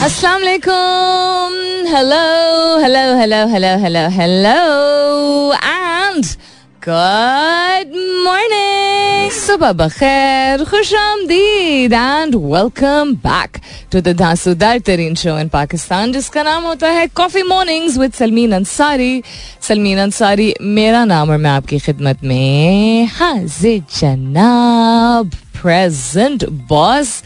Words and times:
Assalamu 0.00 0.44
alaikum. 0.46 1.52
Hello, 1.86 2.78
hello, 2.82 3.16
hello, 3.18 3.46
hello, 3.48 3.72
hello, 3.78 4.08
hello, 4.08 5.52
and 5.62 6.36
good 6.80 7.92
morning. 8.26 9.28
Subah 9.30 9.74
bakhair, 9.80 10.64
khush 10.70 10.94
आमदीद 10.94 11.92
and 11.92 12.34
welcome 12.34 13.14
back 13.26 13.60
to 13.90 14.00
the 14.00 14.14
धांसूदार 14.14 14.78
तरीन 14.88 15.14
show 15.16 15.38
in 15.38 15.50
Pakistan 15.50 16.12
जिसका 16.12 16.42
नाम 16.42 16.64
होता 16.66 16.88
है 16.88 17.06
coffee 17.20 17.42
mornings 17.52 17.98
with 17.98 18.12
Salmeen 18.12 18.52
Ansari 18.52 19.22
Salmeen 19.68 19.98
Ansari 19.98 20.54
मेरा 20.62 21.04
नाम 21.12 21.30
और 21.30 21.36
मैं 21.36 21.50
आपकी 21.50 21.78
खिदमत 21.78 22.24
में 22.24 23.06
हाजिर 23.18 23.82
जनाब 24.00 25.30
प्रेजेंट 25.62 26.44
बॉस 26.68 27.22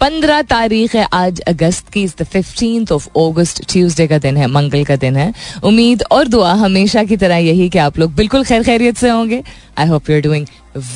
पंद्रह 0.00 0.42
तारीख 0.42 0.94
है 0.96 1.06
आज 1.12 1.40
अगस्त 1.40 1.88
की 1.88 2.06
the 2.20 2.24
fifteenth 2.24 2.92
of 2.92 3.08
August 3.16 3.62
Tuesday 3.72 4.06
का 4.06 4.18
दिन 4.18 4.36
है, 4.36 4.46
मंगल 4.46 4.84
का 4.84 4.96
दिन 4.96 5.16
है। 5.16 5.32
उम्मीद 5.64 6.02
और 6.12 6.28
दुआ 6.28 6.52
हमेशा 6.54 7.04
की 7.04 7.16
तरह 7.16 7.36
यही 7.36 7.68
कि 7.68 7.78
आप 7.78 7.98
लोग 7.98 8.14
बिल्कुल 8.14 8.44
खैर 8.44 8.62
खैरियत 8.62 8.96
से 8.96 9.08
होंगे। 9.08 9.42
I 9.78 9.88
hope 9.88 10.10
you 10.10 10.16
are 10.16 10.22
doing 10.22 10.46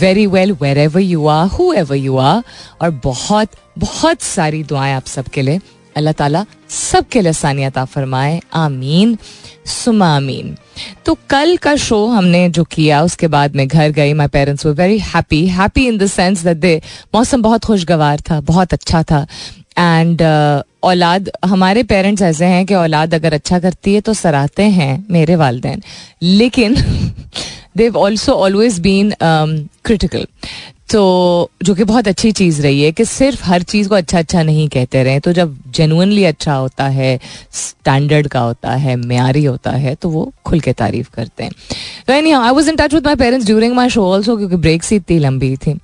very 0.01 0.27
well 0.27 0.53
wherever 0.79 1.01
you 1.01 1.27
are 1.27 1.47
whoever 1.73 1.97
you 1.97 2.17
are 2.17 2.43
और 2.83 2.91
बहुत 3.05 3.49
बहुत 3.79 4.23
सारी 4.23 4.63
दुआएँ 4.63 4.95
आप 4.95 5.07
सबके 5.07 5.43
लिए। 5.43 5.61
अल्लाह 5.99 6.13
ताला 6.15 6.45
सबके 6.71 7.21
लिए 7.21 7.33
सानियत 7.35 7.79
फरमाए। 7.79 8.41
आमीन। 8.55 9.17
सुमा 9.67 10.09
आमीन। 10.17 10.57
तो 11.07 11.17
कल 11.31 11.57
का 11.57 11.75
शो 11.77 12.07
हमने 12.07 12.49
जो 12.51 12.65
किया 12.65 13.03
उसके 13.03 13.29
बाद 13.29 13.57
मैं 13.57 13.67
घर 13.69 13.91
गई। 13.93 14.13
माई 14.13 14.29
पेरेंट्स 14.29 14.67
वो 14.67 14.73
very 14.73 14.99
happy 15.05 15.47
happy 15.49 15.87
in 15.87 15.99
the 15.99 16.07
sense 16.09 16.43
that 16.45 16.57
they 16.57 16.81
मौसम 17.15 17.43
बहुत 17.43 17.65
खुशगवार 17.65 18.21
था 18.31 18.41
बहुत 18.43 18.73
अच्छा 18.73 19.03
था। 19.03 19.27
एंड 19.79 20.23
uh, 20.23 20.63
औलाद 20.83 21.31
हमारे 21.45 21.83
पेरेंट्स 21.83 22.23
ऐसे 22.23 22.45
हैं 22.45 22.65
कि 22.67 22.75
औलाद 22.75 23.15
अगर 23.15 23.35
अच्छा 23.35 23.59
करती 23.59 23.95
है 23.95 24.01
तो 24.01 24.15
सराहते 24.15 24.63
हैं 24.71 25.07
मेरे 25.11 25.37
वालदेन। 25.37 25.83
लेकिन 26.23 26.77
they've 27.77 27.97
also 27.97 28.33
always 28.35 28.79
been 28.81 29.13
critical 29.23 30.27
तो 30.93 31.51
जो 31.63 31.75
कि 31.75 31.85
बहुत 31.85 32.09
अच्छी 32.09 32.31
चीज़ 32.33 32.61
रही 32.63 32.83
है 32.83 32.91
कि 32.93 33.05
सिर्फ़ 33.05 33.43
हर 33.45 33.63
चीज़ 33.63 33.89
को 33.89 33.95
अच्छा 33.95 34.19
अच्छा 34.19 34.43
नहीं 34.43 34.69
कहते 34.69 35.03
रहे। 35.03 35.21
तो 35.21 35.33
जब 35.33 35.57
जेनुअनली 35.71 36.25
अच्छा 36.25 36.55
होता 36.55 36.85
है 36.89 37.19
स्टैंडर्ड 37.53 38.29
का 38.29 38.41
होता 38.41 38.75
है 38.75 38.97
म्यारी 38.97 39.45
होता 39.45 39.71
है 39.73 39.95
तो 39.95 40.09
वो 40.09 40.33
खुल 40.45 40.61
के 40.61 40.73
तारीफ़ 40.73 41.11
करते 41.15 41.45
हैं। 41.45 41.53
तो 42.07 42.13
any 42.13 42.31
I 42.33 42.51
was 42.51 42.71
in 42.71 42.77
touch 42.77 42.95
with 42.95 43.07
my 43.07 43.17
parents 43.17 43.47
during 43.47 43.75
my 43.75 43.89
show 43.89 44.05
also 44.05 44.37
क्योंकि 44.37 44.57
ब्रेक्स 44.57 44.93
इतनी 44.93 45.19
लंबी 45.19 45.57
थी। 45.57 45.79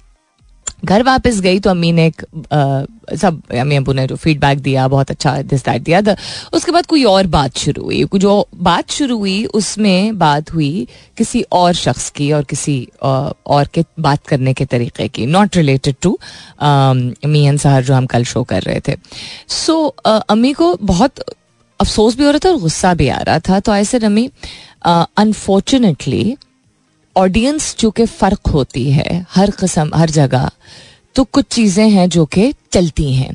घर 0.85 1.03
वापस 1.03 1.41
गई 1.41 1.59
तो 1.61 1.71
अम्मी 1.71 1.93
ने 1.93 2.07
एक 2.07 2.23
आ, 2.53 3.17
सब 3.17 3.43
अम्मी 3.53 3.77
अबू 3.77 3.93
ने 3.93 4.07
जो 4.07 4.17
फीडबैक 4.17 4.59
दिया 4.59 4.87
बहुत 4.89 5.11
अच्छा 5.11 5.41
दिस 5.43 5.65
दैट 5.65 5.83
दिया 5.83 6.01
था 6.03 6.17
उसके 6.53 6.73
बाद 6.73 6.87
कोई 6.87 7.05
और 7.05 7.27
बात 7.27 7.57
शुरू 7.57 7.83
हुई। 7.83 8.05
जो 8.15 8.49
बात 8.55 8.91
शुरू 8.91 9.19
हुई 9.19 9.45
उसमें 9.55 10.19
बात 10.19 10.53
हुई 10.55 10.87
किसी 11.19 11.43
और 11.53 11.73
शख्स 11.75 12.11
की 12.11 12.31
और 12.33 12.45
किसी 12.45 12.77
और 13.03 13.69
के 13.75 13.85
बात 14.01 14.27
करने 14.27 14.55
के 14.55 14.65
तरीके 14.65 15.09
की 15.09 15.27
नॉट 15.27 15.57
रिलेटेड 15.57 15.95
टू 16.03 16.19
मी 16.63 17.47
एन 17.47 17.57
सहर 17.57 17.85
जो 17.85 17.95
हम 17.95 18.07
कल 18.07 18.25
शो 18.25 18.43
कर 18.43 18.63
रहे 18.63 18.81
थे। 18.89 18.97
सो 19.49 19.95
so, 20.07 20.21
अम्मी 20.21 20.53
को 20.53 20.75
बहुत 20.83 21.21
अफसोस 21.81 22.17
भी 22.17 22.25
हो 22.25 22.31
रहा 22.31 22.39
था 22.39 22.51
और 22.51 22.61
गुस्सा 22.61 22.95
भी 22.95 23.09
आ 23.09 23.19
रहा 23.19 23.39
था। 23.39 23.61
तो 23.61 23.75
ऐसे 23.75 23.99
अम्मी 23.99 24.29
अनफॉर्चुनेटली 24.85 26.37
ऑडियंस 27.17 27.75
जो 27.79 27.91
कि 27.91 28.05
फ़र्क 28.07 28.47
होती 28.47 28.91
है 28.91 29.25
हर 29.31 29.51
कस्म, 29.51 29.91
हर 29.95 30.11
जगह 30.11 30.51
तो 31.17 31.25
कुछ 31.25 31.47
चीज़ें 31.47 31.89
हैं 31.91 32.09
जो 32.09 32.25
कि 32.27 32.53
चलती 32.73 33.13
हैं। 33.15 33.35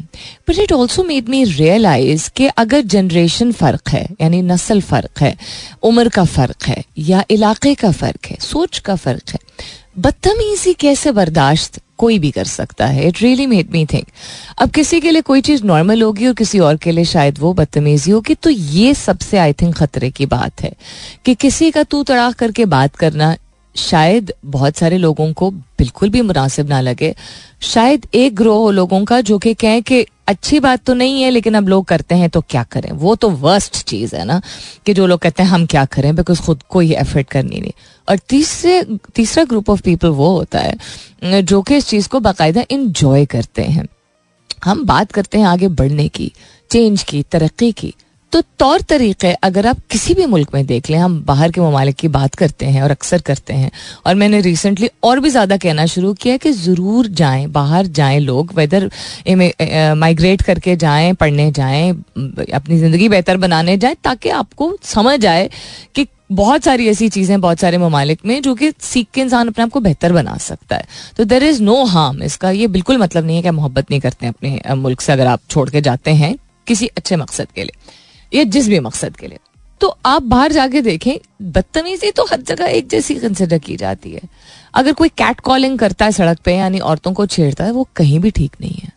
But 0.50 0.58
it 0.60 0.72
also 0.72 1.04
made 1.04 1.30
me 1.30 1.44
realise 1.44 2.30
कि 2.36 2.48
अगर 2.48 2.82
जनरेशन 2.84 3.52
फ़र्क 3.52 3.90
है, 3.90 4.08
यानी 4.22 4.42
नस्ल 4.42 4.82
फ़र्क 4.82 5.22
है, 5.22 5.36
उम्र 5.84 6.10
का 6.10 6.24
फ़र्क 6.26 6.64
है, 6.64 6.84
या 7.00 7.24
इलाके 7.32 7.74
का 7.76 7.92
फ़र्क 7.92 8.26
है, 8.26 8.38
सोच 8.42 8.80
का 8.80 8.96
फ़र्क 8.96 9.30
है, 9.30 9.40
बदतमीजी 10.00 10.74
कैसे 10.74 11.12
बर्दाश्त 11.12 11.82
कोई 11.98 12.20
भी 12.20 12.32
कर 12.32 12.46
सकता 12.46 12.86
है? 12.86 13.08
It 13.08 13.22
really 13.22 13.46
made 13.48 13.72
me 13.72 13.86
think 13.86 14.08
अब 14.58 14.70
किसी 14.72 15.00
के 15.02 15.12
लिए 15.12 15.22
कोई 15.22 15.42
चीज़ 15.42 15.64
नॉर्मल 15.66 16.02
होगी 16.02 16.28
और 16.28 16.34
किसी 16.34 16.60
और 16.60 16.78
के 16.78 16.92
लिए 16.92 17.06
शायद 17.06 17.40
वो 17.40 17.54
बदतमीजी 17.54 18.12
होगी 18.12 18.36
तो 18.36 18.50
ये 18.50 18.94
सबसे 18.94 19.38
आई 19.38 19.54
थिंक 19.54 19.76
खतरे 19.78 20.10
की 20.12 20.26
बात 20.28 20.62
है 20.62 20.74
कि 21.26 21.36
किसी 21.36 21.72
का 21.72 21.84
तू 21.84 22.04
तड़ाक 22.04 22.36
करके 22.36 22.66
बात 22.68 22.96
करना 22.96 23.36
शायद 23.80 24.32
बहुत 24.46 24.78
सारे 24.78 24.98
लोगों 24.98 25.32
को 25.34 25.50
बिल्कुल 25.52 26.10
भी 26.10 26.22
मुनासिब 26.22 26.70
ना 26.70 26.80
लगे। 26.82 27.14
शायद 27.62 28.06
एक 28.14 28.36
ग्रोह 28.36 28.58
हो 28.58 28.72
लोगों 28.72 29.04
का 29.06 29.20
जो 29.22 29.38
कि 29.38 29.54
कहें 29.54 29.82
कि 29.84 30.06
अच्छी 30.28 30.60
बात 30.60 30.84
तो 30.84 30.94
नहीं 30.94 31.22
है, 31.22 31.30
लेकिन 31.30 31.54
अब 31.54 31.68
लोग 31.68 31.86
करते 31.86 32.16
हैं 32.16 32.30
तो 32.30 32.42
क्या 32.42 32.64
करें? 32.64 32.92
वो 32.92 33.16
तो 33.16 33.30
वर्स्ट 33.30 33.84
चीज़ 33.84 34.16
है 34.16 34.26
ना, 34.26 34.42
कि 34.86 34.94
जो 34.94 35.06
लोग 35.08 35.20
कहते 35.20 35.44
हैं 35.44 35.50
हम 35.50 35.66
क्या 35.66 35.86
करें 35.86 36.16
बिकॉज़ 36.16 36.42
खुद 36.42 36.64
को 36.70 36.80
ही 36.80 36.94
एफर्ट 36.94 37.28
करनी 37.28 37.60
नहीं। 37.60 37.72
और 38.10 38.18
तीसरे, 38.20 38.84
तीसरा 39.16 39.44
ग्रुप 39.44 39.70
ऑफ़ 39.70 39.82
पीपल 39.82 40.10
वो 40.10 40.32
होता 40.32 40.60
है, 40.60 41.42
जो 41.42 41.62
कि 41.62 41.78
इस 41.78 41.88
चीज़ 41.88 42.10
को 42.10 42.20
बाकायदा 42.20 42.64
इंजॉय 42.72 43.26
करते 43.26 43.64
हैं। 43.64 43.88
हम 44.64 44.86
बात 44.86 45.12
करते 45.12 45.38
हैं 45.38 45.46
आगे 45.46 45.68
बढ़ने 45.68 46.08
की 46.08 46.32
चेंज 46.72 47.04
की, 47.04 47.24
तरक्की 47.24 47.72
की। 47.72 47.94
तो 48.34 48.42
तौर 48.60 48.82
तरीके 48.82 49.32
अगर 49.44 49.68
आप 49.68 49.78
किसी 49.92 50.14
भी 50.14 50.26
मुल्क 50.26 50.54
में 50.54 50.66
देख 50.66 50.90
लें, 50.90 50.98
हम 51.00 51.20
बाहर 51.26 51.52
के 51.52 51.62
ममालिक 51.62 51.96
की 51.96 52.08
बात 52.08 52.36
करते 52.36 52.66
हैं 52.66 52.82
और 52.82 52.92
अक्सर 52.92 53.22
करते 53.22 53.54
हैं, 53.54 53.72
और 54.06 54.16
मैंने 54.16 54.42
रिसेंटली 54.42 54.90
और 55.04 55.20
भी 55.20 55.30
ज़्यादा 55.30 55.58
कहना 55.58 55.86
शुरू 55.86 56.14
किया 56.14 56.34
है 56.34 56.38
कि 56.38 56.52
ज़रूर 56.52 57.08
जाएँ, 57.08 57.46
बाहर 57.48 57.88
जाएँ 57.90 58.20
लोग 58.20 58.54
वेदर 58.56 58.90
माइग्रेट 59.96 60.42
करके 60.42 60.76
जाएँ, 60.76 61.14
पढ़ने 61.14 61.50
जाएँ, 61.52 61.92
अपनी 61.92 62.78
ज़िंदगी 62.78 63.10
बेहतर 63.10 63.38
बनाने 63.38 63.78
जाएँ, 63.78 63.96
ताकि 64.04 64.30
आपको 64.32 64.76
समझ 64.86 65.26
आए 65.26 65.50
कि 65.96 66.08
बहुत 66.32 66.64
सारी 66.64 66.88
ऐसी 66.88 67.08
चीज़ें 67.10 67.40
बहुत 67.42 67.60
सारे 67.60 67.78
ममालिक 67.78 68.20
में, 68.26 68.42
जो 68.42 68.54
कि 68.56 68.72
सीख 68.82 69.08
के 69.14 69.22
इंसान 69.22 69.48
अपने 69.48 69.64
आप 69.64 69.70
को 69.70 69.80
बेहतर 69.80 70.14
बना 70.14 70.38
सकता 70.40 70.76
है। 70.76 70.86
तो 71.18 71.24
देर 71.26 71.44
इज़ 71.44 71.62
नो 71.64 71.84
हार्म 71.86 72.22
इसका, 72.24 72.52
ये 72.52 72.68
बिल्कुल 72.70 72.98
मतलब 72.98 73.26
नहीं 73.26 73.36
है 73.36 73.44
कि 73.44 73.52
मोहब्बत 73.52 73.92
नहीं 73.92 74.00
करते 74.02 74.28
अपने 74.28 74.60
मुल्क 74.76 75.02
से, 75.02 75.14
अगर 75.14 75.28
आप 75.28 75.40
छोड़ 75.50 75.70
के 75.70 75.82
जाते 75.82 76.12
हैं 76.14 76.36
किसी 76.68 76.88
अच्छे 76.88 77.16
मकसद 77.16 77.48
के 77.56 77.64
लिए। 77.64 77.98
या 78.32 78.44
जिस 78.46 78.68
भी 78.68 78.80
मकसद 78.82 79.16
के 79.16 79.28
लिए। 79.28 79.40
तो 79.82 79.88
आप 80.06 80.22
बाहर 80.24 80.52
जाके 80.52 80.82
देखें, 80.82 81.18
बदतमीजी 81.44 82.12
तो 82.12 82.26
हर 82.26 82.42
जगह 82.44 82.66
एक 82.68 82.88
जैसी 82.90 83.16
कंसिडर 83.16 83.58
की 83.60 83.76
जाती 83.78 84.12
है। 84.12 84.22
अगर 84.74 84.94
कोई 84.94 85.10
कैट 85.12 85.40
कॉलिंग 85.40 85.78
करता 85.80 86.06
है 86.06 86.12
सड़क 86.12 86.40
पे, 86.46 86.56
यानी 86.56 86.80
औरतों 86.82 87.14
को 87.14 87.26
छेड़ता 87.28 87.64
है, 87.64 87.72
वो 87.72 87.88
कहीं 87.96 88.20
भी 88.20 88.32
ठीक 88.32 88.56
नहीं 88.62 88.76
है। 88.76 88.92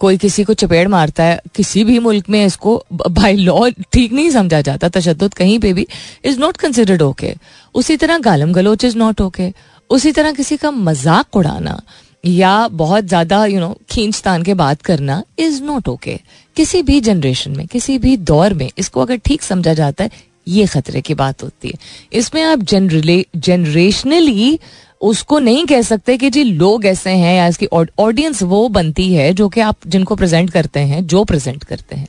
कोई 0.00 0.16
किसी 0.18 0.44
को 0.44 0.54
चपेड़ 0.54 0.86
मारता 0.88 1.24
है, 1.24 1.40
किसी 1.54 1.82
भी 1.84 1.98
मुल्क 1.98 2.28
में 2.30 2.44
इसको 2.44 2.84
बाई 2.92 3.36
लॉ 3.36 3.68
ठीक 3.92 4.12
नहीं 4.12 4.30
समझा 4.30 4.60
जाता 4.60 4.88
तशद 4.90 5.28
कहीं 5.36 5.58
पे 5.58 5.72
भी 5.72 5.86
इज़ 6.24 6.38
नॉट 6.40 6.56
कंसिडर्ड 6.56 7.02
ओके 7.02 7.34
उसी 7.74 7.96
तरह 7.96 8.18
गालम 8.20 8.52
गलोच 8.52 8.84
इज़ 8.84 8.96
नॉट 8.98 9.20
ओके 9.20 9.52
उसी 9.90 10.12
तरह 10.12 10.32
किसी 10.32 10.56
का 10.56 10.70
मज़ाक 10.70 11.36
उड़ाना, 11.36 11.80
या 12.24 12.68
बहुत 12.70 13.04
ज़्यादा 13.04 13.44
यू 13.46 13.60
नो 13.60 13.76
खींच 13.90 14.20
तान 14.22 14.42
के 14.42 14.54
बात 14.54 14.82
करना 14.82 15.22
इज़ 15.38 15.62
नॉट 15.62 15.88
ओके 15.88 16.18
किसी 16.56 16.82
भी 16.82 17.00
जनरेशन 17.00 17.56
में, 17.56 17.66
किसी 17.66 17.98
भी 17.98 18.16
दौर 18.16 18.54
में 18.54 18.70
इसको 18.78 19.00
अगर 19.00 19.16
ठीक 19.16 19.42
समझा 19.42 19.74
जाता 19.74 20.04
है, 20.04 20.10
ये 20.48 20.66
खतरे 20.66 21.00
की 21.00 21.14
बात 21.14 21.42
होती 21.42 21.68
है। 21.68 21.74
इसमें 22.12 22.42
आप 22.42 22.62
जनरली 22.62 23.26
जनरेशनली 23.36 24.58
उसको 25.00 25.38
नहीं 25.38 25.64
कह 25.66 25.80
सकते 25.82 26.16
कि 26.16 26.28
जी 26.30 26.42
लोग 26.44 26.84
ऐसे 26.86 27.10
हैं 27.10 27.34
या 27.36 27.46
इसकी 27.46 27.66
ऑडियंस 27.98 28.42
वो 28.42 28.68
बनती 28.68 29.12
है 29.14 29.32
जो 29.32 29.48
कि 29.48 29.60
आप, 29.60 29.76
जिनको 29.86 30.16
प्रेजेंट 30.16 30.50
करते 30.50 30.80
हैं, 30.80 31.06
जो 31.06 31.22
प्रेजेंट 31.24 31.64
करते 31.64 31.96
हैं। 31.96 32.06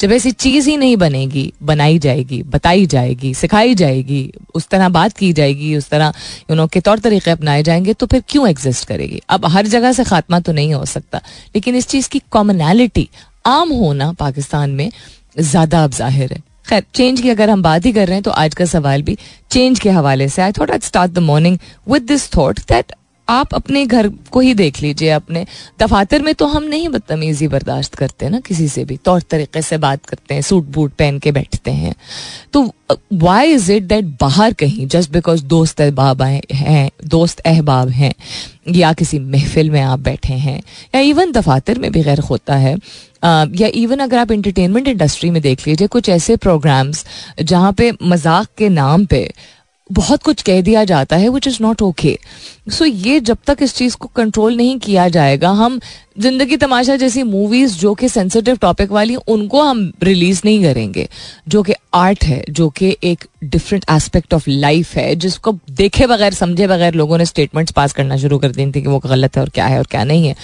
जब 0.00 0.12
ऐसी 0.12 0.30
चीज़ 0.30 0.68
ही 0.70 0.76
नहीं 0.76 0.96
बनेगी, 0.96 1.52
बनाई 1.62 1.98
जाएगी, 1.98 2.42
बताई 2.42 2.86
जाएगी, 2.86 3.32
सिखाई 3.34 3.74
जाएगी, 3.74 4.30
उस 4.54 4.68
तरह 4.68 4.88
बात 4.88 5.16
की 5.16 5.32
जाएगी, 5.32 5.74
उस 5.76 5.88
तरह 5.88 6.12
यू 6.50 6.56
नो 6.56 6.66
के 6.66 6.80
तौर 6.80 6.98
तरीके 6.98 7.30
अपनाए 7.30 7.62
जाएँगे 7.62 7.92
तो 7.92 8.06
फिर 8.06 8.22
क्यों 8.28 8.48
एग्जिस्ट 8.48 8.88
करेगी? 8.88 9.20
अब 9.28 9.46
हर 9.46 9.66
जगह 9.66 9.92
से 9.92 10.04
खात्मा 10.04 10.40
तो 10.40 10.52
नहीं 10.52 10.74
हो 10.74 10.84
सकता, 10.84 11.22
लेकिन 11.54 11.76
इस 11.76 11.88
चीज़ 11.88 12.08
की 12.08 12.22
कॉमनैलिटी 12.30 13.08
आम 13.46 13.72
होना 13.72 14.10
पाकिस्तान 14.18 14.70
में 14.70 14.90
ज़्यादा 15.38 15.82
अब 15.84 15.90
ज़ाहिर 15.90 16.32
है। 16.32 16.42
खैर 16.68 16.84
चेंज 16.94 17.20
की 17.20 17.30
अगर 17.30 17.50
हम 17.50 17.62
बात 17.62 17.84
ही 17.86 17.92
कर 17.92 18.06
रहे 18.06 18.14
हैं 18.14 18.22
तो 18.22 18.30
आज 18.32 18.54
का 18.54 18.64
सवाल 18.64 19.02
भी 19.02 19.16
चेंज 19.50 19.80
के 19.80 19.90
हवाले 19.90 20.28
से 20.28 20.42
I 20.42 20.52
thought 20.52 20.70
I 20.70 20.78
start 20.82 21.12
the 21.12 21.18
morning 21.22 21.58
with 21.90 22.02
this 22.02 22.28
thought 22.36 22.60
that 22.68 22.92
आप 23.28 23.54
अपने 23.54 23.84
घर 23.86 24.08
को 24.30 24.40
ही 24.40 24.54
देख 24.54 24.80
लीजिए 24.82 25.10
अपने। 25.10 25.44
दफातर 25.80 26.22
में 26.22 26.34
तो 26.34 26.46
हम 26.46 26.64
नहीं 26.64 26.88
बदतमीजी 26.88 27.48
बर्दाश्त 27.48 27.94
करते 27.94 28.28
ना 28.28 28.40
किसी 28.40 28.68
से 28.68 28.84
भी। 28.84 28.96
तौर 28.96 29.22
तरीके 29.22 29.62
से 29.62 29.78
बात 29.78 30.04
करते 30.06 30.34
हैं, 30.34 30.42
सूट 30.42 30.64
बूट 30.66 30.92
पहन 30.92 31.18
के 31.18 31.32
बैठते 31.32 31.70
हैं। 31.72 31.94
तो 32.52 32.70
वाई 33.14 33.52
इज़ 33.52 33.70
इट 33.72 33.82
दैट 33.84 34.04
बाहर 34.20 34.52
कहीं 34.54 34.86
जस्ट 34.88 35.10
बिकॉज़ 35.12 35.44
दोस्त 35.44 35.80
अहबाब 35.80 36.22
हैं, 36.22 36.90
दोस्त 37.06 37.40
अहबाब 37.40 37.88
हैं, 37.90 38.12
या 38.68 38.92
किसी 38.92 39.18
महफिल 39.18 39.70
में 39.70 39.80
आप 39.80 39.98
बैठे 40.00 40.34
हैं, 40.34 40.60
या 40.94 41.00
इवन 41.02 41.32
दफातर 41.32 41.78
में 41.78 41.90
भी 41.92 42.02
गैर 42.02 42.20
होता 42.20 42.56
है 42.56 42.76
या 43.24 43.68
इवन 43.74 43.98
अगर 43.98 44.18
आप 44.18 44.30
इंटरटेनमेंट 44.32 44.88
इंडस्ट्री 44.88 45.30
में 45.30 45.40
देख 45.42 45.66
लीजिए, 45.66 45.86
कुछ 45.88 46.08
ऐसे 46.08 46.36
प्रोग्राम्स 46.36 47.04
जहाँ 47.40 47.72
पे 47.72 47.90
मज़ाक 48.02 48.46
के 48.58 48.68
नाम 48.68 49.06
पे 49.06 49.30
बहुत 49.90 50.22
कुछ 50.22 50.42
कह 50.42 50.60
दिया 50.60 50.84
जाता 50.84 51.16
है 51.16 51.28
which 51.28 51.46
is 51.46 51.58
not 51.62 51.82
okay 51.82 52.18
so 52.70 52.84
ये 52.84 53.18
जब 53.20 53.38
तक 53.46 53.58
इस 53.62 53.74
चीज़ 53.74 53.96
को 53.96 54.08
कंट्रोल 54.16 54.56
नहीं 54.56 54.78
किया 54.78 55.08
जाएगा, 55.08 55.50
हम 55.50 55.78
ज़िंदगी 56.20 56.56
तमाशा 56.56 56.96
जैसी 56.96 57.22
मूवीज़ 57.22 57.76
जो 57.78 57.94
कि 57.94 58.08
सेंसिटिव 58.08 58.56
टॉपिक 58.56 58.90
वाली, 58.90 59.16
उनको 59.16 59.62
हम 59.62 59.92
रिलीज़ 60.02 60.40
नहीं 60.44 60.62
करेंगे। 60.62 61.08
जो 61.48 61.62
कि 61.62 61.72
आर्ट 61.94 62.24
है, 62.24 62.42
जो 62.50 62.68
कि 62.68 62.96
एक 63.04 63.24
डिफरेंट 63.44 63.84
एस्पेक्ट 63.90 64.34
ऑफ़ 64.34 64.48
लाइफ 64.48 64.94
है, 64.94 65.14
जिसको 65.16 65.52
देखे 65.70 66.06
बगैर, 66.06 66.34
समझे 66.34 66.66
बगैर 66.66 66.94
लोगों 66.94 67.18
ने 67.18 67.24
स्टेटमेंट्स 67.24 67.72
पास 67.72 67.92
करना 67.92 68.16
शुरू 68.16 68.38
कर 68.38 68.50
दी 68.50 68.66
थी 68.66 68.82
कि 68.82 68.88
वो 68.88 68.98
गलत 68.98 69.36
है 69.36 69.42
और 69.42 69.48
क्या 69.48 69.66
है 69.66 69.78
और 69.78 69.86
क्या 69.90 70.04
नहीं 70.04 70.26
है। 70.28 70.34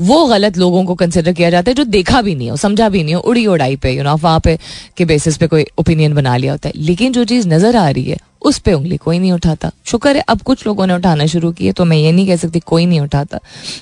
वो 0.00 0.24
गलत 0.26 0.58
लोगों 0.58 0.84
को 0.84 0.94
कंसिडर 0.94 1.32
किया 1.32 1.50
जाता 1.50 1.70
है 1.70 1.74
जो 1.74 1.84
देखा 1.86 2.22
भी 2.22 2.34
नहीं 2.34 2.50
हो, 2.50 2.56
समझा 2.56 2.88
भी 2.88 3.02
नहीं 3.02 3.14
हो 3.14 3.20
उड़ी 3.20 3.46
उड़ाई 3.46 3.76
पे 3.76 3.92
यू 3.92 4.04
नो 4.04 4.16
वहाँ 4.16 4.40
पे 4.40 4.58
के 4.96 5.04
बेसिस 5.04 5.36
पे 5.36 5.46
कोई 5.46 5.66
ओपिनियन 5.78 6.14
बना 6.14 6.36
लिया 6.36 6.52
होता 6.52 6.68
है। 6.68 6.72
लेकिन 6.78 7.12
जो 7.12 7.24
चीज़ 7.24 7.48
नज़र 7.48 7.76
आ 7.76 7.88
रही 7.90 8.04
है 8.04 8.26
उस 8.48 8.58
पर 8.58 8.72
उंगली 8.72 8.96
कोई 8.96 9.18
नहीं 9.18 9.32
उठाता। 9.32 9.70
शुक्र 9.84 10.16
है, 10.16 10.22
अब 10.22 10.42
कुछ 10.42 10.66
लोगों 10.66 10.86
ने 10.86 10.94
उठाना 10.94 11.26
शुरू 11.26 11.52
किया 11.52 11.72
तो 11.72 11.84
मैं 11.84 11.96
ये 11.96 12.12
नहीं 12.12 12.26
कह 12.26 12.36
सकती 12.36 12.60
कोई 12.62 12.86
नहीं 12.86 13.00
उठाता। 13.00 13.38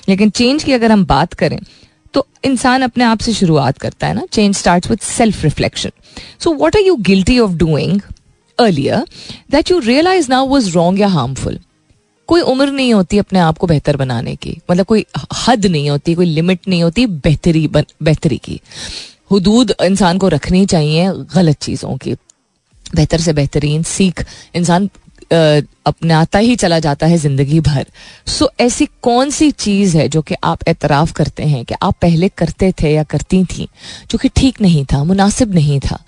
लेकिन 0.09 0.29
चेंज 0.31 0.63
की 0.63 0.73
अगर 0.73 0.91
हम 0.91 1.05
बात 1.05 1.33
करें 1.33 1.59
तो 2.13 2.25
इंसान 2.45 2.81
अपने 2.81 3.03
आप 3.03 3.19
से 3.19 3.33
शुरुआत 3.33 3.77
करता 3.77 4.07
है 4.07 4.13
ना। 4.13 4.25
Change 4.31 4.55
start 4.55 4.89
with 4.89 4.99
self 4.99 5.43
reflection 5.43 5.91
so 6.39 6.53
what 6.53 6.75
are 6.75 6.81
you 6.81 6.95
guilty 7.03 7.39
of 7.39 7.51
doing 7.55 8.01
earlier 8.57 9.05
that 9.51 9.71
you 9.71 9.79
realise 9.79 10.29
now 10.29 10.47
was 10.47 10.69
wrong 10.71 10.99
या 10.99 11.07
हार्मफुल 11.09 11.59
कोई 12.29 12.41
उम्र 12.43 12.71
नहीं 12.71 12.93
होती 12.93 13.17
अपने 13.17 13.39
आप 13.39 13.57
को 13.57 13.67
बेहतर 13.67 13.97
बनाने 13.97 14.35
की। 14.35 14.57
मतलब 14.71 14.85
कोई 14.85 15.05
हद 15.37 15.65
नहीं 15.65 15.89
होती, 15.89 16.13
कोई 16.15 16.25
लिमिट 16.25 16.67
नहीं 16.67 16.81
होती 16.83 17.05
बेहतरी 17.07 17.67
बेहतरी 17.67 18.37
की। 18.37 18.59
हदूद 19.31 19.73
इंसान 19.83 20.17
को 20.17 20.27
रखनी 20.27 20.65
चाहिए 20.65 21.11
गलत 21.35 21.61
चीज़ों 21.61 21.95
की। 21.97 22.15
बेहतर 22.95 23.19
से 23.21 23.33
बेहतरीन 23.33 23.83
सीख 23.95 24.23
इंसान 24.55 24.89
अपनाता 25.31 26.39
ही 26.39 26.55
चला 26.55 26.79
जाता 26.79 27.07
है 27.07 27.17
ज़िंदगी 27.17 27.59
भर। 27.59 27.85
सो 28.27 28.45
so, 28.45 28.51
ऐसी 28.61 28.87
कौन 29.01 29.29
सी 29.29 29.51
चीज़ 29.51 29.97
है 29.97 30.07
जो 30.09 30.21
कि 30.21 30.35
आप 30.43 30.67
एतराफ़ 30.67 31.13
करते 31.13 31.43
हैं 31.43 31.63
कि 31.65 31.75
आप 31.81 31.95
पहले 32.01 32.29
करते 32.29 32.71
थे 32.71 32.93
या 32.93 33.03
करती 33.03 33.43
थी 33.43 33.67
जो 34.11 34.17
कि 34.17 34.29
ठीक 34.29 34.61
नहीं 34.61 34.85
था 34.85 35.03
मुनासिब 35.03 35.53
नहीं 35.53 35.79
था? 35.79 35.99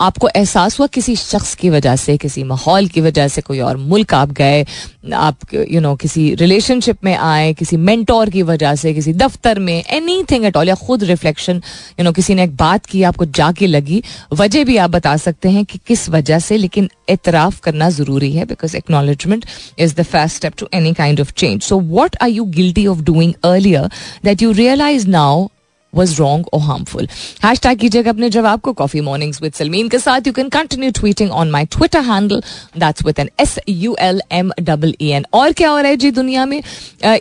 आपको 0.00 0.28
एहसास 0.28 0.78
हुआ 0.80 0.86
किसी 0.86 1.16
शख्स 1.16 1.54
की 1.54 1.70
वजह 1.70 1.96
से 1.96 2.16
किसी 2.16 2.42
माहौल 2.44 2.86
की 2.86 3.00
वजह 3.00 3.28
से 3.28 3.40
कोई 3.40 3.60
और 3.60 3.76
मुल्क 3.76 4.14
आप 4.14 4.32
गए 4.32 4.66
आप 5.14 5.36
यू 5.54 5.80
नो 5.80 5.94
किसी 5.96 6.34
रिलेशनशिप 6.34 7.04
में 7.04 7.14
आए 7.16 7.52
किसी 7.52 7.76
मेंटोर 7.76 8.30
की 8.30 8.42
वजह 8.42 8.74
से 8.74 8.94
किसी 8.94 9.12
दफ्तर 9.12 9.58
में 9.58 9.84
एनी 9.90 10.22
थिंग 10.30 10.44
एट 10.44 10.56
ऑल 10.56 10.68
या 10.68 10.74
खुद 10.74 11.04
रिफ्लेक्शन 11.04 11.62
यू 12.00 12.04
नो 12.04 12.12
किसी 12.12 12.34
ने 12.34 12.44
एक 12.44 12.56
बात 12.56 12.86
की 12.86 13.02
आपको 13.02 13.24
जाके 13.24 13.66
लगी 13.66 14.02
वजह 14.32 14.64
भी 14.64 14.76
आप 14.76 14.90
बता 14.90 15.16
सकते 15.16 15.48
हैं 15.48 15.64
कि 15.64 15.78
किस 15.86 16.08
वजह 16.08 16.38
से 16.38 16.56
लेकिन 16.56 16.90
एतराफ़ 17.08 17.60
करना 17.60 17.90
ज़रूरी 17.90 18.32
है 18.32 18.44
because 18.44 18.65
acknowledgement 18.74 19.44
is 19.78 19.94
the 19.94 20.04
first 20.04 20.36
step 20.36 20.56
to 20.56 20.68
any 20.72 20.94
kind 20.94 21.20
of 21.20 21.34
change. 21.34 21.62
So, 21.62 21.76
what 21.98 22.16
are 22.20 22.32
you 22.38 22.46
guilty 22.56 22.86
of 22.86 23.04
doing 23.04 23.36
earlier 23.44 23.84
that 24.22 24.46
you 24.46 24.52
realize 24.54 25.06
now 25.06 25.50
was 25.92 26.18
wrong 26.20 26.44
or 26.52 26.60
harmful. 26.60 27.06
Hashtag 27.42 27.78
कीजिएगा 27.80 28.10
अपने 28.10 28.28
जवाब 28.30 28.60
को 28.60 28.72
कॉफ़ी 28.80 29.00
मॉर्निंग्स 29.00 29.42
विद 29.42 29.52
सलमीन 29.54 29.88
के 29.88 29.98
साथ 29.98 30.26
you 30.26 30.32
can 30.32 30.48
continue 30.56 30.90
tweeting 30.98 31.30
on 31.30 31.50
my 31.50 31.64
Twitter 31.76 32.00
handle 32.10 32.42
that's 32.78 33.04
with 33.06 33.18
an 33.20 33.30
S 33.40 33.58
U 33.68 33.96
L 34.00 34.20
M 34.32 34.50
double 34.60 34.94
E 35.02 35.08
N 35.18 35.26
और 35.40 35.52
क्या 35.60 35.70
हो 35.70 35.78
रहा 35.78 35.90
है 35.90 35.96
जी 35.96 36.10
दुनिया 36.20 36.46
में 36.46 36.60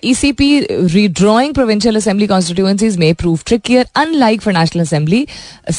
E 0.06 0.14
C 0.16 0.32
P 0.42 0.60
redrawing 0.70 1.54
provincial 1.54 1.96
assembly 1.98 2.28
constituencies 2.28 2.98
में 2.98 3.14
prove 3.16 3.40
trickier 3.48 3.88
unlike 4.04 4.42
for 4.42 4.54
national 4.54 4.82
assembly 4.82 5.26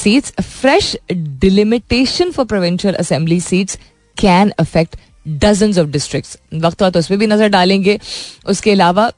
seats 0.03 0.33
fresh 0.43 0.97
delimitation 1.13 2.31
for 2.37 2.47
provincial 2.55 2.95
assembly 2.95 3.41
seats 3.41 3.79
can 4.17 4.53
affect 4.59 4.97
dozen 5.27 5.79
of 5.81 5.91
district 5.91 6.39
वक्त 6.65 6.83
तो 6.83 6.99
उस 6.99 7.09
पर 7.09 7.17
भी 7.17 7.27
नज़र 7.27 7.49
डालेंगे। 7.51 7.99
उसके 8.49 8.73
अलावा 8.73 9.11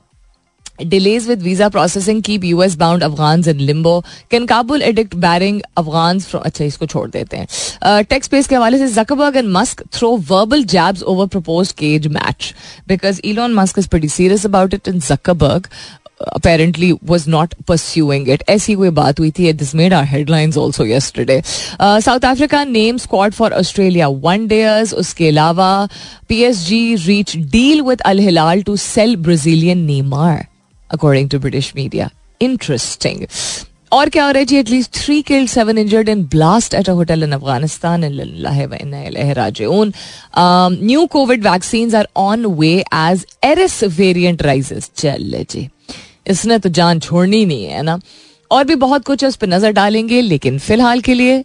delays 0.80 1.26
with 1.28 1.40
visa 1.42 1.68
processing 1.68 2.22
keep 2.22 2.44
US 2.44 2.74
bound 2.78 3.02
Afghan 3.02 3.42
in 3.48 3.60
limbo 3.60 3.98
can 4.30 4.46
Kabul 4.46 4.82
edict 4.82 5.14
barring 5.16 5.60
Afghan 5.78 6.20
अच्छा 6.34 6.64
इसको 6.64 6.86
छोड़ 6.86 7.08
देते 7.10 7.36
हैं। 7.36 8.02
टेक्स 8.04 8.28
पेस 8.28 8.46
के 8.48 8.54
हवाले 8.54 8.78
से 8.78 8.86
Zuckerberg 8.92 9.36
and 9.36 9.48
Musk 9.52 9.82
throw 9.94 10.16
verbal 10.28 10.62
jabs 10.74 11.02
over 11.02 11.26
proposed 11.28 11.72
cage 11.78 12.06
match 12.08 12.54
because 12.88 13.20
Elon 13.24 13.54
Musk 13.54 13.78
is 13.78 13.88
pretty 13.88 14.08
serious 14.10 14.46
about 14.46 14.74
it 14.74 14.88
and 14.88 15.00
Zuckerberg 15.08 15.66
apparently 16.20 16.92
was 16.92 17.26
not 17.26 17.54
pursuing 17.66 18.26
it. 18.26 18.42
ऐसी 18.48 18.74
कोई 18.74 18.90
बात 18.90 19.20
हुई 19.20 19.30
थी 19.30 19.52
this 19.52 19.74
made 19.74 19.92
our 19.92 20.04
headlines 20.04 20.56
also 20.56 20.84
yesterday. 20.84 21.42
Uh, 21.80 22.00
South 22.00 22.24
Africa 22.24 22.64
named 22.64 23.00
squad 23.00 23.34
for 23.34 23.52
Australia 23.52 24.10
one 24.10 24.48
days. 24.48 24.94
उसके 24.94 25.28
अलावा 25.28 25.88
PSG 26.30 27.06
reach 27.06 27.50
deal 27.50 27.84
with 27.84 28.00
Al 28.04 28.18
Hilal 28.18 28.62
to 28.62 28.76
sell 28.76 29.16
Brazilian 29.16 29.86
Neymar 29.86 30.46
according 30.90 31.28
to 31.28 31.38
British 31.38 31.74
media. 31.74 32.10
Interesting. 32.40 33.26
और 33.92 34.08
क्या 34.08 34.24
हो 34.24 34.30
रहा 34.30 34.38
है 34.38 34.44
जी 34.44 34.56
at least 34.56 34.90
three 34.94 35.22
killed 35.22 35.48
seven 35.48 35.78
injured 35.78 36.08
in 36.08 36.24
blast 36.24 36.74
at 36.74 36.88
a 36.88 36.92
hotel 36.92 37.22
in 37.22 37.32
Afghanistan 37.32 38.04
राजून 39.36 39.92
new 40.82 41.06
COVID 41.06 41.46
vaccine 41.46 41.94
are 41.94 42.08
on 42.16 42.46
way 42.46 42.84
as 42.94 43.26
Eris 43.44 43.84
variant 43.84 44.42
rises 44.42 44.90
चल 44.96 45.44
जी 45.50 45.68
इसने 46.28 46.58
तो 46.58 46.68
जान 46.70 47.00
छोड़नी 47.00 47.44
नहीं 47.46 47.64
है 47.64 47.82
ना? 47.82 47.98
और 48.50 48.64
भी 48.64 48.74
बहुत 48.76 49.04
कुछ 49.04 49.22
है, 49.22 49.28
उस 49.28 49.36
पर 49.36 49.46
नज़र 49.48 49.72
डालेंगे, 49.72 50.20
लेकिन 50.22 50.58
फ़िलहाल 50.58 51.00
के 51.00 51.14
लिए 51.14 51.40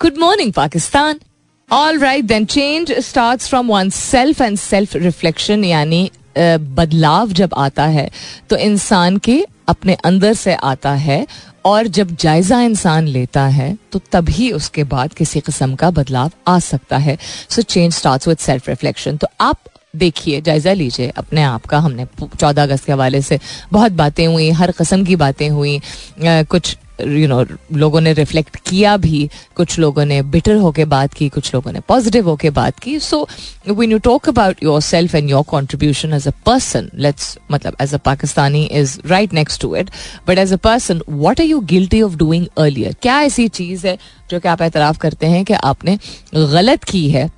good 0.00 0.18
morning 0.18 0.52
Pakistan. 0.52 1.20
All 1.68 1.98
right 1.98 2.24
then 2.24 2.44
change 2.46 2.92
start 3.00 3.40
from 3.42 3.68
oneself 3.90 4.40
and 4.40 4.58
self 4.58 4.96
reflection 4.96 5.64
यानी 5.64 6.10
बदलाव 6.38 7.32
जब 7.32 7.54
आता 7.56 7.84
है 7.86 8.10
तो 8.50 8.56
इंसान 8.58 9.16
के 9.18 9.44
अपने 9.68 9.94
अंदर 10.04 10.34
से 10.34 10.54
आता 10.54 10.92
है, 10.92 11.26
और 11.64 11.86
जब 11.88 12.14
जायजा 12.16 12.60
इंसान 12.60 13.06
लेता 13.06 13.42
है 13.48 13.76
तो 13.92 14.00
तभी 14.12 14.50
उसके 14.52 14.84
बाद 14.84 15.12
किसी 15.14 15.40
किस्म 15.40 15.74
का 15.74 15.90
बदलाव 15.90 16.30
आ 16.48 16.58
सकता 16.60 16.96
है। 16.98 17.16
So 17.50 17.62
change 17.62 17.92
start 17.94 18.28
with 18.28 18.38
self 18.38 18.68
reflection 18.68 19.16
तो 19.16 19.26
आप 19.40 19.58
देखिए, 19.94 20.40
जायजा 20.40 20.72
लीजिए 20.72 21.08
अपने 21.08 21.42
आप 21.42 21.64
का। 21.66 21.78
हमने 21.78 22.06
चौदह 22.40 22.62
अगस्त 22.62 22.84
के 22.84 22.92
हवाले 22.92 23.20
से 23.22 23.38
बहुत 23.72 23.92
बातें 23.92 24.26
हुई, 24.26 24.50
हर 24.50 24.70
कस्म 24.72 25.04
की 25.04 25.16
बातें 25.16 25.48
हुई। 25.48 25.80
कुछ 26.20 26.76
यू 27.00 27.26
नो 27.28 27.44
लोगों 27.72 28.00
ने 28.00 28.12
रिफ्लेक्ट 28.12 28.56
किया 28.68 28.96
भी, 28.96 29.28
कुछ 29.56 29.78
लोगों 29.78 30.04
ने 30.04 30.20
बिटर 30.22 30.56
होके 30.56 30.84
बात 30.84 31.14
की, 31.14 31.28
कुछ 31.28 31.52
लोगों 31.54 31.72
ने 31.72 31.80
पॉजिटिव 31.88 32.28
होके 32.28 32.50
बात 32.50 32.78
की। 32.78 32.98
So 33.00 33.26
when 33.68 33.92
you 33.92 33.98
talk 33.98 34.28
about 34.28 34.62
yourself 34.82 35.14
and 35.14 35.30
your 35.30 35.42
contribution 35.48 36.12
as 36.12 36.28
a 36.28 36.32
person 36.46 36.88
let's 36.96 37.36
मतलब 37.52 37.76
as 37.80 37.94
a 37.94 37.98
Pakistani 38.04 38.64
is 38.64 38.98
right 39.06 39.34
next 39.34 39.60
to 39.62 39.74
it 39.76 39.90
but 40.28 40.38
as 40.38 40.52
a 40.52 40.56
person 40.64 41.02
what 41.08 41.40
are 41.40 41.46
you 41.46 41.60
guilty 41.66 42.02
of 42.02 42.16
doing 42.16 42.46
earlier 42.58 42.96
क्या 43.02 43.20
ऐसी 43.22 43.48
चीज़ 43.50 43.86
है 43.86 43.96
जो 44.30 44.40
कि 44.40 44.48
आप 44.48 44.62
एतराफ़ 44.62 44.98
करते 44.98 45.26
हैं 45.26 45.44
कि 45.44 45.54
आपने 45.54 45.98
गलत 46.34 46.84
की 46.84 47.08
है? 47.10 47.30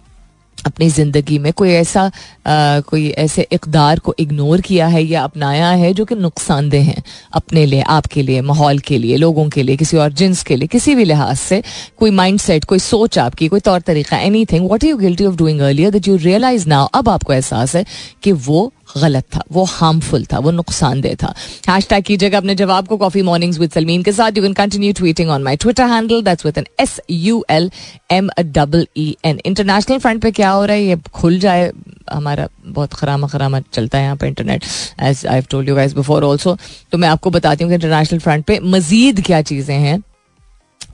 अपनी 0.67 0.89
ज़िंदगी 0.91 1.39
में 1.39 1.53
कोई 1.53 1.71
ऐसा 1.71 2.03
आ, 2.03 2.81
कोई 2.81 3.09
ऐसे 3.19 3.47
इकदार 3.53 3.99
को 3.99 4.15
इग्नोर 4.19 4.61
किया 4.61 4.87
है 4.87 5.03
या 5.03 5.23
अपनाया 5.25 5.71
है 5.71 5.93
जो 5.95 6.05
कि 6.05 6.15
नुकसानदेह 6.15 6.85
हैं 6.85 7.03
अपने 7.33 7.65
लिए 7.67 7.81
आपके 7.89 8.23
लिए 8.23 8.41
माहौल 8.43 8.79
के 8.79 8.99
लिए 8.99 9.17
लोगों 9.17 9.49
के 9.49 9.63
लिए 9.63 9.77
किसी 9.77 9.97
और 9.97 10.13
जिन्स 10.13 10.43
के 10.43 10.57
लिए 10.57 10.69
किसी 10.69 10.95
भी 10.95 11.05
लिहाज 11.05 11.37
से 11.37 11.63
कोई 11.99 12.11
माइंड 12.11 12.39
सेट 12.41 12.65
कोई 12.65 12.79
सोच 12.79 13.19
आपकी 13.19 13.49
कोई 13.49 13.61
तौर 13.61 13.81
तरीका 13.81 14.19
anything 14.53 14.69
what 14.71 14.85
you 14.85 14.97
guilty 14.97 15.27
of 15.27 15.37
doing 15.37 15.61
earlier 15.61 15.91
that 15.91 16.09
you 16.09 16.17
realise 16.19 16.69
now 16.69 16.89
अब 16.95 17.09
आपको 17.09 17.33
एहसास 17.33 17.77
है 17.77 17.85
कि 18.23 18.33
वो 18.33 18.71
गलत 18.97 19.25
था, 19.35 19.43
वो 19.53 19.65
हार्मफुल 19.67 20.25
था, 20.25 20.39
वो 20.39 20.51
नुकसानदेह 20.53 21.15
था। 21.23 21.35
हैश 21.69 21.89
टैग 21.89 22.05
कीजिएगा 22.05 22.39
अपने 22.39 22.55
जवाब 22.55 22.87
को 22.87 22.97
कॉफ़ी 22.97 23.23
मॉर्निंग्स 23.23 23.59
विद 23.59 23.71
सलमीन 23.71 24.03
के 24.03 24.13
साथ। 24.13 24.37
You 24.37 24.43
can 24.43 24.53
continue 24.55 24.93
tweeting 24.93 25.31
on 25.31 25.43
my 25.43 25.57
Twitter 25.57 25.87
handle 25.87 26.23
that's 26.23 26.47
with 26.47 26.59
an 26.59 26.67
S 26.81 27.01
U 27.11 27.45
L 27.51 27.71
M 28.13 28.31
double 28.41 28.87
E 28.97 29.17
N 29.25 29.41
international 29.47 29.99
front 29.99 30.23
पे 30.23 30.31
क्या 30.33 30.51
हो 30.51 30.65
रहा 30.65 30.77
है? 30.77 30.85
ये 30.85 30.97
खुल 31.15 31.39
जाए, 31.39 31.71
हमारा 32.13 32.49
बहुत 32.65 32.95
खरामा 32.95 33.27
खरामा 33.29 33.61
चलता 33.73 33.99
है 33.99 34.05
यहाँ 34.05 34.17
पर 34.17 34.27
internet 34.27 34.65
as 35.03 35.27
I 35.27 35.41
told 35.51 35.69
you 35.69 35.75
guys 35.77 35.95
before 35.95 36.25
also 36.25 36.57
तो 36.93 36.99
मैं 36.99 37.09
आपको 37.09 37.31
बताती 37.31 37.65
हूँ 37.65 37.71
कि 37.71 37.75
इंटरनेशनल 37.75 38.19
फ्रंट 38.19 38.45
पे 38.45 38.59
मजीद 38.63 39.21
क्या 39.27 39.43
चीज़ें 39.43 39.77
हैं। 39.77 40.03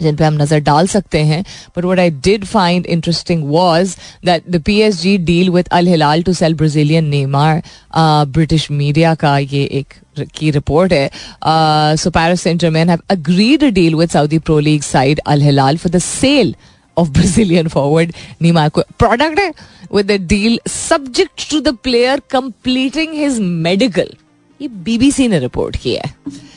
जिन 0.01 0.17
पे 0.17 0.25
हम 0.25 0.35
नज़र 0.43 0.61
डाल 0.61 0.87
सकते 0.87 1.19
हैं। 1.25 1.43
But 1.77 1.85
what 1.85 1.99
I 1.99 2.11
did 2.25 2.45
find 2.47 2.87
interesting 2.87 3.45
was 3.51 3.97
that 4.27 4.51
the 4.51 4.63
P 4.67 4.81
S 4.81 5.01
G 5.03 5.17
deal 5.31 5.51
with 5.51 5.69
Al 5.73 5.89
Hilal 5.89 6.23
to 6.23 6.33
sell 6.33 6.55
Brazilian 6.55 7.05
Neymar 7.09 7.63
British 7.97 8.71
media 8.73 9.15
का 9.15 9.37
ये 9.39 9.65
एक 9.81 9.95
की 10.35 10.51
रिपोर्ट 10.51 10.93
है 10.93 11.97
so 11.97 12.11
Paris 12.11 12.43
Saint 12.43 12.61
Germain 12.61 12.91
have 12.91 13.01
agreed 13.11 13.65
deal 13.75 13.95
with 13.95 14.11
Saudi 14.11 14.39
Pro 14.41 14.59
League 14.61 14.83
side 14.83 15.21
Al 15.27 15.43
Hilal 15.43 15.77
for 15.77 15.93
the 15.93 15.99
sale 16.03 16.55
of 16.97 17.09
Brazilian 17.11 17.69
forward 17.69 18.13
Neymar 18.43 18.69
को 18.69 18.83
product 18.99 19.39
है 19.41 19.53
with 19.95 20.07
the 20.07 20.21
deal 20.29 20.59
subject 20.69 21.51
to 21.51 21.61
the 21.61 21.77
player 21.85 22.23
completing 22.31 23.15
his 23.15 23.39
medical 23.41 24.15
ये 24.61 24.69
BBC 24.85 25.29
ने 25.29 25.39
report 25.39 25.77
किया 25.77 26.03
है 26.07 26.49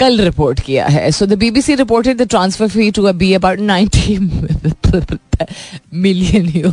कल 0.00 0.20
report 0.20 0.60
किया 0.60 0.86
है। 0.86 1.10
So 1.10 1.26
the 1.26 1.32
BBC 1.32 1.74
reported 1.74 2.16
the 2.16 2.22
transfer 2.22 2.68
fee 2.68 2.90
to 2.90 3.12
be 3.12 3.32
about 3.32 3.58
ninety 3.58 4.18
million 5.92 6.72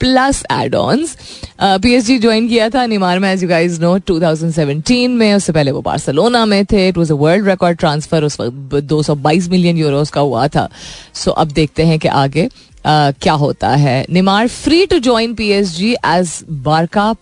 plus 0.00 0.42
add 0.52 0.74
ons 0.74 1.16
PSG 1.62 2.18
join 2.18 2.48
किया 2.48 2.68
था 2.70 2.86
निमार 2.86 3.18
में 3.18 3.32
एज 3.32 3.42
यू 3.42 3.48
गाइस 3.48 3.80
नो 3.80 3.98
2017 3.98 5.08
में। 5.08 5.34
उससे 5.34 5.52
पहले 5.52 5.70
वो 5.70 5.80
बार्सिलोना 5.82 6.46
में 6.46 6.64
थे। 6.64 6.88
It 6.88 6.98
was 6.98 7.10
a 7.10 7.14
world 7.14 7.48
record 7.48 7.78
transfer 7.78 8.24
उस 8.24 8.40
वक्त 8.40 8.84
222 8.84 9.48
मिलियन 9.48 9.78
यूरोस 9.78 10.10
का 10.10 10.20
हुआ 10.20 10.48
था। 10.48 10.68
सो 11.14 11.30
so, 11.30 11.36
अब 11.36 11.50
देखते 11.50 11.82
हैं 11.82 11.98
कि 11.98 12.08
आगे 12.08 12.48
uh, 12.48 13.14
क्या 13.22 13.32
होता 13.32 13.68
है। 13.68 14.06
Neymar 14.10 14.48
free 14.48 14.86
to 14.86 14.98
join 14.98 15.34
PSG 15.34 15.92
as 15.92 16.44
Barca 16.50 17.14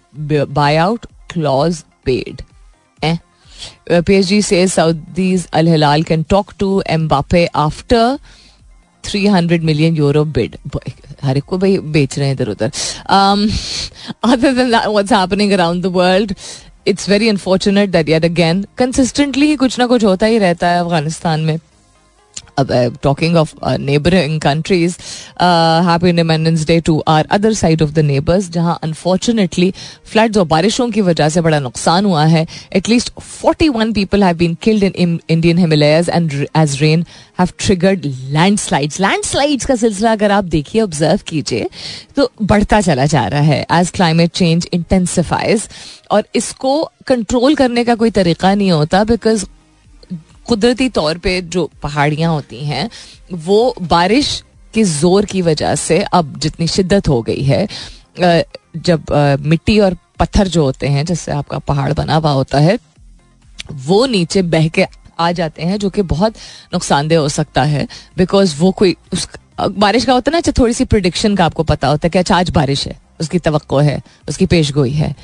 buyout 0.76 1.06
clause 1.32 1.84
paid 2.04 2.42
PSG 3.90 4.42
says 4.44 4.74
Saudis 4.76 5.46
Al 5.52 5.66
Hilal 5.66 6.04
can 6.04 6.24
talk 6.24 6.56
to 6.58 6.68
Mbappe 6.88 7.46
after 7.54 8.18
300 9.04 9.62
million 9.70 9.96
euro 9.96 10.24
bid. 10.36 10.56
हर 11.22 11.36
एक 11.36 11.44
को 11.44 11.58
भाई 11.58 11.78
बेच 11.94 12.18
रहे 12.18 12.28
हैं 12.28 12.34
इधर 12.34 12.48
उधर। 12.48 12.70
Other 14.24 15.14
happening 15.14 15.52
around 15.52 15.82
the 15.82 15.86
world 15.96 16.34
it's 16.86 17.08
very 17.08 17.28
unfortunate 17.28 17.90
that 17.90 18.08
yet 18.08 18.24
again 18.24 18.64
consistently 18.78 19.56
कुछ 19.56 19.78
ना 19.78 19.86
कुछ 19.86 20.04
होता 20.04 20.26
ही 20.26 20.38
रहता 20.38 20.68
है 20.68 20.80
अफ़गानिस्तान 20.80 21.40
में। 21.40 21.58
Talking 22.58 23.36
of 23.36 23.54
neighbouring 23.80 24.40
countries 24.40 24.96
happy 25.40 26.08
Independence 26.08 26.66
Day 26.66 26.78
to 26.80 26.98
our 27.08 27.26
other 27.30 27.52
side 27.54 27.82
of 27.82 27.90
the 27.90 27.98
neighbours 28.04 28.50
जहाँ 28.50 28.78
अनफॉर्चुनेटली 28.82 29.72
फ्लड्स 30.12 30.38
और 30.38 30.46
बारिशों 30.46 30.88
की 30.90 31.00
वजह 31.00 31.28
से 31.28 31.40
बड़ा 31.40 31.58
नुकसान 31.60 32.04
हुआ 32.04 32.24
है। 32.26 32.46
At least 32.76 33.12
forty 33.20 33.68
one 33.68 33.92
people 33.92 34.24
have 34.24 34.36
been 34.36 34.56
killed 34.62 34.84
in 34.84 35.18
Indian 35.28 35.58
Himalayas 35.58 36.08
and 36.08 36.32
as 36.56 36.80
rain 36.82 37.04
have 37.40 37.48
triggered 37.58 38.06
landslides 38.58 39.00
landslides 39.24 39.66
का 39.66 39.76
सिलसिला 39.76 40.12
अगर 40.12 40.30
आप 40.30 40.44
देखिए 40.44 40.82
ऑब्ज़र्व 40.82 41.20
कीजिए 41.26 41.68
तो 42.16 42.30
बढ़ता 42.42 42.80
चला 42.80 43.06
जा 43.06 43.26
रहा 43.26 43.40
है 43.40 43.64
एज 43.72 43.90
क्लाइमेट 43.90 44.30
चेंज 44.34 44.68
इंटेंसिफाइज 44.72 45.68
और 46.10 46.24
इसको 46.34 46.82
कंट्रोल 47.06 47.54
करने 47.54 47.84
का 47.84 47.94
कोई 47.94 48.10
तरीका 48.10 48.54
नहीं 48.54 48.70
होता 48.72 49.02
बिकॉज़ 49.04 49.44
कुदरती 50.46 50.88
तौर 50.90 51.18
पे 51.18 51.40
जो 51.42 51.68
पहाड़ियाँ 51.82 52.32
होती 52.32 52.64
हैं, 52.64 52.88
वो 53.34 53.74
बारिश 53.82 54.42
के 54.74 54.84
ज़ोर 54.84 55.24
की 55.24 55.42
वजह 55.42 55.74
से 55.76 56.00
अब 56.04 56.38
जितनी 56.38 56.66
शिद्दत 56.68 57.08
हो 57.08 57.20
गई 57.22 57.42
है 57.44 57.66
जब 58.78 59.12
मिट्टी 59.42 59.78
और 59.80 59.96
पत्थर 60.18 60.48
जो 60.48 60.64
होते 60.64 60.88
हैं 60.88 61.04
जिससे 61.04 61.32
आपका 61.32 61.58
पहाड़ 61.60 61.92
बना 61.92 62.14
हुआ 62.14 62.30
होता 62.32 62.58
है, 62.58 62.78
वो 63.68 64.04
नीचे 64.06 64.42
बह 64.44 64.68
के 64.68 64.86
आ 65.18 65.30
जाते 65.32 65.62
हैं, 65.62 65.78
जो 65.78 65.90
कि 65.90 66.02
बहुत 66.04 66.34
नुकसानदेह 66.74 67.18
हो 67.18 67.28
सकता 67.28 67.62
है 67.64 67.86
बिकॉज़ 68.16 68.56
वो 68.58 68.70
कोई 68.72 68.96
उस 69.12 69.28
बारिश 69.60 70.04
का 70.04 70.12
होता 70.12 70.30
है 70.30 70.32
ना 70.32 70.38
अच्छा 70.38 70.52
थोड़ी 70.58 70.72
सी 70.74 70.84
प्रिडिक्शन 70.84 71.34
का 71.36 71.44
आपको 71.44 71.62
पता 71.64 71.88
होता 71.88 72.06
है 72.06 72.10
कि 72.10 72.18
अच्छा 72.18 72.36
आज 72.36 72.50
बारिश 72.50 72.86
है, 72.86 72.98
उसकी 73.20 73.38
तो 73.38 73.78
है, 73.78 74.00
उसकी 74.28 74.46
पेश 74.46 74.72
गोई 74.72 74.90
है। 74.92 75.14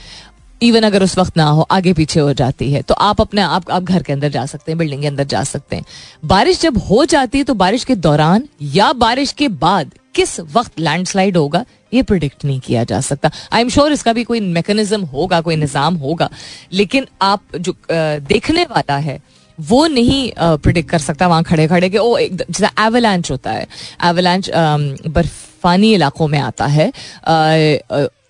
इवन 0.63 0.83
अगर 0.83 1.03
उस 1.03 1.17
वक्त 1.19 1.37
ना 1.37 1.45
हो, 1.45 1.67
आगे 1.71 1.93
पीछे 1.93 2.21
हो 2.21 2.33
जाती 2.33 2.73
है। 2.73 2.83
तो 2.83 2.95
आप 2.95 3.21
अपने 3.21 3.41
आप 3.43 3.71
आप 3.71 3.83
घर 3.83 4.03
के 4.03 4.13
अंदर 4.13 4.29
जा 4.29 4.45
सकते 4.47 4.73
हैं, 4.73 4.79
बिल्डिंग 4.79 5.01
के 5.03 5.07
अंदर 5.07 5.25
जा 5.27 5.43
सकते 5.45 5.77
हैं। 5.77 5.85
बारिश 6.25 6.61
जब 6.61 6.79
हो 6.81 7.05
जाती 7.05 7.39
है 7.39 7.45
तो 7.45 7.55
बारिश 7.57 7.85
के 7.85 7.95
दौरान 7.97 8.49
या 8.63 8.93
बारिश 8.95 9.33
के 9.33 9.49
बाद 9.49 9.93
किस 10.15 10.39
वक्त 10.41 10.81
लैंडस्लाइड 10.81 11.37
होगा, 11.37 11.65
ये 11.95 12.03
प्रिडिक्ट 12.03 12.45
नहीं 12.45 12.61
किया 12.61 12.85
जा 12.85 13.01
सकता। 13.01 13.31
आई 13.53 13.61
एम 13.61 13.69
श्योर 13.69 13.93
इसका 13.93 14.13
भी 14.13 14.25
कोई 14.25 14.41
मैकेनिज्म 14.41 15.03
होगा, 15.05 15.41
कोई 15.41 15.57
निज़ाम 15.57 15.97
होगा। 15.97 16.29
लेकिन 16.73 17.07
आप 17.23 17.57
जो 17.57 17.75
देखने 17.91 18.63
वाला 18.65 18.97
है, 18.99 19.21
वो 19.59 19.87
नहीं 19.87 20.31
प्रिडिक्ट 20.39 20.91
कर 20.91 20.99
सकता 20.99 21.27
वहाँ 21.27 21.43
खड़े 21.45 21.67
खड़े 21.69 21.89
के, 21.91 21.99
ओ, 21.99 22.17
एक 22.17 22.37
जैसा 22.37 22.71
एवलांच 22.87 23.31
होता 23.31 23.51
है। 23.51 23.67
एवलांच 24.05 24.51
बर्फानी 24.51 25.93
इलाकों 25.95 26.29
में 26.29 26.39
आता 26.41 26.67
है। 26.67 26.91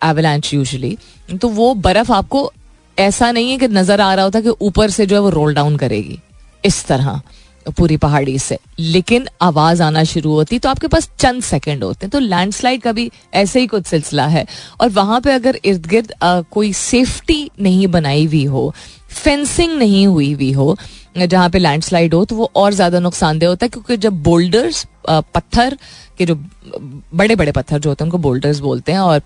एवलांच 0.02 0.52
यूजली 0.54 0.96
तो 1.32 1.48
वो 1.50 1.72
बर्फ़ 1.76 2.12
आपको 2.12 2.50
ऐसा 2.98 3.30
नहीं 3.32 3.50
है 3.50 3.58
कि 3.58 3.68
नज़र 3.68 4.00
आ 4.00 4.12
रहा 4.14 4.24
होता 4.24 4.40
कि 4.40 4.54
ऊपर 4.62 4.90
से 4.90 5.06
जो 5.06 5.16
है 5.16 5.22
वो 5.22 5.30
रोल 5.30 5.54
डाउन 5.54 5.76
करेगी। 5.76 6.18
इस 6.64 6.84
तरह, 6.86 7.20
पूरी 7.66 7.96
पहाड़ी 7.96 8.38
से। 8.38 8.58
लेकिन 8.78 9.26
आवाज़ 9.42 9.82
आना 9.82 10.02
शुरू 10.04 10.32
होती 10.32 10.58
तो 10.58 10.68
आपके 10.68 10.88
पास 10.88 11.08
चंद 11.18 11.42
सेकंड 11.42 11.84
होते 11.84 12.06
हैं। 12.06 12.10
तो 12.10 12.18
लैंडस्लाइड 12.18 12.82
का 12.82 12.92
भी 12.92 13.10
ऐसे 13.34 13.60
ही 13.60 13.66
कुछ 13.66 13.86
सिलसिला 13.86 14.26
है। 14.26 14.46
और 14.80 14.88
वहाँ 14.90 15.20
पे 15.20 15.32
अगर 15.32 15.58
इर्द 15.64 15.86
गिर्द 15.86 16.12
कोई 16.22 16.72
सेफ्टी 16.74 17.50
नहीं 17.60 17.86
बनाई 17.88 18.24
हुई 18.26 18.44
हो 18.46 18.72
फेंसिंग 19.12 19.78
नहीं 19.78 20.06
हुई 20.06 20.32
हुई 20.32 20.52
हो, 20.52 20.76
जहाँ 21.18 21.48
पे 21.50 21.58
लैंडस्लाइड 21.58 22.14
हो 22.14 22.24
तो 22.24 22.36
वो 22.36 22.50
और 22.56 22.72
ज़्यादा 22.74 22.98
नुकसानदेह 23.00 23.48
होता 23.48 23.64
है 23.64 23.68
क्योंकि 23.68 23.96
जब 23.98 24.22
बोल्डर्स 24.22 24.86
पत्थर 25.08 25.76
के 26.18 26.26
जो 26.26 26.34
बड़े 26.34 27.36
बड़े 27.36 27.52
पत्थर 27.52 27.78
जो 27.78 27.90
होते 27.90 28.04
हैं, 28.04 28.06
उनको 28.06 28.18
बोल्डर्स 28.20 28.58
बोलते 28.60 28.92
हैं 28.92 28.98
और 29.00 29.22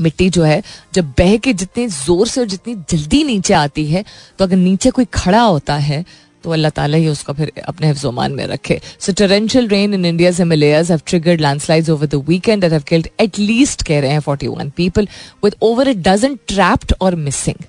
मिट्टी 0.00 0.28
जो 0.30 0.42
है, 0.42 0.62
जब 0.94 1.12
बह 1.18 1.36
के 1.36 1.52
जितने 1.54 1.86
ज़ोर 1.88 2.28
से 2.28 2.40
और 2.40 2.46
जितनी 2.46 2.74
जल्दी 2.90 3.22
नीचे 3.24 3.54
आती 3.54 3.86
है 3.86 4.04
तो 4.38 4.44
अगर 4.44 4.56
नीचे 4.56 4.90
कोई 4.90 5.04
खड़ा 5.14 5.40
होता 5.40 5.74
है 5.76 6.04
तो 6.44 6.50
अल्लाह 6.52 6.70
ताला 6.70 6.96
ही 6.96 7.08
उसको 7.08 7.32
फिर 7.32 7.52
अपने 7.68 7.86
हिफ्जोमान 7.86 8.32
में 8.32 8.44
रखे। 8.46 8.80
So 9.00 9.12
torrential 9.12 9.68
rain 9.68 9.94
in 9.94 10.04
India 10.04 10.30
Himalayas 10.36 10.90
have 10.90 11.00
triggered 11.06 11.40
landslides 11.40 11.90
over 11.90 12.06
the 12.06 12.22
weekend 12.28 12.60
that 12.62 12.72
have 12.72 12.82
killed 12.88 13.08
at least 13.20 13.82
कह 13.86 14.00
रहे 14.00 14.10
हैं 14.10 14.20
41 14.20 14.70
people 14.76 15.08
with 15.44 15.54
over 15.62 15.88
a 15.88 15.92
dozen 16.08 16.38
trapped 16.48 16.94
और 17.00 17.14
missing 17.14 17.64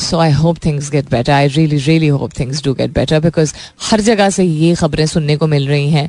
so 0.00 0.18
I 0.18 0.32
hope 0.32 0.64
things 0.64 0.90
get 0.90 1.10
better 1.10 1.32
I 1.32 1.48
really 1.48 1.76
really 1.76 2.08
hope 2.08 2.38
things 2.38 2.64
do 2.64 2.74
get 2.74 2.94
better 2.94 3.20
because 3.20 3.54
हर 3.90 4.00
जगह 4.00 4.30
से 4.30 4.44
ये 4.44 4.74
खबरें 4.74 5.06
सुनने 5.06 5.36
को 5.36 5.46
मिल 5.46 5.68
रही 5.68 5.90
हैं 5.90 6.08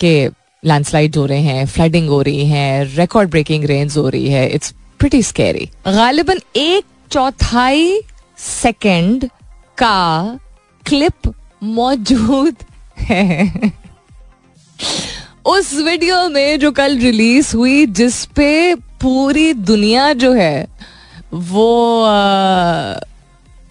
कि 0.00 0.14
लैंडस्लाइड 0.62 1.16
हो 1.16 1.24
रहे 1.26 1.40
हैं 1.40 1.66
फ्लडिंग 1.66 2.08
हो 2.08 2.20
रही 2.22 2.44
है 2.46 2.84
रिकॉर्ड 2.96 3.30
ब्रेकिंग 3.30 3.64
रेंज 3.64 3.96
हो 3.96 4.08
रही 4.08 4.28
है. 4.28 4.48
इट्स 4.48 4.74
प्रिटी 5.04 5.22
स्कैरी 5.22 5.70
गालिबन 5.86 6.38
एक 6.56 6.84
चौथाई 7.10 8.00
सेकंड 8.38 9.30
का 9.78 10.38
क्लिप 10.86 11.34
मौजूद 11.62 12.56
है। 12.98 13.72
उस 15.46 15.74
वीडियो 15.74 16.28
में 16.28 16.58
जो 16.58 16.72
कल 16.72 16.98
रिलीज़ 16.98 17.56
हुई, 17.56 17.86
जिस 17.86 18.24
पे 18.24 18.74
पूरी 18.74 19.52
दुनिया 19.52 20.12
जो 20.12 20.32
है, 20.32 20.68
वो 21.34 22.06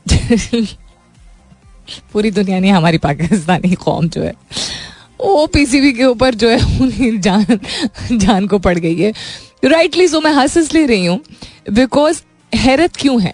पूरी 2.14 2.32
दुनिया 2.32 2.60
नहीं, 2.60 2.72
हमारी 2.72 2.98
पाकिस्तानी 2.98 3.76
कौम 3.76 4.10
जो 4.10 4.22
है, 4.22 4.34
वो 5.22 5.48
पीसीबी 5.48 5.94
के 5.94 6.04
ऊपर 6.04 6.36
जो 6.36 6.50
है 6.50 6.58
उन्हीं 6.82 7.20
जान 7.20 7.60
जान 8.12 8.48
को 8.48 8.60
पड़ 8.60 8.80
गई 8.80 9.02
है। 9.02 9.14
राइटली 9.64 10.08
सो 10.08 10.20
मैं 10.22 10.32
हंस 10.32 10.74
ले 10.74 10.86
रही 10.86 11.06
हूँ 11.06 11.20
बिकॉज़ 11.72 12.22
हैरत 12.54 12.96
क्यों 12.96 13.22
है? 13.22 13.34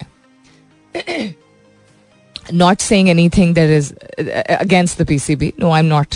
Not 2.54 2.80
saying 2.80 3.10
anything 3.10 3.54
that 3.56 3.78
is 3.78 3.94
against 4.54 5.02
the 5.02 5.06
PCB 5.08 5.54
no 5.60 5.72
I 5.72 5.80
am 5.80 5.86
not 5.86 6.16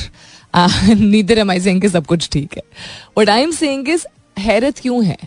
neither 0.99 1.37
am 1.37 1.51
I 1.51 1.59
saying 1.59 1.85
सब 1.85 2.05
कुछ 2.05 2.29
ठीक 2.29 2.57
है. 2.57 2.63
But 3.17 3.29
I 3.29 3.41
am 3.41 3.51
saying 3.51 3.89
is 3.89 4.05
हैरत 4.39 4.79
क्यों 4.79 5.03
है? 5.05 5.17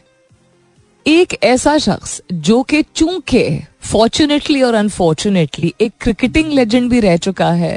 एक 1.07 1.37
ऐसा 1.43 1.76
शख्स 1.78 2.21
जो 2.33 2.62
कि 2.62 2.83
चूँकि 2.83 3.61
फॉर्चुनेटली 3.81 4.62
और 4.62 4.75
अनफॉर्चुनेटली 4.75 5.75
एक 5.81 5.93
क्रिकेटिंग 6.00 6.52
लेजेंड 6.52 6.90
भी 6.90 7.00
रह 7.00 7.16
चुका 7.16 7.50
है 7.52 7.75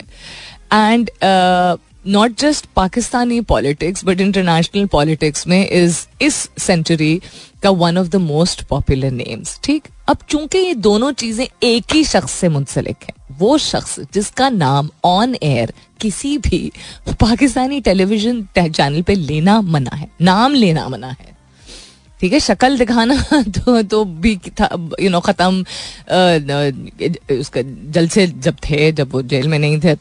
and 0.73 1.09
not 2.05 2.37
just 2.39 2.65
Pakistani 2.75 3.39
politics 3.49 4.05
but 4.05 4.21
international 4.21 4.85
politics 4.91 5.47
में 5.47 5.69
इज़ 5.69 5.97
इस 6.21 6.35
सेंचुरी 6.59 7.21
का 7.63 7.69
one 7.69 7.97
of 7.97 8.07
the 8.07 8.15
most 8.15 8.63
popular 8.67 9.11
names 9.11 9.59
ठीक? 9.63 9.87
अब 10.09 10.17
चूँकि 10.29 10.57
ये 10.57 10.73
दोनों 10.75 11.11
चीज़ें 11.13 11.45
एक 11.63 11.93
ही 11.93 12.03
शख्स 12.03 12.31
से 12.31 12.49
मुंसलिक 12.49 13.03
है, 13.03 13.13
वो 13.39 13.57
शख्स 13.57 13.99
जिसका 14.13 14.49
नाम 14.49 14.89
ऑन 15.05 15.35
एयर 15.43 15.73
किसी 16.01 16.37
भी 16.39 16.71
पाकिस्तानी 17.21 17.81
टेलीविज़न 17.81 18.45
चैनल 18.57 19.01
पे 19.01 19.15
लेना 19.15 19.59
मना 19.61 19.95
है, 19.95 20.09
नाम 20.21 20.53
लेना 20.53 20.87
मना 20.89 21.07
है। 21.09 21.37
ठीक 22.21 22.33
है? 22.33 22.39
शक्ल 22.39 22.77
दिखाना 22.77 23.15
तो 23.57 23.81
तो 23.83 24.03
भी 24.05 24.39
यू 25.01 25.09
नो 25.09 25.19
ख़त्म 25.19 25.61
उसका 27.39 27.61
जल 27.91 28.07
से 28.07 28.27
जब 28.27 28.55
थे, 28.69 28.91
जब 28.91 29.11
वो 29.11 29.21
जेल 29.23 29.47
में 29.47 29.59
नहीं 29.59 29.79
थे 29.79 29.95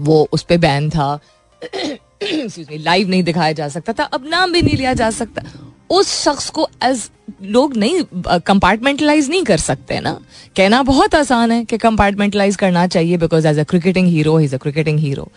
वो 0.00 0.28
उस 0.32 0.42
पर 0.42 0.58
बैन 0.58 0.88
था। 0.90 1.18
लाइव 2.72 3.08
नहीं 3.08 3.22
दिखाया 3.22 3.52
जा 3.52 3.68
सकता 3.68 3.92
था, 3.92 4.04
अब 4.04 4.26
नाम 4.28 4.52
भी 4.52 4.62
नहीं 4.62 4.76
लिया 4.76 4.92
जा 4.94 5.10
सकता। 5.12 5.42
उस 5.90 6.08
शख्स 6.22 6.48
को 6.50 6.68
एज 6.84 7.08
लोग 7.42 7.76
नहीं 7.76 8.02
कंपार्टमेंटलाइज 8.40 9.28
नहीं 9.30 9.42
कर 9.44 9.58
सकते 9.58 9.98
ना। 10.00 10.18
कहना 10.56 10.82
बहुत 10.82 11.14
आसान 11.14 11.52
है 11.52 11.64
कि 11.64 11.78
कंपार्टमेंटलाइज 11.78 12.56
करना 12.56 12.86
चाहिए 12.86 13.16
because 13.16 13.46
as 13.48 13.58
a 13.58 13.64
cricketing 13.64 14.08
hero 14.08 14.38
is 14.40 14.54
a 14.54 14.58
cricketing 14.58 14.98
hero 14.98 15.28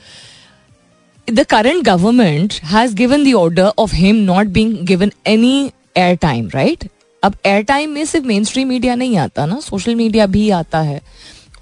the 1.27 1.43
current 1.49 1.83
government 1.85 2.53
has 2.65 2.95
given 2.95 3.23
the 3.23 3.33
order 3.35 3.71
of 3.79 3.95
him 3.95 4.15
not 4.25 4.47
being 4.49 4.75
given 4.87 5.11
any 5.27 5.71
air 5.97 6.15
time 6.15 6.49
right 6.53 6.89
अब 7.23 7.35
एयर 7.45 7.63
टाइम 7.63 7.89
में 7.89 8.03
सिर्फ़ 8.05 8.25
मेन 8.25 8.43
स्ट्रीम 8.43 8.67
मीडिया 8.67 8.95
नहीं 8.95 9.17
आता 9.17 9.45
ना 9.45 9.59
social 9.59 9.95
media 9.95 10.25
भी 10.27 10.49
आता 10.51 10.79
है। 10.81 11.01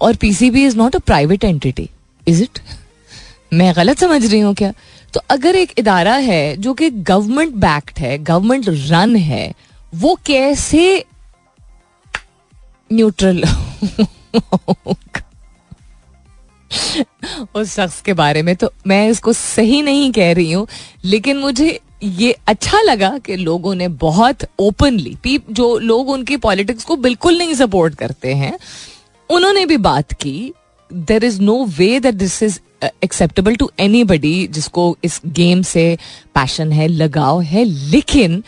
और 0.00 0.16
PCB 0.16 0.64
is 0.66 0.76
not 0.76 0.96
a 0.96 0.98
private 0.98 1.44
entity 1.44 1.88
is 2.26 2.42
it 2.42 2.58
मैं 3.52 3.72
गलत 3.76 3.98
समझ 3.98 4.24
रही 4.24 4.40
हूँ 4.40 4.54
क्या? 4.54 4.72
तो 5.14 5.20
अगर 5.30 5.56
एक 5.56 5.72
इदारा 5.78 6.14
है 6.14 6.56
जो 6.56 6.74
कि 6.74 6.90
गवर्नमेंट 6.90 7.54
बैक्ड 7.54 7.98
है 7.98 8.16
गवर्नमेंट 8.20 8.64
रन 8.68 9.16
है, 9.16 9.54
वो 9.94 10.14
कैसे 10.26 11.04
न्यूट्रल 12.90 13.42
उस 17.54 17.74
शख्स 17.74 18.00
के 18.02 18.12
बारे 18.12 18.42
में 18.42 18.54
तो 18.56 18.70
मैं 18.86 19.08
इसको 19.10 19.32
सही 19.32 19.80
नहीं 19.82 20.10
कह 20.12 20.32
रही 20.34 20.52
हूँ, 20.52 20.66
लेकिन 21.04 21.36
मुझे 21.36 21.78
ये 22.02 22.34
अच्छा 22.46 22.80
लगा 22.82 23.16
कि 23.18 23.36
लोगों 23.36 23.74
ने 23.74 23.88
बहुत 23.88 24.44
ओपनली 24.58 25.38
जो 25.50 25.78
लोग 25.78 26.08
उनकी 26.08 26.36
पॉलिटिक्स 26.36 26.84
को 26.84 26.96
बिल्कुल 26.98 27.38
नहीं 27.38 27.54
सपोर्ट 27.54 27.94
करते 27.94 28.34
हैं, 28.34 28.58
उन्होंने 29.30 29.64
भी 29.66 29.76
बात 29.78 30.12
की 30.12 30.52
there 30.90 31.24
is 31.24 31.40
no 31.42 31.64
way 31.78 31.98
that 32.00 32.14
this 32.14 32.42
is 32.42 32.58
acceptable 33.04 33.56
to 33.56 33.70
anybody 34.04 34.46
जिसको 34.46 34.96
इस 35.04 35.20
गेम 35.26 35.62
से 35.64 35.96
पैशन 36.34 36.72
है, 36.72 36.88
लगाव 36.88 37.40
है, 37.42 37.64
लेकिन 37.64 38.42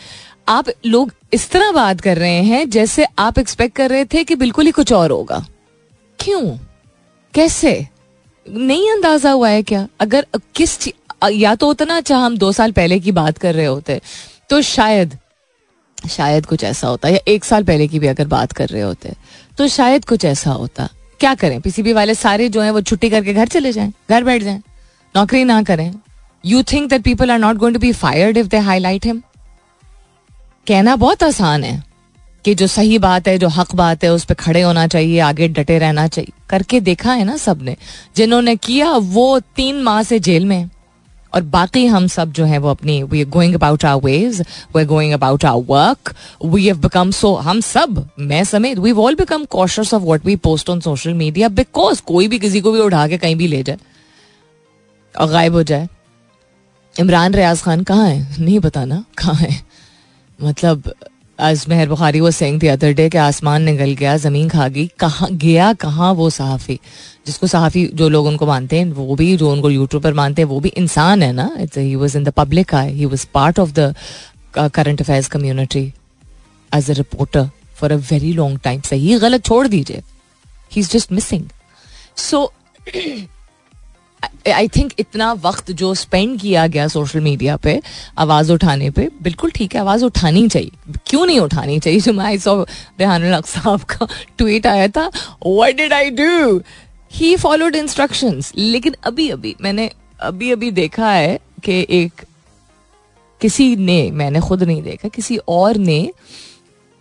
आप 0.49 0.67
लोग 0.87 1.13
इस 1.33 1.51
तरह 1.51 1.71
बात 1.73 2.01
कर 2.01 2.19
रहे 2.19 2.43
हैं 2.43 2.69
जैसे 2.71 3.07
आप 3.19 3.39
एक्सपेक्ट 3.39 3.77
कर 3.77 3.91
रहे 3.91 4.05
थे 4.05 4.25
कि 4.25 4.35
बिल्कुल 4.35 4.67
ही 4.67 4.71
कुछ 4.73 4.93
और 4.93 5.11
होगा। 5.11 5.45
क्यों? 6.19 6.43
कैसे? 7.35 7.87
नहीं 8.47 8.91
अंदाज़ा 8.93 9.31
हुआ 9.31 9.49
है 9.49 9.63
क्या? 9.63 9.87
अगर 10.01 10.27
किस 10.55 10.79
या 11.25 11.55
तो 11.55 11.67
होता 11.67 11.85
ना 11.85 11.97
अच्छा 11.97 12.17
हम 12.17 12.37
दो 12.39 12.51
साल 12.53 12.73
पहले 12.73 12.99
की 13.01 13.13
बात 13.13 13.39
कर 13.39 13.55
रहे 13.55 13.67
होते 13.67 14.01
तो 14.51 14.61
शायद 14.63 15.17
शायद 15.99 16.47
कुछ 16.47 16.65
ऐसा 16.65 16.89
होता, 16.89 17.09
या 17.09 17.19
एक 17.29 17.45
साल 17.45 17.65
पहले 17.65 17.89
की 17.89 17.99
भी 17.99 18.07
अगर 18.07 18.27
बात 18.27 18.53
कर 18.53 18.69
रहे 18.69 18.83
होते 18.83 19.13
तो 19.59 19.67
शायद 19.69 20.05
कुछ 20.05 20.25
ऐसा 20.25 20.51
होता। 20.53 20.89
क्या 21.21 21.35
करें? 21.35 21.61
पीसीबी 21.61 21.93
वाले 21.93 22.15
सारे 22.15 22.49
जो 22.49 22.61
है 22.61 22.71
वो 22.71 22.81
छुट्टी 22.81 23.11
करके 23.11 23.33
घर 23.35 23.49
चले 23.49 23.73
जाएँ, 23.73 23.93
घर 24.11 24.25
बैठ 24.25 24.43
जाएँ, 24.43 24.61
नौकरी 25.15 25.45
ना 25.45 25.63
करें। 25.63 25.93
You 26.45 26.63
think 26.63 26.89
that 26.91 27.03
people 27.03 27.31
are 27.31 27.39
not 27.39 27.57
going 27.57 27.75
to 27.75 27.81
be 27.81 27.93
fired 27.95 28.37
if 28.37 28.47
they 28.47 28.59
highlight 28.59 29.07
him 29.07 29.23
कहना 30.67 30.97
बहुत 30.97 31.23
आसान 31.23 31.65
है 31.65 31.83
कि 32.45 32.55
जो 32.55 32.67
सही 32.67 32.99
बात 32.99 33.29
है, 33.29 33.39
जो 33.39 33.49
हक 33.49 33.75
बात 33.75 34.05
है, 34.05 34.13
उस 34.13 34.25
पर 34.25 34.35
खड़े 34.35 34.63
होना 34.63 34.87
चाहिए, 34.87 35.19
आगे 35.21 35.49
डटे 35.49 35.79
रहना 35.79 36.07
चाहिए। 36.09 36.33
करके 36.51 36.81
देखा 36.81 37.13
है 37.13 37.25
ना 37.25 37.37
सबने, 37.37 37.77
जिन्होंने 38.17 38.57
किया 38.57 38.91
वो 38.93 39.41
तीन 39.57 39.83
माह 39.83 40.03
से 40.03 40.19
जेल 40.19 40.47
में 40.47 40.69
और 41.35 41.43
बाकी 41.45 41.85
हम 41.87 42.07
सब 42.07 42.33
जो 42.33 42.45
है 42.45 42.59
वो 42.59 42.71
अपनी 42.71 43.03
we 43.03 43.23
are 43.23 43.29
going 43.31 43.55
about 43.55 43.85
our 43.85 43.97
ways 43.97 44.41
we 44.41 44.81
are 44.81 44.87
going 44.87 45.13
about 45.13 45.45
our 45.45 45.57
work 45.69 46.15
we 46.45 46.67
have 46.67 46.79
become 46.79 47.11
so 47.11 47.35
हम 47.37 47.61
सब, 47.61 48.09
मैं 48.19 48.43
समेत 48.45 48.79
we 48.79 48.93
all 48.93 49.15
become 49.15 49.45
cautious 49.51 49.95
of 49.95 50.03
what 50.03 50.27
we 50.27 50.37
post 50.39 50.71
on 50.71 50.81
social 50.81 51.15
media 51.15 51.49
because 51.51 52.03
कोई 52.07 52.29
भी 52.29 52.39
किसी 52.39 52.61
को 52.61 52.73
भी 52.73 52.81
उठा 52.81 53.07
के 53.09 53.19
कहीं 53.19 53.37
भी 53.37 53.47
ले 53.47 53.63
जाए, 53.63 53.79
और 55.15 55.31
गायब 55.31 55.55
हो 55.55 55.63
जाए। 55.63 55.89
इमरान 56.97 57.35
रियाज 57.35 57.63
खान 57.63 57.83
कहाँ 57.83 58.09
है? 58.09 58.37
नहीं 58.39 58.59
बताना 58.61 59.05
कहाँ 59.19 59.35
है? 59.35 59.63
मतलब 60.39 60.93
आज 61.39 61.65
मेहर 61.69 61.89
बुखारी 61.89 62.21
वो 62.21 62.31
सेंग 62.31 62.63
थी 62.63 62.67
अदर 62.67 62.93
डे 62.93 63.09
के 63.11 63.19
आसमान 63.19 63.63
निकल 63.63 63.93
गया, 63.95 64.17
ज़मीन 64.17 64.49
खा 64.49 64.67
गई 64.69 64.87
कहाँ 64.99 65.29
गया, 65.33 65.73
कहाँ 65.73 66.13
वो 66.13 66.29
सहाफ़ी? 66.31 66.79
जिसको 67.27 67.47
सहाफ़ी 67.47 67.85
जो 67.95 68.09
लोग 68.09 68.27
उनको 68.27 68.47
मानते 68.47 68.79
हैं, 68.79 68.91
वो 68.93 69.15
भी 69.17 69.37
जो 69.37 69.51
उनको 69.53 69.71
यूट्यूब 69.71 70.03
पर 70.03 70.15
मानते 70.15 70.43
हैं, 70.43 70.49
वो 70.49 70.59
भी 70.61 70.69
इंसान 70.69 71.23
है 71.23 71.33
ना? 71.33 71.51
He 71.77 71.95
was 71.95 72.17
in 72.19 72.25
the 72.25 72.29
public 72.37 72.75
I 72.75 72.93
he 72.93 73.05
was 73.05 73.27
part 73.35 73.59
of 73.59 73.73
the 73.73 73.95
current 74.75 75.01
affairs 75.01 75.29
community 75.29 75.85
as 76.73 76.91
a 76.91 76.95
reporter 76.95 77.49
for 77.77 77.93
a 77.93 77.97
very 78.11 78.33
long 78.33 78.61
time 78.65 78.81
सही, 78.81 79.19
गलत 79.19 79.45
छोड़ 79.45 79.67
दीजिए। 79.69 80.03
He 80.73 80.81
is 80.81 80.91
just 80.91 81.13
missing 81.13 81.45
so 82.17 82.53
I 84.53 84.69
think 84.69 84.93
इतना 84.99 85.33
वक्त 85.33 85.71
जो 85.73 85.95
स्पेंड 85.95 86.41
किया 86.41 86.67
गया 86.67 86.87
सोशल 86.89 87.21
मीडिया 87.21 87.57
पे, 87.57 87.81
आवाज़ 88.19 88.53
उठाने 88.53 88.91
पे, 88.91 89.09
बिल्कुल 89.23 89.51
ठीक 89.51 89.75
है, 89.75 89.81
आवाज़ 89.81 90.05
उठानी 90.05 90.47
चाहिए। 90.49 90.71
क्यों 91.07 91.27
नहीं 91.27 91.41
उठानी 91.41 91.79
चाहिए? 91.79 92.01
जो 92.01 92.13
मैं 92.13 92.39
सो 92.39 92.63
रेहान 93.01 93.41
साहब 93.41 93.83
का 93.83 94.09
ट्वीट 94.39 94.67
आया 94.67 94.89
था 94.89 95.07
what 95.47 95.77
did 95.77 95.93
I 95.93 96.11
do 96.11 96.61
he 97.13 97.35
followed 97.37 97.75
instructions 97.75 98.53
लेकिन 98.57 98.95
अभी 99.05 99.29
अभी 99.31 99.55
मैंने 99.61 99.91
अभी 100.21 100.51
अभी 100.53 100.71
देखा 100.71 101.11
है 101.11 101.39
कि 101.65 101.87
एक, 101.91 102.25
किसी 103.41 103.75
ने, 103.77 104.11
मैंने 104.11 104.41
खुद 104.41 104.63
नहीं 104.63 104.83
देखा, 104.83 105.09
किसी 105.09 105.37
और 105.49 105.77
ने 105.77 106.11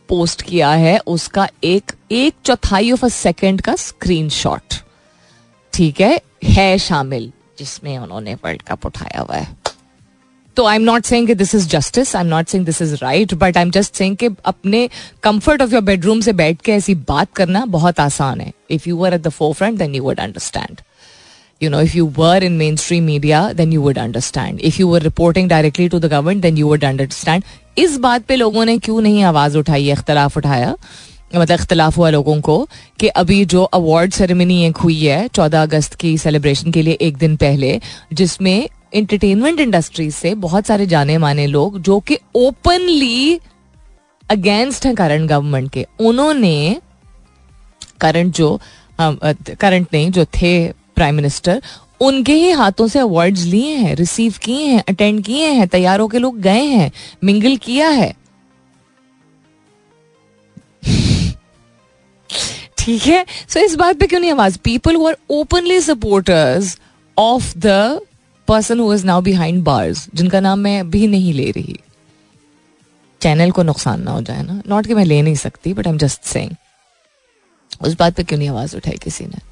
पोस्ट 0.10 0.42
किया 0.42 0.70
है, 0.72 0.98
उसका 1.08 1.48
एक 1.64 1.92
एक 2.12 2.34
चौथाई 2.46 2.92
ऑफ़ 2.92 3.06
अ 3.06 3.10
सेकेंड 3.10 3.62
का 3.62 3.76
स्क्रीनशॉट 3.76 4.74
ठीक 5.78 6.00
है 6.02 6.20
है 6.44 6.78
शामिल, 6.78 7.32
जिसमें 7.60 7.98
उन्होंने 7.98 8.34
वर्ल्ड 8.36 8.62
कप 8.62 8.86
उठाया 8.86 9.20
हुआ 9.22 9.36
है। 9.36 9.48
तो 10.58 10.66
I 10.66 10.76
am 10.76 10.82
not 10.82 11.06
saying 11.06 11.30
this 11.30 11.54
is 11.56 11.68
justice 11.70 12.16
I 12.16 12.24
am 12.24 12.28
not 12.28 12.48
saying 12.48 12.66
this 12.66 12.82
is 12.82 12.96
right 13.02 13.34
but 13.34 13.58
I 13.58 13.64
am 13.64 13.72
just 13.72 13.96
saying 13.96 14.16
कि 14.18 14.30
अपने 14.46 14.90
कंफर्ट 15.24 15.62
ऑफ़ 15.62 15.74
योर 15.74 15.82
बेडरूम 15.82 16.22
से 16.22 16.34
बैठ 16.34 16.62
के 16.62 16.72
ऐसी 16.72 16.96
बात 17.10 17.34
करना 17.36 17.66
बहुत 17.78 18.00
आसान 18.00 18.42
है। 18.42 18.52
If 18.72 18.90
you 18.90 18.98
were 18.98 19.14
at 19.14 19.22
the 19.22 19.30
forefront 19.54 19.78
then 19.80 19.96
you 19.96 20.04
would 20.04 20.20
understand 20.20 20.82
you 21.62 21.70
know, 21.74 21.80
if 21.86 21.94
you 21.98 22.06
were 22.18 22.40
in 22.48 22.58
mainstream 22.58 23.06
media, 23.10 23.38
then 23.60 23.72
you 23.76 23.84
would 23.84 24.00
understand 24.02 24.60
if 24.70 24.76
you 24.82 24.88
were 24.90 25.00
reporting 25.06 25.48
directly 25.52 25.88
to 25.94 26.00
the 26.04 26.10
government, 26.12 26.44
then 26.44 26.60
you 26.62 26.68
would 26.72 26.84
understand 26.90 27.46
इस 27.78 27.98
बात 27.98 28.26
पे 28.26 28.36
लोगों 28.36 28.66
ने 28.66 28.78
क्यों 28.78 29.00
नहीं 29.02 29.24
आवाज़ 29.24 29.58
उठाई, 29.58 29.90
इख्तलाफ 29.92 30.38
उठाया? 30.38 30.76
मतलब 31.36 31.52
इख्तलाफ 31.52 31.98
हुआ 31.98 32.10
लोगों 32.10 32.40
को 32.42 32.58
कि 33.00 33.08
अभी 33.22 33.44
जो 33.46 33.64
अवार्ड 33.64 34.14
सेरेमनी 34.14 34.64
एक 34.66 34.78
हुई 34.78 35.00
है, 35.00 35.28
चौदह 35.28 35.62
अगस्त 35.62 35.96
की 35.96 36.18
सेलिब्रेशन 36.18 36.72
के 36.72 36.82
लिए 36.82 36.94
एक 37.02 37.18
दिन 37.18 37.36
पहले, 37.36 37.80
जिसमें 38.14 38.68
इंटरटेनमेंट 38.94 39.60
इंडस्ट्री 39.60 40.10
से 40.12 40.34
बहुत 40.38 40.66
सारे 40.66 40.86
जाने 40.86 41.18
माने 41.18 41.48
लोग, 41.48 41.80
जो 41.80 42.00
कि 42.00 42.18
ओपनली 42.36 43.40
अगेंस्ट 44.30 44.86
हैं 44.86 44.94
करंट 44.96 45.30
गवर्नमेंट 45.30 45.72
के, 45.72 45.86
उन्होंने 46.00 46.82
करंट 48.02 48.34
जो 48.36 48.60
करंट 49.00 49.88
नहीं, 49.94 50.10
जो 50.12 50.26
थे 50.26 50.68
प्राइम 50.96 51.16
मिनिस्टर 51.16 51.62
उनके 52.02 52.34
ही 52.34 52.52
हाथों 52.52 52.88
से 52.88 53.00
अवार्ड्स 53.00 53.44
लिए 53.44 53.76
हैं 53.76 53.96
रिसीव 53.96 54.34
किए 54.42 54.66
हैं 54.66 54.84
अटेंड 54.90 55.24
किए 55.26 55.48
हैं, 55.48 55.68
तैयारों 55.68 56.08
के 56.08 56.20
लोग 56.20 56.40
गए 56.40 56.64
हैं 56.64 56.92
मिंगल 57.24 57.56
किया 57.58 57.90
है। 57.90 58.14
ठीक 62.88 63.06
है? 63.06 63.26
सो 63.50 63.60
इस 63.60 63.74
बात 63.76 63.98
पे 64.00 64.08
क्यों 64.08 64.20
नहीं 64.20 64.32
आवाज़? 64.32 64.58
People 64.58 64.96
who 64.96 65.08
are 65.08 65.18
openly 65.30 65.80
supporters 65.82 66.78
of 67.18 67.58
the 67.58 68.00
person 68.48 68.80
who 68.80 68.94
is 68.94 69.06
now 69.06 69.22
behind 69.22 69.64
bars 69.64 70.08
जिनका 70.16 70.40
नाम 70.40 70.60
मैं 70.60 70.90
भी 70.90 71.08
नहीं 71.08 71.34
ले 71.34 71.50
रही। 71.52 71.80
चैनल 73.22 73.52
को 73.52 73.64
नुकसान 73.64 74.02
ना 74.02 74.12
हो 74.12 74.22
जाए 74.22 74.44
ना? 74.44 74.62
नॉट 74.70 74.88
कि 74.88 74.94
मैं 74.94 75.06
ले 75.06 75.22
नहीं 75.22 75.36
सकती 75.36 75.74
but 75.74 75.88
I 75.88 75.94
am 75.94 75.98
just 75.98 76.24
saying 76.24 76.56
उस 77.82 77.94
बात 77.94 78.16
पे 78.16 78.24
क्यों 78.24 78.40
नहीं 78.40 78.50
आवाज़ 78.50 78.76
उठाई 78.78 78.98
किसी 79.04 79.26
ने? 79.26 79.47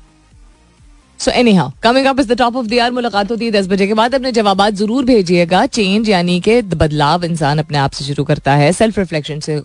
So 1.19 1.31
anyhow 1.53 1.71
coming 1.83 2.05
up 2.05 2.19
is 2.19 2.27
the 2.27 2.37
top 2.37 2.55
of 2.55 2.65
the 2.67 2.73
hour 2.73 2.91
मुलाकात 2.91 3.31
होती 3.31 3.45
है 3.45 3.51
दस 3.51 3.67
बजे 3.67 3.87
के 3.87 3.93
बाद। 3.93 4.15
अपने 4.15 4.31
जवाब 4.31 4.69
ज़रूर 4.71 5.05
भेजिएगा। 5.05 5.65
चेंज 5.67 6.09
यानी 6.09 6.39
कि 6.41 6.61
बदलाव 6.63 7.23
इंसान 7.25 7.59
अपने 7.59 7.77
आप 7.77 7.91
से 7.91 8.05
शुरू 8.05 8.23
करता 8.23 8.55
है। 8.55 8.71
सेल्फ 8.73 8.99
रिफ्लेक्शन 8.99 9.39
से 9.39 9.57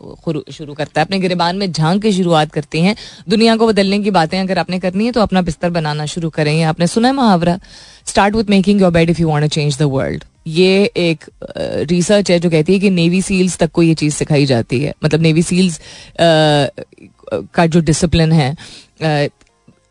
शुरू 0.53 0.75
करता 0.75 1.01
है। 1.01 1.05
अपने 1.05 1.19
गिरबान 1.19 1.57
में 1.57 1.71
झाँक 1.73 2.03
के 2.03 2.13
शुरुआत 2.13 2.53
करते 2.53 2.81
हैं। 2.81 2.95
दुनिया 3.29 3.57
को 3.57 3.67
बदलने 3.67 3.99
की 3.99 4.11
बातें 4.11 4.39
अगर 4.41 4.59
आपने 4.59 4.79
करनी 4.81 5.07
है 5.07 5.13
तो 5.13 5.21
अपना 5.21 5.43
बिस्तर 5.43 5.71
बनाना 5.71 6.07
शुरू 6.07 6.31
करें। 6.31 6.63
आपने 6.65 6.87
सुना 6.87 7.09
है 7.09 7.15
मुहावरा? 7.15 7.59
Start 8.07 8.35
with 8.35 8.51
making 8.51 8.81
your 8.81 8.91
bed 8.91 9.11
if 9.11 9.21
you 9.21 9.29
want 9.29 9.47
change 9.47 9.79
the 9.79 9.83
world 9.93 10.25
ये 10.47 10.85
एक 10.99 11.25
रिसर्च 11.91 12.31
है 12.31 12.39
जो 12.41 12.51
कहती 12.51 12.73
है 12.73 12.79
कि 12.79 12.91
नेवी 12.91 13.21
सील्स 13.23 13.57
तक 13.59 13.71
को 13.71 13.83
ये 13.83 13.95
चीज़ 13.95 14.15
सिखाई 14.15 14.47
जाती 14.47 14.81
है। 14.81 14.95
मतलब 15.05 15.21
नेवी 15.21 15.43
सील्स 15.43 15.81
का 16.21 17.67
जो 17.67 17.81
डिसिप्लिन 17.83 18.33
है 18.33 18.55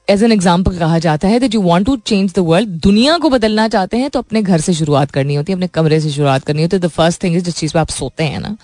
एज 0.09 0.23
एन 0.23 0.31
एग्ज़ाम्पल 0.31 0.77
कहा 0.77 0.97
जाता 0.99 1.27
है 1.27 1.39
that 1.39 1.55
you 1.55 1.61
want 1.61 1.85
to 1.85 1.95
change 1.97 2.33
the 2.35 2.39
world 2.45 2.69
दुनिया 2.83 3.17
को 3.17 3.29
बदलना 3.29 3.67
चाहते 3.67 3.97
हैं 3.97 4.09
तो 4.09 4.19
अपने 4.19 4.41
घर 4.41 4.61
से 4.61 4.73
शुरुआत 4.73 5.11
करनी 5.11 5.35
होती 5.35 5.51
है, 5.51 5.55
अपने 5.55 5.67
कमरे 5.69 5.99
से 5.99 6.11
शुरुआत 6.11 6.43
करनी 6.43 6.61
होती 6.61 6.75
है। 6.75 6.81
द 6.81 6.87
फ़र्स्ट 6.89 7.23
थिंग 7.23 7.35
इज़ 7.35 7.43
जिस 7.43 7.55
चीज़ 7.55 7.73
पे 7.73 7.79
आप 7.79 7.89
सोते 7.89 8.23
हैं 8.23 8.39
ना, 8.39 8.55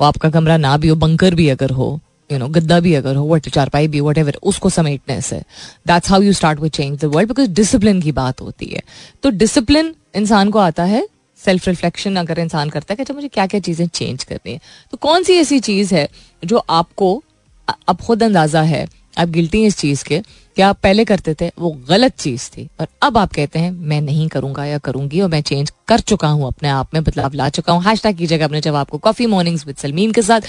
वो 0.00 0.06
आपका 0.06 0.30
कमरा 0.30 0.56
ना 0.58 0.76
भी 0.76 0.88
हो 0.88 0.96
बंकर 0.96 1.34
भी 1.34 1.48
अगर 1.48 1.70
हो 1.72 1.98
यू 2.30 2.38
नो 2.38 2.48
गद्दा 2.48 2.78
भी 2.80 2.94
अगर 2.94 3.16
हो 3.16 3.26
वट 3.28 3.48
चारपाई 3.48 3.88
भी 3.88 4.00
वट 4.00 4.18
एवर 4.18 4.36
उसको 4.42 4.70
समेटने 4.70 5.20
से 5.22 5.40
that's 5.86 6.10
how 6.10 6.22
you 6.22 6.32
start 6.32 6.60
with 6.60 6.70
change 6.70 6.98
the 7.00 7.04
world 7.14 7.28
because 7.28 7.50
discipline 7.52 8.00
की 8.02 8.12
बात 8.12 8.40
होती 8.40 8.66
है। 8.66 8.82
तो 9.22 9.30
डिसिप्लिन 9.32 9.94
इंसान 10.16 10.50
को 10.50 10.58
आता 10.60 10.84
है 10.84 11.06
सेल्फ 11.40 11.68
रिफ्लेक्शन 11.68 12.16
अगर 12.16 12.38
इंसान 12.38 12.70
करता 12.70 12.92
है 12.92 12.96
कि 12.96 13.02
अच्छा 13.02 13.14
मुझे 13.14 13.28
क्या 13.28 13.46
क्या 13.46 13.60
चीज़ें 13.60 13.86
चेंज 13.88 14.24
करनी 14.24 14.52
है। 14.52 14.60
तो 14.92 14.96
कौन 14.98 15.22
सी 15.22 15.34
ऐसी 15.34 15.58
चीज़ 15.60 15.94
है, 15.94 16.08
जो 16.42 16.64
आपको 16.70 17.22
अब 17.68 17.96
खुद 17.96 18.22
अंदाज़ा 18.22 18.62
है, 18.62 18.86
आप 19.18 19.28
गिल्टी 19.30 19.60
हैं 19.60 19.66
इस 19.66 19.78
चीज़ 19.78 20.04
के 20.04 20.22
कि 20.56 20.62
आप 20.62 20.78
पहले 20.82 21.04
करते 21.04 21.34
थे? 21.40 21.50
वो 21.58 21.70
गलत 21.88 22.16
चीज़ 22.18 22.48
थी। 22.50 22.68
और 22.80 22.86
अब 23.02 23.18
आप 23.18 23.32
कहते 23.32 23.58
हैं, 23.58 23.70
मैं 23.70 24.00
नहीं 24.00 24.28
करूँगा 24.28 24.64
या 24.64 24.78
करूँगी 24.78 25.20
और 25.20 25.28
मैं 25.28 25.40
चेंज 25.42 25.72
कर 25.88 26.00
चुका 26.00 26.28
हूँ 26.28 26.46
अपने 26.46 26.68
आप 26.68 26.94
में, 26.94 27.02
बदलाव 27.04 27.34
ला 27.34 27.48
चुका 27.48 27.72
हूँ। 27.72 27.82
हैश 27.84 28.02
टैग 28.02 28.16
कीजिएगा 28.16 28.44
अपने 28.44 28.60
जवाब 28.60 28.88
को 28.88 28.98
कॉफ़ी 28.98 29.26
मॉर्निंग 29.26 29.58
विद 29.66 29.76
सलमीन 29.76 30.12
के 30.12 30.22
साथ 30.22 30.40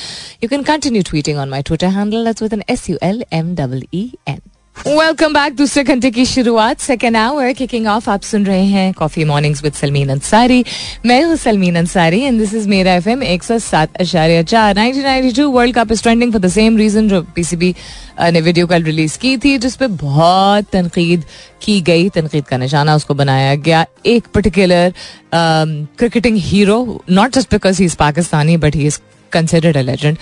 you 0.43 0.49
can 0.49 0.63
continue 0.63 1.03
tweeting 1.03 1.37
on 1.39 1.49
my 1.49 1.61
Twitter 1.61 1.87
handle 1.87 2.33
S 2.69 2.89
U 2.89 2.97
L 3.03 3.23
M 3.33 3.55
double 3.55 3.83
E 3.93 4.09
N 4.27 4.41
welcome 4.75 5.33
back 5.33 5.53
दूसरे 5.55 5.83
घंटे 5.83 6.09
की 6.12 6.23
शुरुआत. 6.25 6.79
सेकेंड 6.79 7.17
आवर 7.17 7.51
किकिंग 7.53 7.86
ऑफ़ 7.88 8.09
आप 8.09 8.21
सुन 8.21 8.45
रहे 8.45 8.63
हैं 8.65 8.93
coffee 8.93 9.23
mornings 9.25 9.63
with 9.63 9.73
Salmeen 9.73 10.09
Ansari 10.09 10.63
मैं 11.05 11.21
हूँ 11.23 11.36
Salmeen 11.36 11.75
Ansari 11.75 12.19
and 12.21 12.39
this 12.39 12.53
is 12.53 12.67
मेरा 12.69 12.93
एफ़ 12.95 13.07
एम 13.09 13.23
एक 13.23 13.43
सौ 13.43 13.57
सात 13.59 13.95
अशारिया 14.01 14.41
चार. 14.43 14.75
Nineteen 14.75 15.03
ninety 15.03 15.31
two 15.36 15.49
World 15.51 15.75
Cup 15.75 15.91
is 15.91 16.01
trending 16.03 16.31
for 16.31 16.41
the 16.41 16.47
same 16.47 16.77
reason 16.77 17.07
जो 17.09 17.21
पीसीबी 17.36 17.73
ने 18.21 18.41
वीडियो 18.41 18.67
कल 18.67 18.83
रिलीज़ 18.83 19.17
की 19.19 19.36
थी 19.38 19.57
जिसपे 19.57 19.88
बहुत 19.88 20.65
तनकीद 20.73 21.23
की 21.62 21.79
गई. 21.81 22.09
तनकीद 22.09 22.45
का 22.45 22.57
निशाना 22.57 22.95
उसको 22.95 23.13
बनाया 23.13 23.55
गया. 23.55 23.86
एक 24.05 24.27
particular 24.33 24.93
cricketing 25.33 26.38
hero 26.41 27.03
not 27.12 27.36
just 27.36 27.53
because 27.53 27.79
he 27.79 27.86
is 27.86 27.97
Pakistani 27.97 28.57
but 28.57 28.75
he 28.75 28.86
is 28.88 28.99
considered 29.33 29.77
a 29.77 29.81
legend 29.81 30.17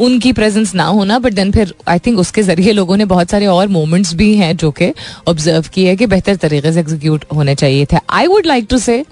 उनकी 0.00 0.32
प्रेजेंस 0.32 0.74
ना 0.74 0.84
होना 0.86 1.18
बट 1.18 1.32
देन 1.34 1.52
फिर 1.52 1.74
आई 1.88 1.98
थिंक 1.98 2.18
उसके 2.18 2.42
ज़रिए 2.42 2.72
लोगों 2.72 2.96
ने 2.96 3.04
बहुत 3.06 3.30
सारे 3.30 3.46
और 3.46 3.68
मोमेंट्स 3.68 4.14
भी 4.14 4.34
हैं 4.36 4.56
जो 4.56 4.70
कि 4.70 4.92
ऑब्ज़र्व 5.28 5.68
किए 5.74 5.96
कि 5.96 6.06
बेहतर 6.06 6.36
तरीके 6.36 6.72
से 6.72 6.80
एग्जीक्यूट 6.80 7.24
होने 7.34 7.54
चाहिए 7.54 7.86
थे. 7.92 7.98
I 8.10 8.26
would 8.26 8.46
like 8.46 8.66
to 8.70 8.78
say 8.78 9.04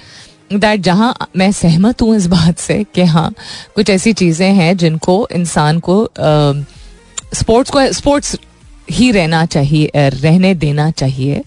that 0.53 0.81
जहाँ 0.81 1.15
मैं 1.37 1.51
सहमत 1.53 2.03
हूँ 2.03 2.17
इस 2.17 2.27
बात 2.29 2.59
से 2.59 2.83
कि 2.95 3.05
हाँ 3.07 3.33
कुछ 3.75 3.91
ऐसी 3.91 4.13
चीज़ें 4.15 4.51
हैं 4.55 4.77
जिनको 4.77 5.17
इंसान 5.33 5.79
को 5.89 5.97
स्पोर्ट्स 7.35 7.71
को 7.71 7.93
स्पोर्ट्स 7.93 8.37
ही 8.91 9.11
रहना 9.13 9.45
चाहिए, 9.47 9.91
रहने 9.97 10.55
देना 10.55 10.91
चाहिए. 10.93 11.43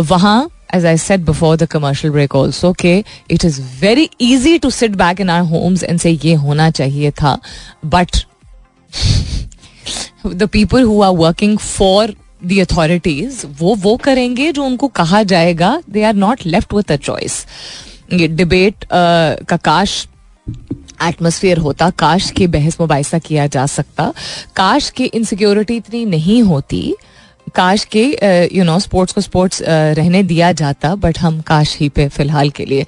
वहाँ 0.00 0.50
as 0.72 0.84
I 0.84 0.96
said 0.96 1.24
before 1.24 1.56
the 1.56 1.66
commercial 1.66 2.10
break 2.10 2.34
also, 2.34 2.70
okay, 2.70 3.04
it 3.28 3.44
is 3.44 3.58
very 3.58 4.10
easy 4.18 4.58
to 4.58 4.70
sit 4.70 4.96
back 4.96 5.20
in 5.20 5.28
our 5.28 5.44
homes 5.44 5.82
and 5.82 6.00
say 6.00 6.12
ये 6.12 6.34
होना 6.34 6.70
चाहिए 6.70 7.10
था, 7.12 7.40
but 7.84 8.24
the 10.24 10.48
people 10.48 10.80
who 10.80 11.00
are 11.02 11.12
working 11.12 11.58
for 11.58 12.08
the 12.42 12.60
authorities 12.60 13.44
वो 13.60 13.74
वो 13.82 13.96
करेंगे 14.04 14.50
जो 14.52 14.64
उनको 14.64 14.88
कहा 14.88 15.22
जाएगा 15.22 15.82
they 15.90 16.04
are 16.04 16.18
not 16.24 16.46
left 16.46 16.72
with 16.78 16.90
a 16.90 16.98
choice. 16.98 17.44
ये 18.12 18.28
डिबेट 18.28 18.84
uh, 18.84 19.46
का 19.48 19.56
काश 19.56 20.06
एटमोसफियर 21.02 21.58
होता 21.58 21.88
काश 21.90 22.30
की 22.30 22.46
बहस 22.46 22.76
मुबासा 22.80 23.18
किया 23.18 23.46
जा 23.46 23.66
सकता 23.66 24.12
काश 24.56 24.90
की 24.90 25.04
इनसिक्योरिटी 25.04 25.76
इतनी 25.76 26.04
नहीं 26.04 26.42
होती 26.42 26.82
काश 27.54 27.84
के 27.96 28.04
यू 28.54 28.64
नो 28.64 28.78
स्पोर्ट्स 28.78 29.14
को 29.14 29.20
स्पोर्ट्स 29.20 29.62
रहने 29.62 30.22
दिया 30.22 30.52
जाता 30.52 30.94
बट 30.96 31.18
हम 31.18 31.40
काश 31.40 31.76
ही 31.78 31.88
पे 31.88 32.08
फ़िलहाल 32.08 32.50
के 32.50 32.64
लिए 32.64 32.86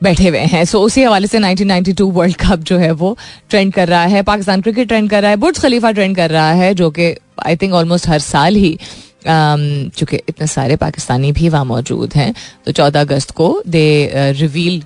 बैठे 0.00 0.28
हुए 0.28 0.38
हैं। 0.38 0.64
सो 0.64 0.80
उसी 0.80 1.02
हवाले 1.02 1.26
से 1.26 1.38
1992 1.38 2.10
वर्ल्ड 2.12 2.36
कप 2.36 2.60
जो 2.60 2.78
है 2.78 2.90
वो 2.92 3.16
ट्रेंड 3.50 3.72
कर 3.72 3.88
रहा 3.88 4.04
है। 4.04 4.22
पाकिस्तान 4.22 4.60
क्रिकेट 4.60 4.88
ट्रेंड 4.88 5.10
कर 5.10 5.22
रहा 5.22 5.30
है। 5.30 5.36
बुर्ज 5.36 5.58
खलीफा 5.58 5.90
ट्रेंड 5.92 6.16
कर 6.16 6.30
रहा 6.30 6.50
है, 6.52 6.74
जो 6.74 6.90
कि 6.90 7.14
आई 7.46 7.56
थिंक 7.56 7.72
ऑलमोस्ट 7.74 8.08
हर 8.08 8.18
साल 8.20 8.56
ही 8.56 8.78
चूँकि 9.26 10.16
इतने 10.18 10.46
सारे 10.46 10.76
पाकिस्तानी 10.76 11.30
भी 11.32 11.48
वहाँ 11.48 11.64
मौजूद 11.64 12.12
हैं 12.14 12.34
तो 12.64 12.72
चौदह 12.72 13.00
अगस्त 13.00 13.30
को 13.30 13.62
दे 13.66 13.86
रिवील 14.32 14.82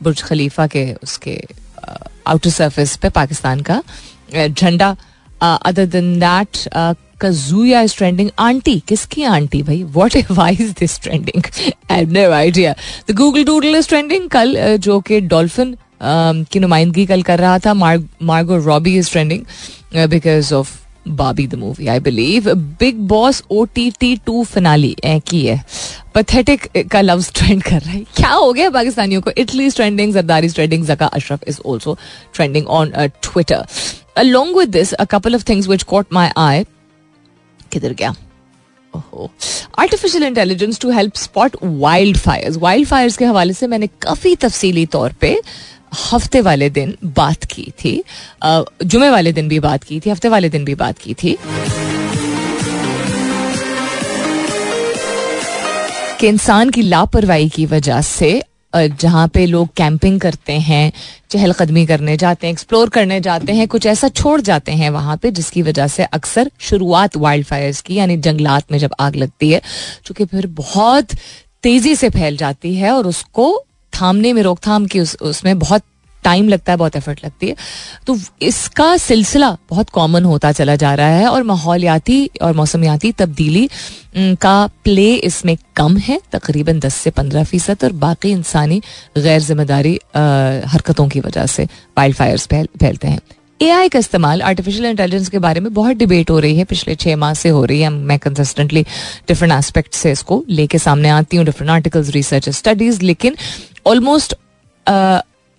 बुर्ज 0.00 0.22
खलीफा 0.22 0.66
के 0.66 0.84
उसके 1.02 1.40
आउटर 2.26 2.50
सरफेस 2.50 2.96
पे 2.96 3.08
पाकिस्तान 3.10 3.60
का 3.60 3.82
झंडा। 4.48 4.96
अदर 5.40 5.86
देन 5.86 6.18
दैट 6.20 6.68
कजूया 7.20 7.80
इज़ 7.82 7.96
ट्रेंडिंग 7.96 8.30
आंटी 8.38 8.78
किसकी 8.88 9.22
आंटी 9.24 9.62
भाई 9.62 9.82
what 9.96 10.30
why 10.30 10.56
is 10.60 10.72
this 10.80 11.00
trending 11.00 11.42
I 11.90 12.04
no 12.06 12.30
idea 12.32 12.74
the 13.10 13.14
Google 13.16 13.44
doodle 13.44 13.76
is 13.76 13.88
trending 13.88 14.28
कल 14.30 14.56
जो 14.78 15.00
कि 15.00 15.20
डॉल्फिन 15.34 15.76
की 16.52 16.60
नुमाइंदगी 16.60 17.06
कल 17.06 17.22
कर 17.22 17.38
रहा 17.38 17.58
था 17.58 17.74
Margot 17.74 18.56
Robbie 18.64 18.96
is 18.98 19.10
trending 19.10 19.44
because 20.08 20.54
of 20.54 20.78
Babi 21.08 21.46
the 21.46 21.54
movie 21.54 21.86
I 21.86 22.00
believe 22.00 22.52
Bigg 22.80 22.98
Boss 23.08 23.42
O 23.50 23.64
T 23.74 23.90
T 24.00 24.14
two 24.26 24.44
finale 24.44 24.94
की 25.04 25.44
है 25.46 25.62
पथेटिक 26.14 26.68
का 26.92 27.00
लव 27.00 27.24
ट्रेंड 27.34 27.62
कर 27.62 27.80
रहा 27.80 27.92
है 27.92 28.00
क्या 28.16 28.30
हो 28.30 28.52
गया 28.52 28.70
पाकिस्तानियों 28.70 29.22
को 29.22 29.30
Italy 29.38 29.68
trending 29.70 30.12
Zardari 30.14 30.48
trending 30.48 30.86
Zaka 30.86 31.06
Ashraf 31.08 31.48
is 31.48 31.60
also 31.66 31.96
trending 32.34 32.66
on 32.68 32.92
Twitter 33.22 33.64
along 34.16 34.54
with 34.54 34.72
this, 34.72 34.94
a 34.98 35.06
couple 35.06 35.34
of 35.34 35.42
things 35.42 35.66
which 35.66 35.86
caught 35.86 36.10
my 36.10 36.32
eye. 36.36 36.66
किधर 37.74 37.92
गया? 37.92 38.14
Artificial 39.78 40.24
intelligence 40.24 40.78
to 40.80 40.90
help 40.90 41.16
spot 41.16 41.56
wildfires 42.16 42.56
wildfires 42.88 43.16
के 43.16 43.24
हवाले 43.24 43.52
से 43.52 43.66
मैंने 43.66 43.86
काफ़ी 44.02 44.34
तफसीली 44.36 44.86
तौर 44.86 45.12
पे 45.12 45.38
हफ़्ते 46.12 46.40
वाले 46.40 46.68
दिन 46.70 46.96
बात 47.04 47.44
की 47.44 47.72
थी। 47.80 48.02
जुमे 48.84 49.10
वाले 49.10 49.32
दिन 49.32 49.48
भी 49.48 49.58
बात 49.60 49.84
की 49.84 50.00
थी, 50.00 50.10
हफ़्ते 50.10 50.28
वाले 50.28 50.48
दिन 50.48 50.64
भी 50.64 50.74
बात 50.74 50.98
की 50.98 51.14
थी। 51.14 51.36
कि 56.20 56.28
इंसान 56.28 56.70
की 56.70 56.82
लापरवाही 56.82 57.48
की 57.48 57.66
वजह 57.66 58.00
से 58.00 58.42
जहाँ 58.74 59.26
पे 59.28 59.46
लोग 59.46 59.68
कैंपिंग 59.76 60.20
करते 60.20 60.52
हैं 60.52 60.92
चहलकदमी 61.30 61.86
करने 61.86 62.16
जाते 62.16 62.46
हैं 62.46 62.52
एक्सप्लोर 62.52 62.88
करने 62.88 63.20
जाते 63.20 63.52
हैं 63.52 63.66
कुछ 63.68 63.86
ऐसा 63.86 64.08
छोड़ 64.08 64.40
जाते 64.40 64.72
हैं 64.72 64.90
वहाँ 64.90 65.16
पे 65.16 65.30
जिसकी 65.30 65.62
वजह 65.62 65.86
से 65.86 66.04
अक्सर 66.04 66.50
शुरुआत 66.60 67.16
वाइल्ड 67.16 67.46
फायर्स 67.46 67.80
की 67.80 67.94
यानी 67.94 68.16
जंगलात 68.16 68.72
में 68.72 68.78
जब 68.78 68.94
आग 69.00 69.16
लगती 69.16 69.50
है 69.50 69.60
चूँकि 70.04 70.24
फिर 70.24 70.46
बहुत 70.46 71.14
तेज़ी 71.62 71.94
से 71.96 72.10
फैल 72.10 72.36
जाती 72.36 72.74
है 72.74 72.90
और 72.90 73.06
उसको 73.06 73.64
थामने 73.92 74.32
में 74.32 74.42
रोकथाम 74.42 74.86
की 74.86 75.00
उस, 75.00 75.16
उसमें 75.22 75.58
बहुत 75.58 75.82
टाइम 76.24 76.48
लगता 76.48 76.72
है, 76.72 76.78
बहुत 76.78 76.96
एफर्ट 76.96 77.24
लगती 77.24 77.48
है। 77.48 77.56
तो 78.06 78.18
इसका 78.42 78.96
सिलसिला 78.98 79.50
बहुत 79.70 79.90
कॉमन 79.90 80.24
होता 80.24 80.52
चला 80.52 80.76
जा 80.76 80.94
रहा 80.94 81.08
है 81.10 81.28
और 81.28 81.42
माहौलियाती 81.44 82.30
और 82.42 82.54
मौसमियाती 82.54 83.12
तब्दीली 83.14 83.68
का 84.16 84.66
प्ले 84.84 85.14
इसमें 85.14 85.56
कम 85.76 85.96
है, 85.98 86.20
तकरीबन 86.32 86.80
10 86.80 86.94
से 86.94 87.10
15 87.12 87.44
फ़ीसद 87.44 87.84
और 87.84 87.92
बाकी 88.00 88.30
इंसानी 88.30 88.80
गैर 89.18 89.40
ज़िम्मेदारी 89.42 89.98
हरकतों 90.14 91.08
की 91.08 91.20
वजह 91.20 91.46
से 91.48 91.64
वाइल्ड 91.98 92.16
फायर्स 92.16 92.46
फैलते 92.46 93.06
हैं। 93.06 93.18
एआई 93.60 93.88
का 93.88 93.98
इस्तेमाल 93.98 94.42
आर्टिफिशियल 94.42 94.86
इंटेलिजेंस 94.86 95.28
के 95.28 95.38
बारे 95.38 95.60
में 95.60 95.72
बहुत 95.74 95.96
डिबेट 95.96 96.30
हो 96.30 96.38
रही 96.38 96.56
है, 96.56 96.64
पिछले 96.64 96.94
छह 96.94 97.16
माह 97.16 97.34
से 97.34 97.48
हो 97.48 97.64
रही 97.64 97.80
है। 97.80 97.88
मैं 97.90 98.18
कंसिस्टेंटली 98.18 98.82
डिफरेंट 99.28 99.52
एस्पेक्ट 99.52 99.94
से 99.94 100.12
इसको 100.12 100.42
लेके 100.50 100.78
सामने 100.78 101.08
आती 101.10 101.36
हूँ 101.36 101.44
डिफरेंट 101.44 101.70
आर्टिकल्स 101.70 102.10
रिसर्च 102.10 102.48
स्टडीज़ 102.50 103.00
लेकिन 103.02 103.36
almost 103.86 104.34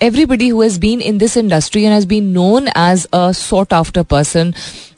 everybody 0.01 0.49
who 0.49 0.62
has 0.62 0.77
been 0.77 1.01
in 1.01 1.17
this 1.17 1.38
industry 1.38 1.86
and 1.86 1.93
has 1.93 2.05
been 2.05 2.34
known 2.34 2.67
as 2.69 3.08
a 3.13 3.34
sought 3.36 3.73
after 3.73 4.03
person 4.05 4.53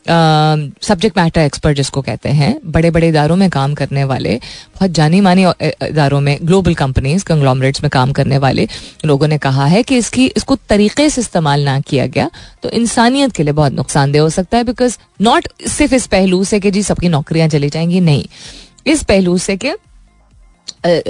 subject 0.08 1.18
matter 1.18 1.42
expert 1.42 1.78
जिसको 1.78 2.02
कहते 2.02 2.30
हैं 2.30 2.54
बड़े 2.66 2.90
बड़े 2.92 3.08
इदारों 3.10 3.36
में 3.36 3.50
काम 3.50 3.74
करने 3.76 4.04
वाले, 4.04 4.36
बहुत 4.76 4.92
जानी 4.92 5.20
मानी 5.22 5.44
इदारों 5.88 6.20
में 6.22 6.38
ग्लोबल 6.44 6.76
कंपनीज़ 6.76 7.26
कंग्लोमरेट्स 7.26 7.84
में 7.84 7.90
काम 7.94 8.12
करने 8.12 8.38
वाले 8.38 8.68
लोगों 9.06 9.28
ने 9.28 9.38
कहा 9.38 9.66
है 9.66 9.82
कि 9.84 9.98
इसकी, 9.98 10.28
इसको 10.28 10.56
तरीके 10.70 11.10
से 11.10 11.22
इस्तेमाल 11.22 11.64
ना 11.64 11.80
किया 11.80 12.06
गया 12.08 12.30
तो 12.64 12.70
इंसानियत 12.70 13.32
के 13.32 13.44
लिए 13.44 13.54
बहुत 13.54 13.74
नुकसानदेह 13.74 14.22
हो 14.22 14.30
सकता 14.30 14.58
है 14.58 14.64
बिकॉज़ 14.64 14.98
नॉट 15.22 15.48
सिर्फ़ 15.68 15.96
इस 15.96 16.08
पहलू 16.08 16.44
से 16.44 16.60
कि 16.60 16.72
जी 16.72 16.84
सबकी 16.84 17.10
नौकरियाँ 17.10 17.48
चली 17.50 17.70
जाएँगी, 17.70 18.00
नहीं। 18.02 18.26
इस 18.88 19.04
पहलू 19.04 19.38
से 19.38 19.58
कि 19.58 19.76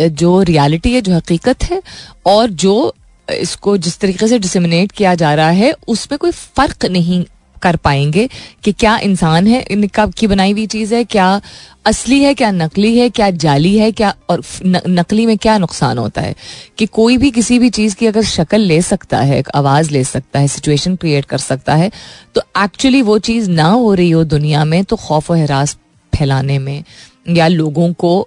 जो 0.10 0.42
रियलिटी 0.44 0.94
है, 0.94 1.02
जो 1.02 1.16
हकीकत 1.16 1.64
है, 1.64 1.82
और 2.26 2.50
जो 2.50 2.94
इसको 3.32 3.78
जिस 3.78 4.00
तरीके 4.00 4.28
से 4.28 4.40
डिसमिनेट 4.40 4.92
किया 4.92 5.16
जा 5.16 5.34
रहा 5.34 5.50
है 5.50 5.74
उसमें 5.88 6.18
कोई 6.20 6.32
फ़र्क 6.32 6.86
नहीं 6.86 7.26
कर 7.62 7.76
पाएँगे 7.76 8.30
कि 8.64 8.72
क्या 8.72 8.98
इंसान 8.98 9.48
है 9.48 9.76
निकाब 9.76 10.14
की 10.14 10.28
बनाई 10.28 10.52
हुई 10.52 10.68
चीज़ 10.68 10.96
है 10.96 11.04
क्या 11.04 11.42
असली 11.86 12.24
है 12.24 12.34
क्या 12.34 12.52
नकली 12.52 13.00
है 13.00 13.10
क्या 13.10 13.30
जाली 13.30 13.78
है 13.78 13.92
क्या 13.92 14.16
और 14.30 14.44
न, 14.66 14.82
नकली 14.88 15.26
में 15.26 15.38
क्या 15.38 15.58
नुकसान 15.58 15.98
होता 15.98 16.22
है। 16.22 16.36
कि 16.78 16.86
कोई 16.86 17.18
भी 17.18 17.32
किसी 17.32 17.60
भी 17.60 17.70
चीज़ 17.70 17.96
की 17.96 18.06
अगर 18.06 18.22
शक्ल 18.22 18.60
ले 18.60 18.82
सकता 18.82 19.20
है 19.20 19.44
आवाज़ 19.56 19.92
ले 19.92 20.04
सकता 20.04 20.40
है 20.40 20.48
सिचुएशन 20.48 20.96
क्रिएट 20.96 21.26
कर 21.26 21.38
सकता 21.38 21.76
है 21.76 21.92
तो 22.36 22.42
एक्चुअली 22.58 23.02
वो 23.02 23.20
चीज़ 23.20 23.50
ना 23.50 23.68
हो 23.68 23.94
रही 23.94 24.12
हो 24.12 24.24
दुनिया 24.24 24.66
में 24.66 24.84
तो 24.84 24.96
खौफ 24.96 25.32
और 25.32 25.38
हरास 25.38 25.78
फैलाने 26.16 26.60
में 26.60 26.84
या 27.30 27.48
लोगों 27.48 27.92
को 27.94 28.22
आ, 28.22 28.26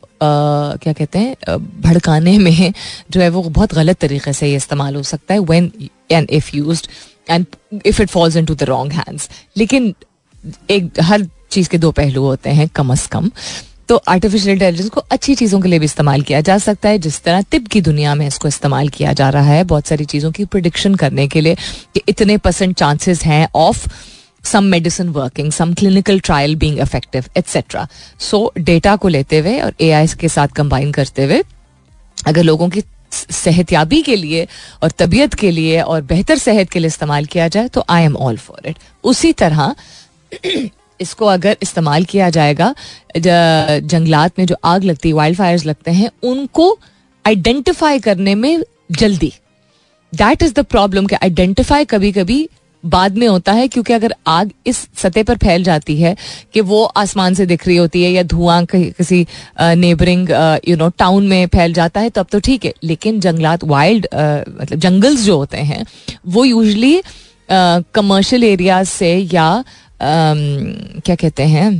क्या 0.77 0.93
कहते 0.93 1.19
हैं 1.19 1.57
भड़काने 1.83 2.39
में 2.39 2.73
जो 3.11 3.21
है 3.21 3.29
वो 3.29 3.43
बहुत 3.43 3.75
गलत 3.75 3.99
तरीके 3.99 4.33
से 4.33 4.51
ये 4.51 4.57
इस्तेमाल 4.57 4.97
हो 4.97 5.03
सकता 5.03 5.35
है 5.35 5.41
when 5.41 5.73
and 6.13 6.31
if 6.31 6.51
use 6.57 6.83
and 7.31 7.47
if 7.87 8.03
it 8.03 8.09
falls 8.09 8.37
into 8.45 8.55
the 8.55 8.63
wrong 8.63 8.93
hands 8.93 9.29
लेकिन 9.57 9.95
एक 10.71 11.01
हर 11.01 11.27
चीज़ 11.51 11.69
के 11.69 11.79
दो 11.79 11.91
पहलू 11.91 12.23
होते 12.23 12.51
हैं 12.51 12.69
कम 12.69 12.93
अज 12.93 13.07
कम। 13.07 13.31
तो 13.89 13.97
आर्टिफिशियल 14.09 14.53
इंटेलिजेंस 14.53 14.89
को 14.89 15.01
अच्छी 15.11 15.35
चीज़ों 15.35 15.61
के 15.61 15.69
लिए 15.69 15.79
भी 15.79 15.85
इस्तेमाल 15.85 16.23
किया 16.23 16.41
जा 16.41 16.57
सकता 16.59 16.89
है 16.89 16.99
जिस 16.99 17.23
तरह 17.23 17.43
तिब 17.43 17.67
की 17.67 17.81
दुनिया 17.81 18.15
में 18.15 18.27
इसको 18.27 18.49
इस्तेमाल 18.49 18.89
किया 18.89 19.13
जा 19.13 19.31
रहा 19.31 19.43
है 19.43 19.65
बहुत 19.65 19.87
सारी 19.87 20.05
चीज़ों 20.05 20.31
की 20.33 20.45
प्रिडिक्शन 20.45 20.95
करने 20.95 21.27
के 21.29 21.41
लिए 21.41 21.55
कि 21.95 22.03
इतने 22.09 22.37
परसेंट 22.39 22.77
चांसेस 22.77 23.23
हैं 23.23 23.49
of 23.55 23.89
some 24.45 24.65
medicine 24.65 25.09
working 25.09 25.51
some 25.53 25.75
clinical 25.75 26.21
trial 26.21 26.55
being 26.57 26.79
effective 26.81 27.25
et cetera 27.37 27.87
so 28.21 28.53
data 28.59 28.95
को 28.97 29.09
लेते 29.09 29.39
हुए 29.39 29.59
और 29.61 29.75
ए 29.81 30.07
के 30.21 30.29
साथ 30.29 30.49
कंबाइन 30.57 30.93
करते 30.93 31.25
हुए, 31.25 31.43
अगर 32.19 32.43
लोगों 32.43 32.69
की 32.69 32.83
सेहतयाबी 33.13 34.01
के 34.03 34.17
लिए 34.17 34.47
और 34.83 34.91
तबीयत 34.99 35.35
के 35.35 35.51
लिए 35.51 35.81
और 35.83 36.03
बेहतर 36.03 36.39
सेहत 36.39 36.71
के 36.71 36.79
लिए 36.79 36.87
इस्तेमाल 36.87 37.25
किया 37.27 37.49
जाए 37.49 37.69
तो 37.69 37.85
I 37.91 38.05
am 38.05 38.17
all 38.17 38.37
for 38.39 38.69
it 38.69 38.79
उसी 39.05 39.33
तरह, 39.33 39.75
इसको 41.01 41.27
अगर 41.27 41.57
इस्तेमाल 41.63 42.05
किया 42.05 42.29
जाएगा 42.31 42.75
जंगलात 43.17 44.39
में 44.39 44.47
जो 44.47 44.57
आग 44.65 44.85
लगती 44.85 45.13
वाइल्ड 45.13 45.39
फायर्स 45.39 45.65
लगते 45.67 45.91
हैं, 45.91 46.11
उनको 46.23 46.79
आइडेंटिफाई 47.25 47.99
करने 47.99 48.35
में 48.35 48.63
जल्दी. 48.93 49.33
दैट 50.13 50.43
इज़ 50.43 50.53
द 50.55 50.65
प्रॉब्लम 50.67 51.07
कि 51.07 51.15
आइडेंटिफाई 51.15 51.85
कभी 51.85 52.13
कभी 52.13 52.49
बाद 52.85 53.17
में 53.19 53.27
होता 53.29 53.53
है, 53.53 53.67
क्योंकि 53.69 53.93
अगर 53.93 54.15
आग 54.27 54.51
इस 54.67 54.77
सतह 54.99 55.23
पर 55.23 55.37
फैल 55.37 55.65
जाती 55.65 55.97
है 55.97 56.15
कि 56.55 56.61
वो 56.63 56.83
आसमान 56.85 57.35
से 57.35 57.47
दिख 57.47 57.67
रही 57.67 57.77
होती 57.77 58.03
है 58.03 58.11
या 58.11 58.23
धुआँ 58.25 58.65
किसी 58.67 59.27
नेबरिंग 59.61 60.31
यू 60.69 60.77
नो 60.77 60.89
टाउन 60.99 61.27
में 61.29 61.47
फैल 61.49 61.73
जाता 61.73 62.01
है, 62.01 62.11
तब 62.11 62.27
तो 62.33 62.41
ठीक 62.41 62.65
है। 62.65 62.73
लेकिन 62.85 63.21
जंगलात 63.21 63.65
वाइल्ड 63.65 64.07
मतलब 64.15 64.79
जंगल्स 64.79 65.25
जो 65.25 65.37
होते 65.37 65.59
हैं, 65.59 65.85
वो 66.27 66.45
यूजली 66.45 67.01
कमर्शियल 67.49 68.45
एरियाज़ 68.45 68.89
से 68.89 69.17
या 69.33 69.65
क्या 69.93 71.15
कहते 71.15 71.43
हैं 71.45 71.71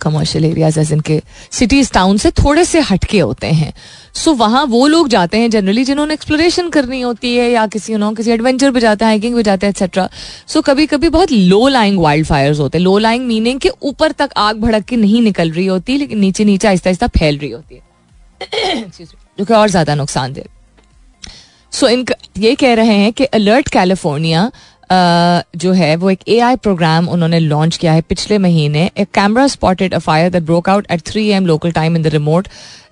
कमर्शियल 0.00 0.44
एरियाज़ 0.44 0.78
एज 0.80 0.92
इनके 0.92 1.20
सिटीज़ 1.52 1.92
टाउन 1.92 2.16
से 2.16 2.30
थोड़े 2.34 2.64
से 2.64 2.80
हटके 2.80 3.18
होते 3.20 3.46
हैं। 3.46 3.72
सो 4.14 4.30
so, 4.30 4.38
वहाँ 4.38 4.64
वो 4.66 4.86
लोग 4.86 5.08
जाते 5.08 5.38
हैं 5.38 5.50
जनरली 5.50 5.84
जिन्होंने 5.84 6.14
एक्सप्लोरेशन 6.14 6.68
करनी 6.68 7.00
होती 7.00 7.34
है 7.36 7.50
या 7.50 7.66
किसी 7.66 7.92
यू 7.92 7.98
नो 7.98 8.10
किसी 8.12 8.30
एडवेंचर 8.30 8.70
पे 8.70 8.80
जाते 8.80 9.04
हैं 9.04 9.10
हाइकिंग 9.10 9.34
पे 9.34 9.42
जाते 9.42 9.66
हैं 9.66 9.70
एक्सेट्रा 9.70 10.08
सो 10.46 10.60
कभी 10.62 10.86
कभी 10.86 11.08
बहुत 11.08 11.32
लो 11.32 11.66
लाइंग 11.68 11.98
वाइल्ड 12.00 12.26
फायर्स 12.26 12.60
होते 12.60 12.78
हैं। 12.78 12.84
लो 12.84 12.98
लाइंग 12.98 13.26
मीनिंग 13.26 13.60
के 13.60 13.70
ऊपर 13.82 14.12
तक 14.12 14.30
आग 14.36 14.60
भड़क 14.60 14.84
के 14.84 14.96
नहीं 14.96 15.22
निकल 15.22 15.50
रही 15.50 15.66
होती 15.66 15.96
लेकिन 15.96 16.18
नीचे 16.18 16.44
नीचे 16.44 16.68
आहिस्ता 16.68 16.90
आहिस्ता 16.90 17.06
फैल 17.18 17.38
रही 17.38 17.50
होती 17.50 17.74
है। 17.74 18.88
जो 19.38 19.44
कि 19.44 19.54
और 19.54 19.68
ज़्यादा 19.68 19.94
नुकसान 19.94 20.32
दे 20.32 20.44
सो 21.72 21.86
so, 21.86 21.92
इन 21.92 22.04
ये 22.38 22.54
कह 22.54 22.74
रहे 22.74 22.94
हैं 22.94 23.12
कि 23.12 23.24
अलर्ट 23.24 23.68
कैलिफ़ोर्निया 23.68 24.50
जो 24.90 25.72
है, 25.72 25.94
वो 25.96 26.10
एक 26.10 26.20
ए 26.28 26.38
आई 26.40 26.56
प्रोग्राम 26.56 27.08
उन्होंने 27.08 27.38
लॉन्च 27.40 27.76
किया 27.76 27.92
है 27.92 28.00
पिछले 28.00 28.38
महीने। 28.38 28.90
एक 28.98 29.10
camera 29.14 29.46
spotted 29.48 29.94
a 29.94 29.98
fire 29.98 30.30
that 30.30 30.42
broke 30.42 30.68
out 30.68 30.86
at 30.90 31.00
three 31.06 31.28
AM 31.30 31.46
local 31.46 31.72
time 31.72 31.96
in 31.96 32.02
the 32.02 32.06
remote 32.14 32.48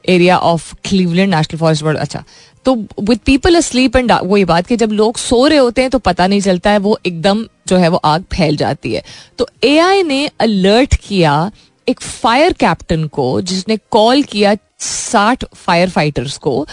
area 0.08 0.38
of 0.38 0.74
Cleveland 0.84 1.34
National 1.34 1.58
Forest 1.58 1.82
world 1.82 1.98
अच्छा 1.98 2.22
तो 2.66 2.74
विद 3.00 3.18
पीपल 3.26 3.60
स्लीप 3.60 3.96
एंड 3.96 4.12
वही 4.12 4.44
बात 4.44 4.66
कि 4.66 4.76
जब 4.76 4.92
लोग 4.92 5.16
सो 5.18 5.46
रहे 5.46 5.58
होते 5.58 5.80
हैं 5.80 5.90
तो 5.90 5.98
पता 6.00 6.26
नहीं 6.26 6.40
चलता 6.40 6.70
है, 6.70 6.78
वो 6.78 6.98
एकदम 7.06 7.44
जो 7.68 7.76
है 7.76 7.88
वो 7.88 7.96
आग 8.04 8.24
फैल 8.32 8.56
जाती 8.56 8.92
है। 8.92 9.02
तो 9.38 9.48
ए 9.64 9.78
आई 9.78 10.02
ने 10.02 10.26
अलर्ट 10.40 10.94
किया 10.98 11.50
एक 11.86 12.00
फायर 12.00 12.52
कैप्टन 12.52 13.04
को, 13.06 13.40
जिसने 13.40 13.76
कॉल 13.90 14.22
किया 14.22 14.54
साठ 14.80 15.44
फायर 15.54 15.90
फाइटर्स 15.90 16.36
को 16.38 16.66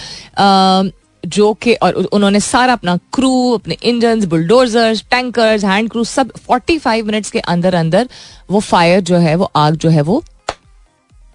जो 1.25 1.53
कि, 1.53 1.73
और 1.73 1.93
उन्होंने 1.93 2.39
सारा 2.39 2.73
अपना 2.73 2.97
क्रू 3.13 3.51
अपने 3.51 3.77
engine 3.83 4.25
bulldozers 4.25 5.03
tankers 5.11 5.65
hand 5.65 5.89
crew 5.89 6.03
सब 6.03 6.31
45 6.49 7.03
मिनट्स 7.03 7.31
के 7.31 7.39
अंदर 7.39 7.75
अंदर 7.75 8.09
वो 8.51 8.59
फायर 8.59 8.99
जो 9.01 9.17
है, 9.17 9.35
वो 9.35 9.51
आग 9.55 9.75
जो 9.75 9.89
है, 9.89 10.01
वो 10.01 10.23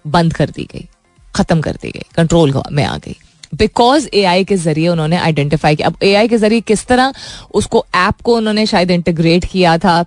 बंद 0.07 0.33
कर 0.33 0.49
दी 0.49 0.67
गई, 0.73 0.85
खत्म 1.35 1.61
कर 1.61 1.77
दी 1.81 1.91
गई 1.91 2.05
कंट्रोल 2.15 2.61
में 2.71 2.83
आ 2.83 2.97
गई। 2.97 3.15
बिकॉज़ 3.55 4.07
ए 4.13 4.23
आई 4.23 4.43
के 4.45 4.55
ज़रिए 4.55 4.87
उन्होंने 4.87 5.17
आइडेंटिफाई 5.17 5.75
किया 5.75 5.87
अब 5.87 5.95
ए 6.03 6.13
आई 6.15 6.27
के 6.27 6.37
ज़रिए 6.37 6.61
किस 6.61 6.85
तरह 6.87 7.13
उसको 7.53 7.85
ऐप 7.95 8.21
को 8.23 8.35
उन्होंने 8.37 8.65
शायद 8.65 8.91
इंटीग्रेट 8.91 9.45
किया 9.45 9.77
था 9.77 10.03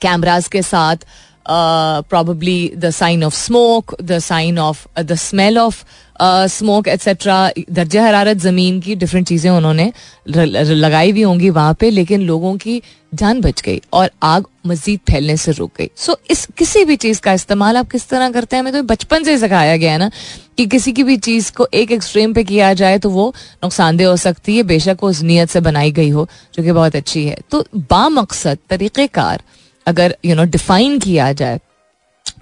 कैमराज 0.00 0.48
के 0.48 0.62
साथ 0.62 1.06
probably 1.48 2.72
the 2.76 2.90
sign 2.90 3.24
of 3.24 3.34
smoke 3.34 3.94
the 4.02 4.18
sign 4.18 4.58
of 4.58 4.86
the 5.00 5.14
smell 5.14 5.58
of 5.58 5.84
smoke 6.20 6.88
etcetera 6.88 7.38
दर्ज 7.70 7.96
हरारत 7.96 8.36
ज़मीन 8.38 8.80
की 8.80 8.94
डिफरेंट 8.96 9.26
चीज़ें 9.28 9.50
उन्होंने 9.50 9.92
लगाई 10.26 11.12
भी 11.12 11.22
होंगी 11.22 11.50
वहाँ 11.50 11.74
पे 11.80 11.90
लेकिन 11.90 12.20
लोगों 12.22 12.56
की 12.56 12.80
जान 13.14 13.40
बच 13.40 13.60
गई 13.62 13.80
और 13.92 14.10
आग 14.22 14.46
मजीद 14.66 15.00
फैलने 15.10 15.36
से 15.36 15.52
रुक 15.52 15.70
गई। 15.78 15.88
सो 15.96 16.12
so, 16.12 16.18
इस 16.30 16.46
किसी 16.58 16.84
भी 16.84 16.96
चीज़ 16.96 17.20
का 17.20 17.32
इस्तेमाल 17.32 17.76
आप 17.76 17.90
किस 17.90 18.08
तरह 18.08 18.30
करते 18.30 18.56
हैं? 18.56 18.62
हमें 18.62 18.72
तो 18.72 18.82
बचपन 18.84 19.24
से 19.24 19.36
सिखाया 19.38 19.76
गया 19.76 19.92
है 19.92 19.98
ना 19.98 20.10
कि 20.56 20.66
किसी 20.66 20.92
की 20.92 21.02
भी 21.02 21.16
चीज़ 21.18 21.52
को 21.52 21.66
एक 21.74 21.92
एक्सट्रीम 21.92 22.32
पे 22.34 22.44
किया 22.44 22.72
जाए 22.74 22.98
तो 22.98 23.10
वो 23.10 23.28
नुकसानदेह 23.64 24.08
हो 24.08 24.16
सकती 24.18 24.56
है 24.56 24.62
बेशक 24.64 24.98
वो 25.02 25.10
उस 25.10 25.22
नीयत 25.22 25.50
से 25.50 25.60
बनाई 25.60 25.92
गई 25.92 26.08
हो 26.10 26.28
जो 26.54 26.62
कि 26.62 26.72
बहुत 26.72 26.96
अच्छी 26.96 27.24
है। 27.26 27.36
तो 27.50 27.64
बामकसद 27.90 28.58
तरीक़ेकार 28.70 29.42
अगर 29.86 30.16
यू 30.24 30.34
नो 30.34 30.44
डिफाइन 30.46 30.98
किया 30.98 31.32
जाए 31.34 31.60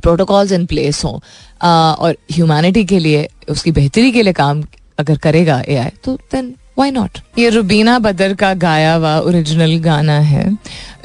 प्रोटोकॉल्स 0.03 0.53
इन 0.53 0.65
प्लेस 0.67 1.05
हों 1.05 1.19
और 1.63 2.17
ह्यूमैनिटी 2.33 2.85
के 2.85 2.99
लिए, 2.99 3.29
उसकी 3.51 3.73
बेहतरी 3.73 4.13
के 4.13 4.23
लिए 4.23 4.33
काम 4.33 4.63
अगर 4.99 5.17
करेगा 5.19 5.61
ए 5.61 5.77
आई 5.77 5.91
तो 6.05 6.15
देन 6.33 6.55
वाई 6.79 6.91
नॉट 6.91 7.19
ये 7.39 7.49
रुबीना 7.51 7.99
बदर 7.99 8.35
का 8.35 8.53
गाया 8.55 8.95
हुआ 8.95 9.19
ओरिजिनल 9.21 9.77
गाना 9.81 10.19
है, 10.21 10.47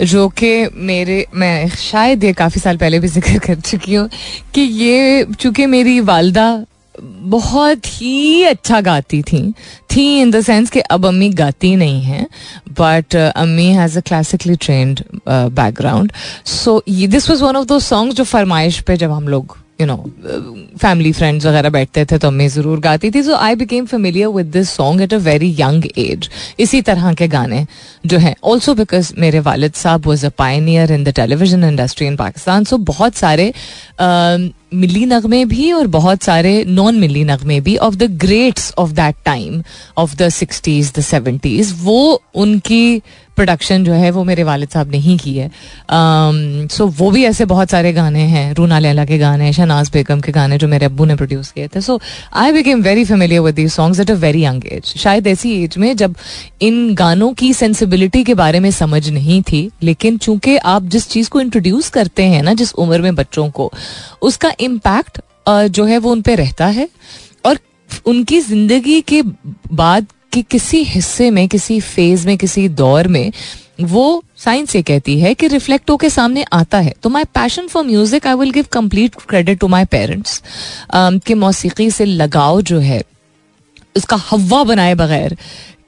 जो 0.03 0.27
कि 0.29 0.69
मेरे, 0.75 1.25
मैं 1.33 1.67
शायद 1.69 2.23
ये 2.23 2.33
काफ़ी 2.33 2.61
साल 2.61 2.77
पहले 2.77 2.99
भी 2.99 3.07
ज़िक्र 3.07 3.37
कर 3.39 3.59
चुकी 3.59 3.93
हूँ 3.95 4.09
कि 4.53 4.61
ये, 4.61 5.25
चूँकि 5.39 5.65
मेरी 5.65 5.99
वालदा 6.01 6.65
बहुत 6.99 7.87
ही 8.01 8.43
अच्छा 8.43 8.79
गाती 8.81 9.21
थी 9.21 9.41
थी 9.91 10.05
इन 10.21 10.31
द 10.31 10.41
सेंस 10.41 10.69
कि 10.69 10.79
अब 10.79 11.05
अम्मी 11.05 11.29
गाती 11.29 11.75
नहीं 11.75 12.01
हैं 12.03 12.25
बट 12.79 13.15
अम्मी 13.15 13.65
has 13.65 13.97
a 13.97 14.01
classically 14.01 14.55
trained 14.55 15.01
background 15.27 16.11
so 16.45 16.81
this 16.87 17.29
was 17.29 17.43
one 17.43 17.55
of 17.55 17.67
those 17.67 17.79
songs 17.79 18.15
जो 18.15 18.23
फरमाइश 18.23 18.79
पे 18.81 18.97
जब 18.97 19.11
हम 19.11 19.27
लोग 19.27 19.57
यू 19.81 19.87
नो 19.87 19.95
फैमिली 20.81 21.11
फ्रेंड्स 21.13 21.45
वगैरह 21.45 21.69
बैठते 21.69 22.05
थे 22.05 22.17
तो 22.17 22.27
अम्मी 22.27 22.47
ज़रूर 22.49 22.79
गाती 22.79 23.11
थी। 23.11 23.23
So 23.23 23.35
I 23.35 23.55
became 23.55 23.85
familiar 23.85 24.27
with 24.29 24.45
this 24.53 24.69
song 24.69 25.01
at 25.01 25.13
a 25.13 25.17
very 25.27 25.55
young 25.59 25.85
age 25.97 26.29
इसी 26.59 26.81
तरह 26.81 27.13
के 27.13 27.27
गाने 27.27 27.65
जो 28.05 28.17
हैं। 28.17 28.35
ऑल्सो 28.43 28.73
बिकॉज़ 28.73 29.13
मेरे 29.19 29.39
वालिद 29.39 29.73
साहब 29.73 30.07
was 30.07 30.25
a 30.25 30.29
pioneer 30.37 30.91
in 30.91 31.03
the 31.03 31.13
television 31.15 31.63
industry 31.63 32.07
in 32.07 32.15
Pakistan 32.17 32.63
so 32.63 32.77
बहुत 32.91 33.15
सारे 33.15 33.51
मिली 34.73 35.05
नगमे 35.05 35.43
भी 35.45 35.71
और 35.71 35.87
बहुत 35.87 36.23
सारे 36.23 36.63
नॉन 36.67 36.95
मिली 36.99 37.23
नगमे 37.23 37.59
भी 37.61 37.75
of 37.77 37.95
the 37.95 38.03
greats 38.21 38.73
of 38.77 38.91
that 38.93 39.15
time 39.25 39.61
of 39.97 40.15
the 40.15 40.29
sixties 40.29 40.91
the 40.97 41.01
seventies 41.03 41.73
वो 41.83 41.99
उनकी 42.35 43.01
प्रोडक्शन 43.37 43.83
जो 43.83 43.93
है 43.93 44.11
वो 44.11 44.23
मेरे 44.23 44.43
वालिद 44.43 44.69
साहब 44.69 44.91
ने 44.91 44.97
ही 44.97 45.17
की 45.17 45.35
है। 45.37 45.49
सो 45.49 45.93
um, 45.93 46.71
so, 46.71 46.99
वो 46.99 47.09
भी 47.11 47.23
ऐसे 47.25 47.45
बहुत 47.45 47.69
सारे 47.69 47.93
गाने 47.93 48.23
हैं 48.25 48.53
रूना 48.53 48.79
लैला 48.79 49.05
के 49.05 49.17
गाने 49.17 49.51
शहनाज 49.53 49.89
बेगम 49.93 50.21
के 50.21 50.31
गाने 50.31 50.57
जो 50.57 50.67
मेरे 50.67 50.85
अब्बू 50.85 51.05
ने 51.05 51.15
प्रोड्यूस 51.15 51.51
किए 51.51 51.67
थे। 51.67 51.81
So 51.81 51.99
I 52.33 52.51
became 52.51 52.81
very 52.81 53.05
familiar 53.05 53.41
with 53.41 53.55
these 53.55 53.71
songs 53.71 53.99
at 53.99 54.11
a 54.11 54.15
very 54.15 54.43
young 54.45 54.65
age 54.65 54.93
शायद 54.97 55.27
ऐसी 55.27 55.51
एज 55.63 55.77
में 55.77 55.95
जब 55.95 56.15
इन 56.61 56.93
गानों 56.95 57.31
की 57.33 57.53
सेंसिबिलिटी 57.53 58.23
के 58.23 58.33
बारे 58.33 58.59
में 58.59 58.69
समझ 58.71 59.09
नहीं 59.09 59.41
थी 59.43 59.69
लेकिन 59.83 60.17
चूँकि 60.17 60.57
आप 60.57 60.83
जिस 60.87 61.07
चीज़ 61.09 61.29
को 61.29 61.41
इंट्रोड्यूस 61.41 61.89
करते 61.89 62.23
हैं 62.25 62.43
ना 62.43 62.53
जिस 62.53 62.73
उम्र 62.75 63.01
में 63.01 63.15
बच्चों 63.15 63.49
को 63.49 63.71
उसका 64.21 64.51
इम्पैक्ट 64.59 65.21
जो 65.49 65.85
है 65.85 65.97
वो 65.97 66.11
उन 66.11 66.21
पर 66.21 66.37
रहता 66.37 66.65
है। 66.67 66.87
और 67.45 67.59
उनकी 68.05 68.39
ज़िंदगी 68.41 69.01
के 69.01 69.21
बाद 69.73 70.05
कि 70.37 70.41
किसी 70.51 70.83
हिस्से 70.83 71.29
में, 71.31 71.47
किसी 71.49 71.79
फ़ेज़ 71.81 72.25
में, 72.27 72.37
किसी 72.37 72.67
दौर 72.69 73.07
में 73.07 73.31
वो 73.81 74.23
साइंस 74.37 74.75
ये 74.75 74.81
कहती 74.81 75.19
है 75.19 75.33
कि 75.33 75.47
रिफ्लेक्ट 75.47 75.89
होके 75.89 76.09
सामने 76.09 76.43
आता 76.53 76.79
है। 76.79 76.93
तो 77.03 77.09
my 77.09 77.23
passion 77.33 77.67
for 77.67 77.83
music 77.85 78.27
I 78.27 78.35
will 78.35 78.51
give 78.51 78.65
complete 78.71 79.15
credit 79.29 79.59
to 79.59 79.67
my 79.67 79.85
parents 79.85 80.41
के 80.95 81.33
मौसीकी 81.35 81.89
से 81.91 82.05
लगाव 82.05 82.61
जो 82.61 82.79
है, 82.79 83.01
उसका 83.95 84.17
हवा 84.29 84.63
बनाए 84.63 84.93
बगैर 84.95 85.37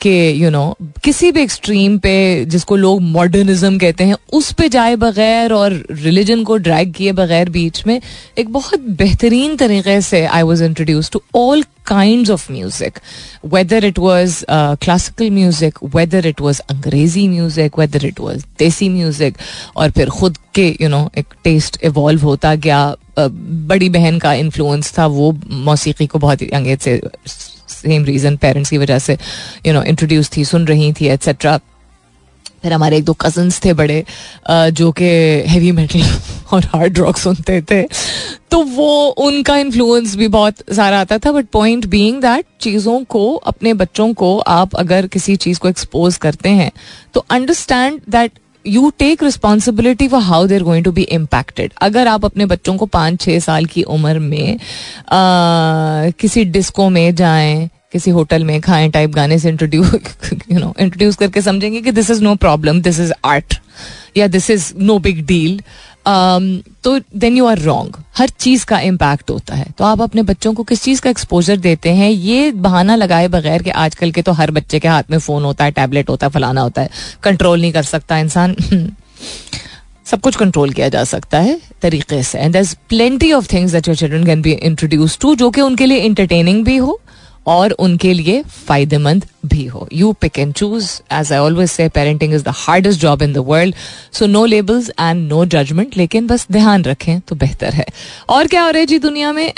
कि 0.01 0.43
यू 0.43 0.49
नो 0.49 0.77
किसी 1.03 1.31
भी 1.31 1.41
एक्सट्रीम 1.41 1.97
पे 1.97 2.45
जिसको 2.45 2.75
लोग 2.75 3.01
मॉडर्निज्म 3.01 3.77
कहते 3.77 4.03
हैं 4.03 4.15
उस 4.33 4.51
पे 4.53 4.69
जाए 4.69 4.95
बगैर 4.95 5.53
और 5.53 5.73
रिलीजन 5.91 6.43
को 6.43 6.57
ड्रैग 6.57 6.93
किए 6.93 7.11
बगैर 7.11 7.49
बीच 7.49 7.85
में 7.87 8.01
एक 8.37 8.49
बहुत 8.49 8.79
बेहतरीन 8.79 9.55
तरीके 9.55 10.01
से 10.01 10.25
I 10.25 10.41
was 10.41 10.63
introduce 10.63 11.11
to 11.11 11.21
all 11.35 11.63
kind 11.85 12.29
of 12.29 12.51
music 12.51 12.99
whether 13.45 13.85
it 13.85 13.99
was 13.99 14.43
classical 14.51 15.29
music 15.29 15.79
whether 15.95 16.27
it 16.27 16.41
was 16.41 16.61
अंग्रेज़ी 16.69 17.27
music 17.27 17.79
whether 17.79 18.05
it 18.05 18.19
was 18.19 18.45
desi 18.59 18.89
music 18.89 19.37
और 19.75 19.91
फिर 19.91 20.09
खुद 20.09 20.37
के 20.55 20.67
यू 20.67 20.75
you 20.81 20.89
नो 20.89 21.03
know, 21.03 21.17
एक 21.17 21.33
टेस्ट 21.43 21.83
इवॉल्व 21.83 22.21
होता 22.21 22.55
गया। 22.55 22.95
Uh, 23.19 23.29
बड़ी 23.69 23.89
बहन 23.89 24.19
का 24.19 24.33
इन्फ्लुएंस 24.33 24.97
था 24.97 25.05
वो 25.07 25.31
मौसीकी 25.49 26.05
को 26.07 26.19
बहुत 26.19 26.43
अंगेज 26.43 26.79
से 26.79 27.01
सेम 27.81 28.05
रीज़न 28.05 28.37
पेरेंट्स 28.37 28.69
की 28.69 28.77
वजह 28.77 28.99
से 28.99 29.17
यू 29.65 29.73
नो 29.73 29.83
इंट्रोड्यूस 29.83 30.29
थी, 30.37 30.45
सुन 30.45 30.67
रही 30.67 30.93
थी 30.93 31.07
एट्सेट्रा 31.07 31.59
फिर 32.63 32.73
हमारे 32.73 32.97
एक 32.97 33.03
दो 33.05 33.13
कजन्स 33.13 33.59
थे 33.65 33.73
बड़े 33.73 34.03
जो 34.49 34.91
कि 34.91 35.05
हैवी 35.47 35.71
मेटल 35.71 36.01
और 36.53 36.65
हार्ड 36.65 36.97
रॉक 36.97 37.17
सुनते 37.17 37.61
थे। 37.61 37.81
तो 38.51 38.59
वो, 38.61 39.07
उनका 39.07 39.57
इन्फ्लुएंस 39.57 40.15
भी 40.15 40.27
बहुत 40.27 40.55
सारा 40.75 40.99
आता 41.01 41.17
था 41.17 41.31
बट 41.31 41.47
पॉइंट 41.53 41.85
बीइंग 41.85 42.21
दैट 42.21 42.45
चीज़ों 42.61 43.03
को, 43.03 43.33
अपने 43.35 43.73
बच्चों 43.73 44.13
को 44.13 44.37
आप 44.39 44.75
अगर 44.75 45.07
किसी 45.07 45.35
चीज़ 45.35 45.59
को 45.59 45.69
एक्सपोज 45.69 46.17
करते 46.17 46.49
हैं 46.51 46.71
तो 47.13 47.25
understand 47.29 48.01
that 48.09 48.39
you 48.65 48.89
take 48.99 49.23
responsibility 49.23 50.07
for 50.07 50.21
how 50.21 50.47
they're 50.47 50.63
going 50.63 50.85
to 50.85 50.91
be 50.91 51.01
impacted 51.11 51.73
अगर 51.81 52.07
आप 52.07 52.25
अपने 52.25 52.45
बच्चों 52.45 52.75
को 52.77 52.85
पाँच 52.85 53.19
छः 53.21 53.39
साल 53.39 53.65
की 53.65 53.83
उम्र 53.83 54.19
में 54.19 54.55
आ, 54.55 56.09
किसी 56.19 56.45
डिस्को 56.45 56.89
में 56.89 57.15
जाएँ 57.15 57.69
किसी 57.91 58.11
होटल 58.11 58.43
में 58.43 58.59
खाएँ 58.61 58.89
टाइप 58.91 59.09
गाने 59.09 59.37
से 59.39 59.49
इंट्रोड्यूस 59.49 59.93
यू 60.51 60.59
नो 60.59 60.73
इंट्रोड्यूस 60.79 61.15
करके 61.15 61.41
समझेंगे 61.41 61.81
कि 61.81 61.91
this 61.91 62.09
is 62.11 62.23
no 62.23 62.35
problem 62.35 62.81
this 62.81 62.99
is 62.99 63.13
art 63.25 63.55
या 64.17 64.27
this 64.27 64.49
is 64.49 64.73
no 64.77 64.97
big 64.99 65.25
deal 65.25 65.61
तो 66.83 66.99
देन 67.17 67.37
यू 67.37 67.45
आर 67.45 67.59
रॉन्ग 67.59 68.03
हर 68.17 68.29
चीज़ 68.29 68.65
का 68.65 68.79
इम्पैक्ट 68.79 69.29
होता 69.29 69.55
है। 69.55 69.65
तो 69.77 69.85
आप 69.85 70.01
अपने 70.01 70.21
बच्चों 70.21 70.53
को 70.53 70.63
किस 70.63 70.83
चीज़ 70.83 71.01
का 71.01 71.09
एक्सपोजर 71.09 71.57
देते 71.57 71.89
हैं? 71.89 72.09
ये 72.09 72.51
बहाना 72.51 72.95
लगाए 72.95 73.27
बगैर 73.27 73.63
कि 73.63 73.69
आजकल 73.69 74.11
के 74.11 74.21
तो 74.21 74.31
हर 74.31 74.51
बच्चे 74.51 74.79
के 74.79 74.87
हाथ 74.87 75.03
में 75.11 75.17
फ़ोन 75.19 75.43
होता 75.43 75.65
है 75.65 75.71
टैबलेट 75.71 76.09
होता 76.09 76.27
है, 76.27 76.31
फलाना 76.31 76.61
होता 76.61 76.81
है। 76.81 76.89
कंट्रोल 77.23 77.61
नहीं 77.61 77.71
कर 77.71 77.83
सकता 77.83 78.17
इंसान। 78.17 78.55
सब 80.05 80.21
कुछ 80.21 80.35
कंट्रोल 80.35 80.69
किया 80.69 80.89
जा 80.89 81.03
सकता 81.03 81.39
है 81.39 81.59
तरीके 81.81 82.23
से। 82.23 82.39
And 82.39 82.53
there 82.53 82.65
plenty 82.89 83.31
of 83.31 83.53
things 83.53 83.71
that 83.71 83.87
your 83.87 83.97
children 83.97 84.25
can 84.25 84.41
be 84.41 84.51
introduce 84.51 85.17
to 85.21 85.35
जो 85.35 85.49
कि 85.49 85.61
उनके 85.61 85.85
लिए 85.85 85.97
इंटरटेनिंग 85.97 86.65
भी 86.65 86.77
हो 86.77 86.99
और 87.47 87.71
उनके 87.71 88.13
लिए 88.13 88.43
फ़ायदेमंद 88.43 89.25
भी 89.45 89.65
हो. 89.65 89.87
You 89.93 90.11
pick 90.21 90.39
and 90.39 90.53
choose 90.53 90.89
as 91.13 91.31
I 91.33 91.39
always 91.39 91.69
say 91.69 91.87
parenting 91.89 92.33
is 92.33 92.43
the 92.43 92.53
hardest 92.57 93.01
job 93.01 93.21
in 93.23 93.33
the 93.33 93.43
world 93.47 93.75
so 94.13 94.25
no 94.27 94.45
labels 94.45 94.89
and 94.89 95.27
no 95.29 95.43
judgement 95.47 95.97
लेकिन 95.97 96.27
बस 96.27 96.47
ध्यान 96.51 96.83
रखें 96.83 97.19
तो 97.19 97.35
बेहतर 97.35 97.73
है 97.73 97.85
और 98.29 98.47
क्या 98.47 98.63
हो 98.63 98.69
रहा 98.69 98.79
है 98.79 98.85
जी 98.85 98.99
दुनिया 98.99 99.31
में 99.31 99.51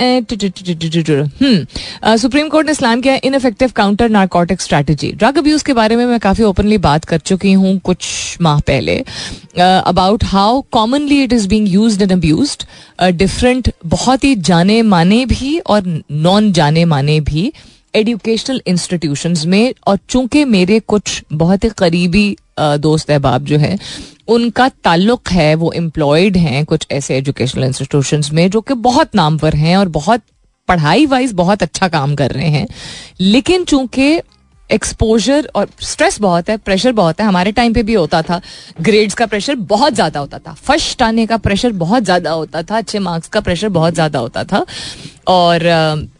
सुप्रीम 2.21 2.49
कोर्ट 2.49 2.65
ने 2.65 2.71
इस्लाम 2.71 3.01
किया 3.01 3.17
ineffective 3.23 3.71
counter 3.75 4.09
narcotic 4.09 4.61
strategy 4.61 5.11
drug 5.11 5.37
abuse 5.37 5.63
के 5.63 5.73
बारे 5.73 5.95
में 5.95 6.05
मैं 6.05 6.19
काफ़ी 6.19 6.43
ओपनली 6.43 6.77
बात 6.79 7.05
कर 7.05 7.19
चुकी 7.21 7.53
हूँ 7.53 7.77
कुछ 7.79 8.37
माह 8.41 8.59
पहले 8.67 8.97
about 9.57 10.23
how 10.23 10.61
commonly 10.71 11.23
it 11.23 11.33
is 11.33 11.47
being 11.47 11.67
use 11.67 12.01
and 12.03 12.11
abuse 12.11 12.57
different 13.01 13.71
बहुत 13.87 14.23
ही 14.23 14.35
जाने 14.49 14.81
माने 14.81 15.25
भी 15.25 15.57
और 15.59 15.83
नॉन 16.11 16.51
जाने 16.51 16.85
माने 16.85 17.19
भी 17.19 17.51
एजुकेशनल 17.93 18.61
इंस्टीट्यूशन 18.67 19.33
में, 19.45 19.73
और 19.87 19.97
चूँकि 20.09 20.45
मेरे 20.45 20.79
कुछ 20.79 21.23
बहुत 21.33 21.63
ही 21.63 21.69
करीबी 21.69 22.35
दोस्त 22.59 23.11
अहबाब 23.11 23.45
जो 23.45 23.57
है, 23.57 23.77
उनका 24.27 24.67
ताल्लुक 24.83 25.29
है, 25.29 25.53
वो 25.55 25.71
एम्प्लॉयड 25.71 26.37
हैं 26.37 26.65
कुछ 26.65 26.87
ऐसे 26.91 27.17
एजुकेशनल 27.17 27.63
इंस्टीट्यूशन 27.63 28.21
में, 28.33 28.49
जो 28.49 28.61
कि 28.61 28.73
बहुत 28.73 29.15
नामवर 29.15 29.55
हैं 29.55 29.77
और 29.77 29.87
बहुत 29.89 30.21
पढ़ाई 30.67 31.05
वाइज 31.05 31.31
बहुत 31.33 31.63
अच्छा 31.63 31.87
काम 31.87 32.15
कर 32.15 32.31
रहे 32.31 32.49
हैं। 32.49 32.67
लेकिन 33.19 33.63
चूँकि 33.63 34.19
एक्सपोजर 34.71 35.49
और 35.55 35.69
स्ट्रेस 35.81 36.19
बहुत 36.21 36.49
है 36.49 36.57
प्रेशर 36.59 36.91
बहुत 36.93 37.19
है, 37.21 37.25
हमारे 37.25 37.51
टाइम 37.51 37.73
पे 37.73 37.83
भी 37.83 37.93
होता 37.93 38.21
था। 38.21 38.41
ग्रेड्स 38.81 39.13
का 39.15 39.25
प्रेशर 39.25 39.55
बहुत 39.67 39.93
ज़्यादा 39.93 40.19
होता 40.19 40.39
था। 40.39 40.53
फ़र्स्ट 40.55 41.01
आने 41.01 41.25
का 41.25 41.37
प्रेशर 41.39 41.71
बहुत 41.73 42.03
ज़्यादा 42.03 42.31
होता 42.31 42.61
था, 42.61 42.77
अच्छे 42.77 42.99
मार्क्स 42.99 43.27
का 43.27 43.39
प्रेशर 43.41 43.69
बहुत 43.71 43.93
ज़्यादा 43.93 44.19
होता 44.19 44.43
था। 44.43 44.65
और 45.27 45.63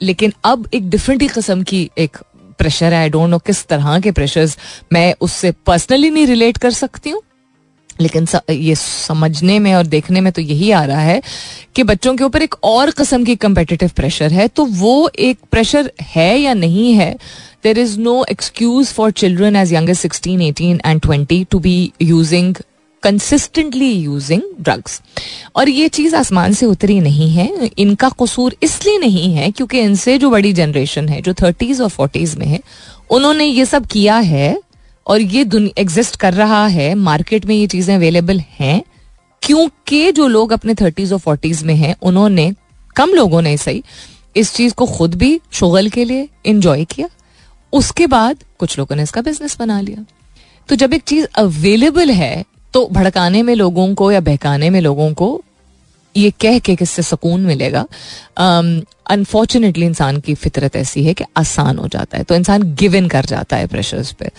लेकिन 0.02 0.34
अब 0.46 0.68
एक 0.74 0.90
डिफरेंट 0.90 1.22
ही 1.22 1.28
कस्म 1.30 1.64
की 1.64 1.90
एक 1.98 2.18
प्रेशर 2.60 2.94
है। 2.94 3.00
आई 3.00 3.10
डोंट 3.10 3.30
नो 3.30 3.38
किस 3.40 3.66
तरह 3.68 4.00
के 4.00 4.12
प्रेशर्स 4.12 4.58
मैं 4.94 5.14
उससे 5.22 5.52
पर्सनली 5.66 6.10
नहीं 6.10 6.26
रिलेट 6.28 6.58
कर 6.58 6.72
सकती 6.74 7.10
हूँ। 7.10 7.22
लेकिन 8.02 8.28
ये 8.50 8.76
समझने 8.76 9.58
में 9.60 9.74
और 9.74 9.88
देखने 9.88 10.22
में 10.22 10.32
तो 10.34 10.42
यही 10.42 10.72
आ 10.72 10.84
रहा 10.86 11.02
है 11.02 11.22
कि 11.76 11.84
बच्चों 11.84 12.16
के 12.16 12.24
ऊपर 12.24 12.42
एक 12.42 12.56
और 12.64 12.92
कस्म 12.92 13.24
की 13.24 13.36
कंपेटिटिव 13.38 13.92
प्रेशर 13.96 14.34
है। 14.34 14.48
तो 14.48 14.66
वो 14.66 15.10
एक 15.20 15.40
प्रेशर 15.52 15.92
है 16.02 16.38
या 16.40 16.54
नहीं 16.54 16.94
है? 16.94 17.16
There 17.64 17.80
is 17.80 18.00
no 18.00 18.24
excuse 18.32 18.88
for 18.88 19.12
children 19.14 19.56
as 19.56 19.74
young 19.74 19.94
sixteen 19.94 20.42
eighteen 20.42 20.82
and 20.86 21.02
twenty 21.02 21.44
to 21.52 21.60
be 21.60 21.92
using 22.02 22.56
consistently 23.04 23.92
using 23.92 24.42
drugs 24.62 25.02
और 25.56 25.70
ये 25.70 25.88
चीज़ 25.90 26.16
आसमान 26.16 26.54
से 26.54 26.66
उतरी 26.66 27.00
नहीं 27.00 27.30
है। 27.30 27.70
इनका 27.78 28.10
कसूर 28.22 28.56
इसलिए 28.64 28.98
नहीं 28.98 29.34
है 29.34 29.50
क्योंकि 29.52 29.80
इनसे 29.80 30.18
जो 30.18 30.30
बड़ी 30.30 30.52
जनरेशन 30.54 31.10
है, 31.10 31.22
जो 31.22 31.34
थर्टीज 31.34 31.82
और 31.82 31.90
फोर्टीज 31.90 32.36
में 32.36 32.46
है, 32.48 32.60
उन्होंने 33.10 33.46
ये 33.46 33.66
सब 33.66 33.86
किया 33.86 34.18
है 34.18 34.58
और 35.08 35.22
ये 35.22 35.46
एग्जिस्ट 35.78 36.16
कर 36.16 36.34
रहा 36.34 36.66
है 36.68 36.94
मार्केट 36.96 37.46
में 37.46 37.56
ये 37.56 37.68
चीज़ें 37.68 37.96
अवेलेबल 37.96 38.40
हैं, 38.60 38.82
क्योंकि 39.44 40.12
जो 40.12 40.28
लोग 40.28 40.52
अपने 40.52 40.74
थर्टीज 40.76 41.14
और 41.14 41.20
फोर्टीज 41.20 41.64
में 41.64 41.76
हैं, 41.76 41.96
उन्होंने, 42.02 42.52
कम 42.96 43.10
लोगों 43.10 43.42
ने 43.42 43.56
सही, 43.58 43.84
इस 44.36 44.54
चीज़ 44.54 44.74
को 44.74 44.86
खुद 44.88 45.16
भी 45.16 45.40
शुगल 45.52 45.90
के 45.90 46.06
लिए 46.06 46.28
इंजॉय 46.46 46.86
किया। 46.86 47.08
उसके 47.74 48.08
बाद 48.08 48.44
कुछ 48.60 48.78
लोगों 48.80 48.96
ने 48.96 49.04
इसका 49.04 49.22
बिज़नेस 49.22 49.58
बना 49.60 49.80
लिया। 49.82 50.06
तो 50.70 50.76
जब 50.76 50.94
एक 50.94 51.04
चीज़ 51.04 51.26
अवेलेबल 51.36 52.12
है 52.12 52.44
तो 52.74 52.88
भड़काने 52.92 53.42
में 53.44 53.54
लोगों 53.56 53.94
को 53.96 54.12
या 54.12 54.20
बहकाने 54.20 54.70
में 54.70 54.80
लोगों 54.82 55.14
को 55.14 55.42
ये 56.18 56.32
कह 56.42 56.60
के 56.60 56.76
किससे 56.76 57.02
सुकून 57.02 57.42
मिलेगा? 57.42 57.86
अनफॉर्चुनेटली 58.38 59.84
um, 59.84 59.90
इंसान 59.90 60.20
की 60.20 60.34
फितरत 60.36 60.76
ऐसी 60.76 61.04
है 61.04 61.14
कि 61.14 61.24
आसान 61.38 61.78
हो 61.78 61.88
जाता 61.88 62.18
है 62.18 62.24
तो 62.24 62.36
इंसान 62.36 62.74
गिव 62.76 62.96
इन 62.96 63.08
कर 63.08 63.26
जाता 63.26 63.58
है 63.58 63.68
प्रेशर्स 63.68 64.12
पे। 64.12 64.30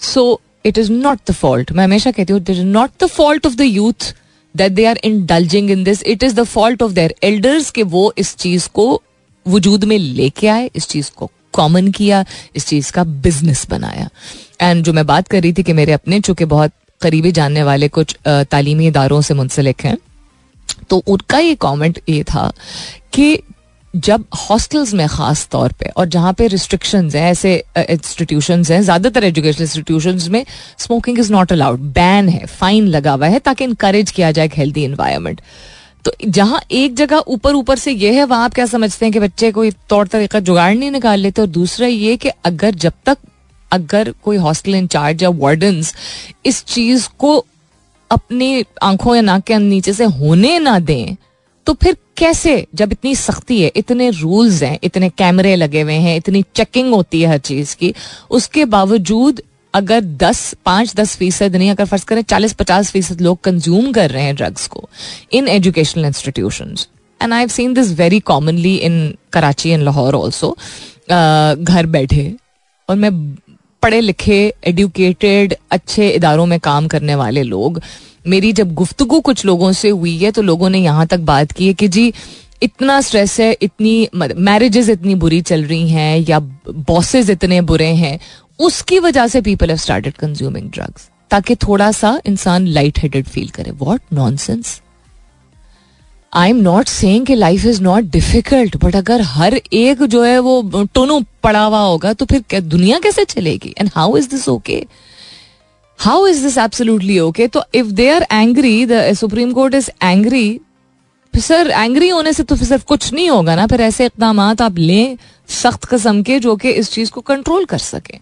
So 0.00 0.40
it 0.66 0.78
is 0.78 0.92
not 0.92 1.18
the 1.28 1.32
fault 1.32 1.72
मैं 1.72 1.84
हमेशा 1.84 2.10
कहती 2.10 2.32
हूँ 2.32 2.40
it 2.40 2.50
is 2.50 2.62
not 2.62 2.90
the 3.02 3.06
fault 3.06 3.46
of 3.46 3.54
the 3.54 3.60
youth 3.60 4.14
that 4.54 4.72
they 4.72 4.84
are 4.84 5.00
in 5.04 5.12
indulging 5.12 5.70
in 5.70 5.84
this 5.84 6.02
it 6.02 6.22
is 6.22 6.34
the 6.34 6.44
fault 6.44 6.82
of 6.82 6.92
their 6.92 7.14
elders 7.22 7.70
के 7.70 7.82
वो 7.82 8.12
इस 8.18 8.36
चीज़ 8.36 8.68
को 8.68 9.02
वजूद 9.46 9.84
में 9.84 9.98
लेके 9.98 10.48
आए 10.48 10.70
इस 10.76 10.88
चीज़ 10.88 11.10
को 11.16 11.30
कॉमन 11.52 11.90
किया 11.90 12.24
इस 12.56 12.66
चीज़ 12.66 12.92
का 12.92 13.04
बिज़नेस 13.04 13.66
बनाया। 13.70 14.08
एंड 14.60 14.84
जो 14.84 14.92
मैं 14.92 15.06
बात 15.06 15.28
कर 15.28 15.42
रही 15.42 15.52
थी 15.52 15.62
कि 15.62 15.72
मेरे 15.72 15.92
अपने 15.92 16.20
चूँकि 16.20 16.44
बहुत 16.44 16.72
करीबी 17.00 17.32
जानने 17.32 17.62
वाले 17.62 17.88
कुछ 17.88 18.16
तालीमी 18.26 18.86
इदारों 18.86 19.20
से 19.20 19.34
मुंसलिक 19.34 19.82
हैं 19.84 19.96
तो 20.90 21.02
उनका 21.06 21.38
ये 21.38 21.54
कमेंट 21.60 22.00
ये 22.08 22.22
था 22.24 22.50
कि 23.12 23.38
जब 23.94 24.24
हॉस्टल्स 24.38 24.92
में 24.94 25.06
ख़ास 25.08 25.46
तौर 25.52 25.72
पे 25.72 25.88
और 25.96 26.06
जहाँ 26.08 26.32
पे 26.32 26.46
रिस्ट्रिक्शंस 26.48 27.14
हैं, 27.14 27.30
ऐसे 27.30 27.54
इंस्टीट्यूशन 27.78 28.62
हैं, 28.64 28.80
ज़्यादातर 28.82 29.24
एजुकेशनल 29.24 29.62
इंस्टीट्यूशन 29.62 30.20
में 30.32 30.44
smoking 30.78 31.18
is 31.18 31.32
not 31.32 31.52
allowed 31.52 31.80
ban 31.94 32.28
है 32.28 32.46
फाइन 32.46 32.86
लगा 32.88 33.12
हुआ 33.12 33.26
है 33.26 33.38
ताकि 33.40 33.64
इनकरेज 33.64 34.10
किया 34.10 34.30
जाए 34.30 34.46
एक 34.46 34.54
हेल्दी 34.56 34.84
इन्वायरमेंट 34.84 35.40
तो 36.04 36.12
जहाँ 36.26 36.60
एक 36.72 36.94
जगह 36.96 37.24
ऊपर 37.28 37.54
ऊपर 37.54 37.78
से 37.78 37.92
ये 37.92 38.12
है, 38.14 38.24
वहाँ 38.24 38.44
आप 38.44 38.54
क्या 38.54 38.66
समझते 38.66 39.04
हैं 39.06 39.12
कि 39.12 39.20
बच्चे 39.20 39.50
कोई 39.52 39.70
तौर 39.88 40.06
तरीका 40.06 40.40
जुगाड़ 40.40 40.74
नहीं 40.74 40.90
निकाल 40.90 41.20
लेते? 41.20 41.42
और 41.42 41.48
दूसरा 41.48 41.86
ये 41.86 42.16
कि 42.16 42.28
अगर 42.44 42.74
जब 42.74 42.92
तक, 43.06 43.18
अगर 43.70 44.12
कोई 44.24 44.36
हॉस्टल 44.36 44.74
इंचार्ज 44.74 45.22
या 45.22 45.28
वार्डन 45.30 45.82
इस 46.46 46.64
चीज़ 46.64 47.08
को 47.18 47.44
अपनी 48.10 48.64
आँखों 48.82 49.14
या 49.16 49.22
नाक 49.22 49.42
के 49.42 49.58
नीचे 49.58 49.92
से 49.92 50.04
होने 50.04 50.58
ना 50.58 50.78
दें 50.78 51.16
तो 51.66 51.74
फिर 51.74 51.96
कैसे 52.16 52.66
जब 52.74 52.92
इतनी 52.92 53.14
सख्ती 53.14 53.60
है, 53.62 53.70
इतने 53.76 54.08
रूल्स 54.10 54.62
हैं, 54.62 54.78
इतने 54.84 55.08
कैमरे 55.08 55.54
लगे 55.56 55.80
हुए 55.80 55.94
हैं, 55.94 56.16
इतनी 56.16 56.42
चेकिंग 56.54 56.92
होती 56.94 57.20
है 57.22 57.28
हर 57.28 57.38
चीज़ 57.38 57.74
की, 57.76 57.94
उसके 58.30 58.64
बावजूद 58.64 59.42
अगर 59.74 60.00
दस, 60.00 60.54
पाँच, 60.66 60.94
दस 60.94 61.16
फ़ीसद 61.16 61.56
नहीं, 61.56 61.70
अगर 61.70 61.84
फ़र्ज़ 61.84 62.04
करें 62.04 62.22
चालीस, 62.22 62.52
पचास 62.52 62.90
फ़ीसद 62.90 63.20
लोग 63.20 63.40
कंज्यूम 63.40 63.92
कर 63.92 64.10
रहे 64.10 64.22
हैं 64.22 64.34
ड्रग्स 64.36 64.66
को 64.66 64.88
in 65.32 65.48
educational 65.48 66.04
institution 66.04 66.76
and 67.20 67.32
I 67.32 67.38
have 67.38 67.48
seen 67.48 67.74
this 67.74 67.92
very 67.92 68.20
commonly 68.20 68.74
in 68.76 69.14
Karachi 69.32 69.70
and 69.70 69.82
Lahore 69.82 70.14
also 70.14 70.56
घर 71.10 71.86
बैठे 71.86 72.32
और 72.88 72.96
मैं 72.96 73.10
पढ़े 73.82 74.00
लिखे 74.00 74.42
एडुकेटेड 74.64 75.54
अच्छे 75.70 76.08
इदारों 76.10 76.46
में 76.46 76.58
काम 76.60 76.88
करने 76.88 77.14
वाले 77.14 77.42
लोग, 77.44 77.80
मेरी 78.26 78.52
जब 78.52 78.74
गुफ्तगु 78.74 79.20
कुछ 79.20 79.44
लोगों 79.46 79.72
से 79.72 79.88
हुई 79.90 80.16
है 80.18 80.30
तो 80.30 80.42
लोगों 80.42 80.70
ने 80.70 80.78
यहाँ 80.78 81.06
तक 81.06 81.20
बात 81.26 81.52
की 81.52 81.66
है 81.66 81.74
कि 81.74 81.88
जी, 81.88 82.12
इतना 82.62 83.00
स्ट्रेस 83.00 83.38
है, 83.40 83.52
इतनी 83.52 84.08
मैरिजेस 84.14 84.88
इतनी 84.88 85.14
बुरी 85.14 85.40
चल 85.42 85.64
रही 85.64 85.88
हैं, 85.88 86.26
या 86.28 86.38
बॉसेस 86.68 87.30
इतने 87.30 87.60
बुरे 87.62 87.88
हैं, 87.94 88.18
उसकी 88.58 88.98
वजह 88.98 89.26
से 89.26 89.40
people 89.40 89.68
have 89.68 89.78
started 89.78 90.14
consuming 90.14 90.70
drugs 90.70 91.08
ताकि 91.30 91.54
थोड़ा 91.58 91.90
सा 91.92 92.20
इंसान 92.26 92.66
लाइट 92.68 92.98
हेडेड 92.98 93.26
फील 93.26 93.48
करे। 93.50 93.70
What 93.70 94.00
nonsense 94.36 94.80
I 96.32 96.50
am 96.50 96.56
not 96.62 96.88
saying 96.88 97.26
कि 97.26 97.34
life 97.34 97.64
is 97.66 97.80
not 97.82 98.04
difficult 98.12 98.76
but 98.84 98.96
अगर 98.96 99.20
हर 99.26 99.54
एक 99.72 100.02
जो 100.04 100.22
है 100.24 100.38
वो 100.38 100.84
टोनो 100.94 101.20
पड़ा 101.42 101.64
हुआ 101.64 101.80
होगा 101.80 102.12
तो 102.12 102.24
फिर 102.24 102.60
दुनिया 102.60 102.98
कैसे 102.98 103.24
चलेगी? 103.24 103.74
And 103.78 103.90
how 103.94 104.16
is 104.16 104.28
this 104.30 104.48
okay 104.48 104.84
how 105.98 106.26
is 106.26 106.42
this 106.42 106.58
absolutely 106.58 107.18
okay 107.18 107.46
तो 107.48 107.64
if 107.74 107.86
they 107.92 108.08
are 108.10 108.26
angry 108.32 108.86
the 108.86 109.12
supreme 109.14 109.52
court 109.52 109.74
is 109.74 109.90
angry 110.02 110.60
sir 111.34 111.70
angry 111.70 112.08
होने 112.08 112.32
से 112.32 112.42
तो 112.42 112.56
फिर 112.56 112.68
सिर्फ़ 112.68 112.84
कुछ 112.84 113.12
नहीं 113.12 113.28
होगा 113.30 113.54
ना, 113.56 113.66
फिर 113.66 113.80
ऐसे 113.80 114.06
इकदाम 114.06 114.40
आप 114.40 114.78
लें 114.78 115.16
सख्त 115.48 115.84
कस्म 115.84 116.22
के 116.22 116.38
जो 116.38 116.56
कि 116.56 116.70
इस 116.70 116.90
चीज़ 116.92 117.10
को 117.10 117.20
कंट्रोल 117.20 117.64
कर 117.64 117.78
सकें। 117.78 118.18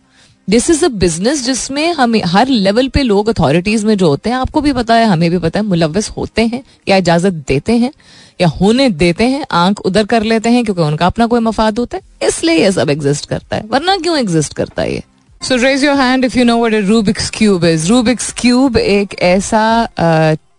दिस 0.49 0.69
इज़ 0.71 0.85
अ 0.85 0.89
बिज़नेस 0.89 1.45
जिसमें 1.45 1.93
हमें 1.93 2.21
हर 2.27 2.49
लेवल 2.49 2.89
पे 2.89 3.03
लोग 3.03 3.29
अथॉरिटीज 3.29 3.85
में 3.85 3.97
जो 3.97 4.09
होते 4.09 4.31
हैं, 4.31 4.37
आपको 4.37 4.61
भी 4.61 4.73
पता 4.73 4.95
है, 4.95 5.07
हमें 5.07 5.31
भी 5.31 5.39
पता 5.39 5.61
है 5.61 5.67
मुलविस 5.67 6.09
होते 6.11 6.47
हैं 6.47 6.63
या 6.89 6.97
इजाज़त 6.97 7.33
देते 7.49 7.77
हैं 7.79 7.93
या 8.41 8.49
होने 8.51 8.89
देते 8.91 9.25
हैं, 9.25 9.45
आँख 9.51 9.81
उधर 9.81 10.07
कर 10.07 10.23
लेते 10.23 10.49
हैं 10.49 10.65
क्योंकि 10.65 10.83
उनका 10.83 11.07
अपना 11.07 11.27
कोई 11.27 11.41
मफाद 11.41 11.79
होता 11.79 11.97
है, 11.97 12.29
इसलिए 12.29 12.57
ये 12.57 12.73
सब 12.73 12.91
एग्जिस्ट 12.91 13.29
करता 13.29 13.57
है। 13.57 13.65
वरना 13.71 13.97
क्यों 13.97 14.17
एग्जिस्ट 14.19 14.55
करता 14.55 14.83
है 14.83 14.95
ये? 14.95 15.03
So 15.43 15.57
raise 15.57 15.85
your 15.85 15.97
hand 15.97 16.25
if 16.25 16.39
you 16.39 16.45
know 16.45 16.57
what 16.65 16.75
Rubik's 16.87 17.31
cube 17.35 17.65
is 17.65 17.89
Rubik's 17.89 18.33
cube 18.39 18.77
एक 18.77 19.15
ऐसा 19.23 19.89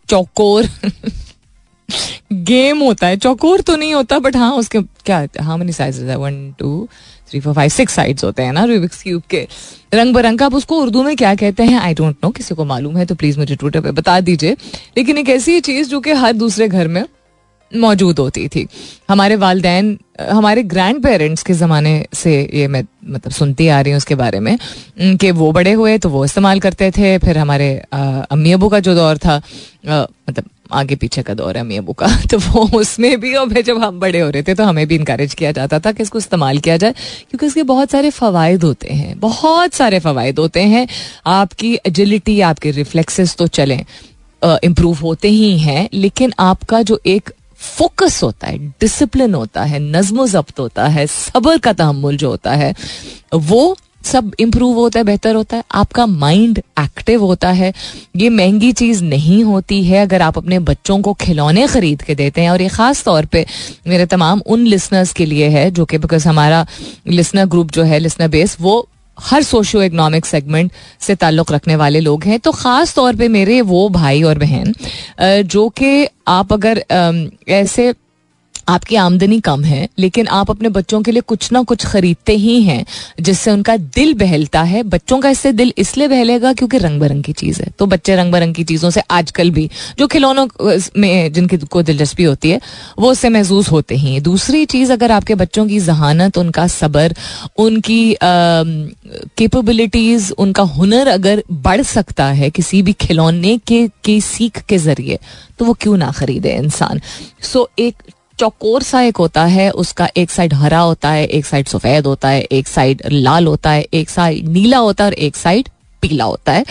चौकोर 0.10 0.70
गेम 2.34 2.80
होता 2.80 3.08
है। 3.08 3.18
चौकोर 3.18 3.62
तो 3.62 3.76
नहीं 3.76 3.94
होता 3.94 4.20
बट 4.20 4.36
हाँ 4.38 4.52
उसके 4.56 4.82
क्या 5.06 5.28
हाउ 5.42 5.58
मेनी 5.58 5.72
साइजेस 5.74 6.10
है? 6.10 6.16
One 6.18 6.52
two 6.60 6.88
three 7.30 7.40
four 7.40 7.54
five 7.54 7.70
six 7.70 7.94
sides 7.94 8.24
होते 8.24 8.44
हैं 8.44 8.54
ना 8.54 8.64
रूबिक्स 8.66 9.02
क्यूब 9.04 9.22
के। 9.30 9.48
रंग 9.94 10.16
बिरंग 10.16 10.42
आप 10.42 10.54
उसको 10.56 10.80
उर्दू 10.82 11.04
में 11.04 11.16
क्या 11.16 11.36
कहते 11.36 11.64
हैं? 11.64 11.80
आई 11.80 11.94
डोंट 11.94 12.16
नो 12.24 12.30
किसी 12.32 12.56
को 12.56 12.66
मालूम 12.66 12.98
है 12.98 13.06
तो 13.06 13.16
प्लीज़ 13.16 13.40
मुझे 13.40 13.56
ट्विटर 13.56 13.82
पे 13.82 13.92
बता 13.92 14.20
दीजिए। 14.22 14.58
लेकिन 14.98 15.18
एक 15.18 15.30
ऐसी 15.30 15.60
चीज़ 15.62 15.90
जो 15.90 16.00
कि 16.00 16.12
हर 16.14 16.34
दूसरे 16.34 16.68
घर 16.68 16.88
में 16.88 17.04
मौजूद 17.72 18.20
होती 18.20 18.48
थी। 18.48 18.68
हमारे 19.10 19.36
वालदेन 19.36 19.98
हमारे 20.20 20.64
ग्रैंड 20.64 21.02
पेरेंट्स 21.04 21.44
के 21.44 21.54
ज़माने 21.54 21.94
से 22.14 22.32
ये 22.54 22.68
मैं 22.68 22.84
मतलब 23.06 23.32
सुनती 23.32 23.68
आ 23.68 23.80
रही 23.82 23.92
हूँ 23.92 23.98
उसके 23.98 24.16
बारे 24.16 24.40
में 24.40 24.58
कि 25.18 25.32
वो 25.32 25.52
बड़े 25.52 25.72
हुए 25.74 25.98
तो 25.98 26.10
वो 26.10 26.24
इस्तेमाल 26.26 26.60
करते 26.60 26.90
थे 26.92 27.18
फिर 27.18 27.38
हमारे 27.38 27.70
अम्मी 27.94 28.52
अबू 28.52 28.70
का 28.70 28.80
जो 28.80 28.96
दौर 28.96 29.18
था 29.18 29.36
आ, 29.36 30.02
मतलब 30.30 30.50
आगे 30.72 30.96
पीछे 30.96 31.22
का 31.24 31.34
दौर 31.34 31.56
है 31.56 31.62
अम्मी 31.62 31.78
अबू 31.78 31.94
का 31.94 32.08
तो 32.32 32.38
वो 32.40 32.68
उसमें 32.78 33.20
भी, 33.20 33.34
और 33.36 33.62
जब 33.62 33.82
हम 33.84 34.00
बड़े 34.00 34.20
हो 34.20 34.30
रहे 34.30 34.44
थे 34.44 34.54
तो 34.56 34.64
हमें 34.64 34.86
भी 34.88 34.96
इंकरेज 34.96 35.34
किया 35.34 35.52
जाता 35.52 35.80
था 35.80 35.92
कि 35.92 36.04
इसको 36.04 36.18
इस्तेमाल 36.18 36.58
किया 36.60 36.78
जाए, 36.78 36.92
क्योंकि 37.30 37.46
इसके 37.46 37.64
बहुत 37.66 37.92
सारे 37.92 38.10
फ़वाद 38.12 38.64
होते 38.64 38.94
हैं। 38.94 39.20
बहुत 39.20 39.74
सारे 39.74 40.00
फ़वाद 40.00 40.40
होते 40.40 40.64
हैं। 40.66 40.88
आपकी 41.28 41.74
एजिलिटी 41.88 42.40
आपके 42.44 42.72
रिफ्लेक्सेस 42.72 43.36
तो 43.36 43.48
चलें 43.50 43.84
इम्प्रूव 44.42 44.98
होते 44.98 45.30
ही 45.30 45.58
हैं, 45.60 45.90
लेकिन 45.94 46.34
आपका 46.40 46.82
जो 46.82 47.00
एक 47.08 47.32
फोकस 47.60 48.22
होता 48.24 48.48
है 48.48 48.58
डिसिप्लिन 48.82 49.34
होता 49.34 49.64
है 49.64 49.80
नज्म 49.82 50.26
जब्त 50.28 50.60
होता 50.60 50.88
है, 50.88 51.06
सबर 51.08 51.58
का 51.58 51.74
तहमुल 51.74 52.18
जो 52.18 52.30
होता 52.30 52.52
है, 52.54 52.74
वो 53.34 53.78
सब 54.04 54.32
इम्प्रूव 54.40 54.76
होता 54.76 55.00
है, 55.00 55.04
बेहतर 55.06 55.36
होता 55.36 55.58
है। 55.58 55.64
आपका 55.74 56.06
माइंड 56.06 56.58
एक्टिव 56.80 57.24
होता 57.24 57.50
है। 57.52 57.74
ये 58.18 58.30
महँगी 58.30 58.72
चीज़ 58.74 59.04
नहीं 59.04 59.44
होती 59.44 59.84
है 59.84 60.02
अगर 60.02 60.22
आप 60.22 60.38
अपने 60.38 60.60
बच्चों 60.62 61.00
को 61.02 61.14
खिलौने 61.16 61.68
खरीद 61.68 62.02
के 62.02 62.16
देते 62.16 62.42
हैं। 62.42 62.50
और 62.50 62.62
ये 62.62 62.68
ख़ास 62.70 63.04
तौर 63.04 63.26
पे 63.26 63.46
मेरे 63.88 64.06
तमाम 64.08 64.42
उन 64.48 64.66
लिसनर्स 64.68 65.14
के 65.14 65.26
लिए 65.26 65.48
है, 65.50 65.70
जो 65.72 65.86
कि 65.86 65.98
बिकॉज़ 65.98 66.28
हमारा 66.28 66.66
लिसनर 67.08 67.46
ग्रुप 67.48 67.72
जो 67.72 67.84
है 67.84 68.00
लिसनर 68.00 68.28
बेस 68.30 68.58
वो 68.62 68.88
हर 69.18 69.44
सोशियो 69.44 69.82
इकोनॉमिक 69.84 70.26
सेगमेंट 70.26 70.72
से 71.02 71.16
ताल्लुक़ 71.16 71.52
रखने 71.54 71.76
वाले 71.76 72.00
लोग 72.00 72.24
हैं। 72.24 72.40
तो 72.40 72.52
ख़ास 72.52 72.94
तौर 72.96 73.16
पे 73.16 73.28
मेरे 73.28 73.60
वो 73.62 73.88
भाई 73.92 74.22
और 74.24 74.38
बहन 74.40 74.74
जो 75.46 75.68
कि 75.72 76.08
आप 76.28 76.54
अगर 76.54 76.84
ऐसे 77.50 77.94
आपकी 78.70 78.98
आमदनी 78.98 79.40
कम 79.40 79.64
है 79.64 79.90
लेकिन 80.00 80.28
आप 80.30 80.52
अपने 80.52 80.70
बच्चों 80.70 81.02
के 81.02 81.12
लिए 81.12 81.22
कुछ 81.22 81.52
ना 81.52 81.64
कुछ 81.64 81.86
खरीदते 81.86 82.36
ही 82.36 82.62
हैं 82.64 82.86
जिससे 83.22 83.52
उनका 83.52 83.78
दिल 83.78 84.14
बहलता 84.14 84.64
है। 84.64 84.86
बच्चों 84.86 85.20
का 85.20 85.30
इससे 85.30 85.54
दिल 85.54 85.74
इसलिए 85.78 86.08
बहलेगा 86.08 86.54
क्योंकि 86.54 86.78
रंग 86.78 87.02
बिरंग 87.02 87.24
की 87.24 87.34
चीज़ 87.34 87.62
है। 87.62 87.70
तो 87.80 87.86
बच्चे 87.86 88.16
रंग 88.16 88.34
बिरंग 88.34 88.56
की 88.56 88.64
चीज़ों 88.64 88.90
से 88.90 89.02
आजकल 89.12 89.52
भी 89.52 89.70
जो 90.00 90.08
खिलौनों 90.08 90.48
में 90.98 91.34
जिनकी 91.34 91.58
को 91.68 91.82
दिलचस्पी 91.82 92.24
होती 92.24 92.50
है 92.50 92.62
वो 93.00 93.12
उससे 93.12 93.30
महसूस 93.30 93.72
होते 93.72 93.96
ही 93.96 94.20
दूसरी 94.22 94.66
चीज़ 94.66 94.94
अगर 94.94 95.12
आपके 95.12 95.36
बच्चों 95.36 95.68
की 95.68 95.80
जहानत 95.80 96.38
उनका 96.38 96.68
सबर 96.70 97.16
उनकी 97.58 98.16
कैपेबिलिटीज़ 98.24 100.32
उनका 100.38 100.64
हुनर 100.76 101.08
अगर 101.08 101.44
बढ़ 101.52 101.82
सकता 101.82 102.26
है 102.34 102.50
किसी 102.50 102.82
भी 102.82 102.94
खिलौने 103.02 103.58
के 103.68 103.88
की 104.04 104.22
सीख 104.22 104.62
के 104.62 104.78
ज़रिए 104.78 105.20
तो 105.60 105.66
वो 105.66 105.74
क्यों 105.74 105.98
ना 105.98 106.12
खरीदे 106.12 106.56
इंसान? 106.56 107.02
सो 107.42 107.60
so, 107.60 107.68
एक 107.80 107.96
चौकोर 108.40 108.84
सा 108.84 109.02
एक 109.02 109.18
होता 109.18 109.46
है, 109.46 109.70
उसका 109.72 110.10
एक 110.18 110.32
साइड 110.32 110.54
हरा 110.54 110.80
होता 110.80 111.10
है, 111.10 111.26
एक 111.26 111.46
साइड 111.46 111.68
सफ़ेद 111.68 112.06
होता 112.06 112.30
है, 112.30 112.42
एक 112.42 112.68
साइड 112.68 113.02
लाल 113.12 113.48
होता 113.48 113.72
है, 113.72 113.86
एक 113.94 114.10
साइड 114.10 114.48
नीला 114.48 114.78
होता 114.78 115.04
है 115.04 115.10
और 115.10 115.14
एक 115.14 115.36
साइड 115.36 115.70
पीला 116.02 116.24
होता 116.24 116.52
है 116.52 116.64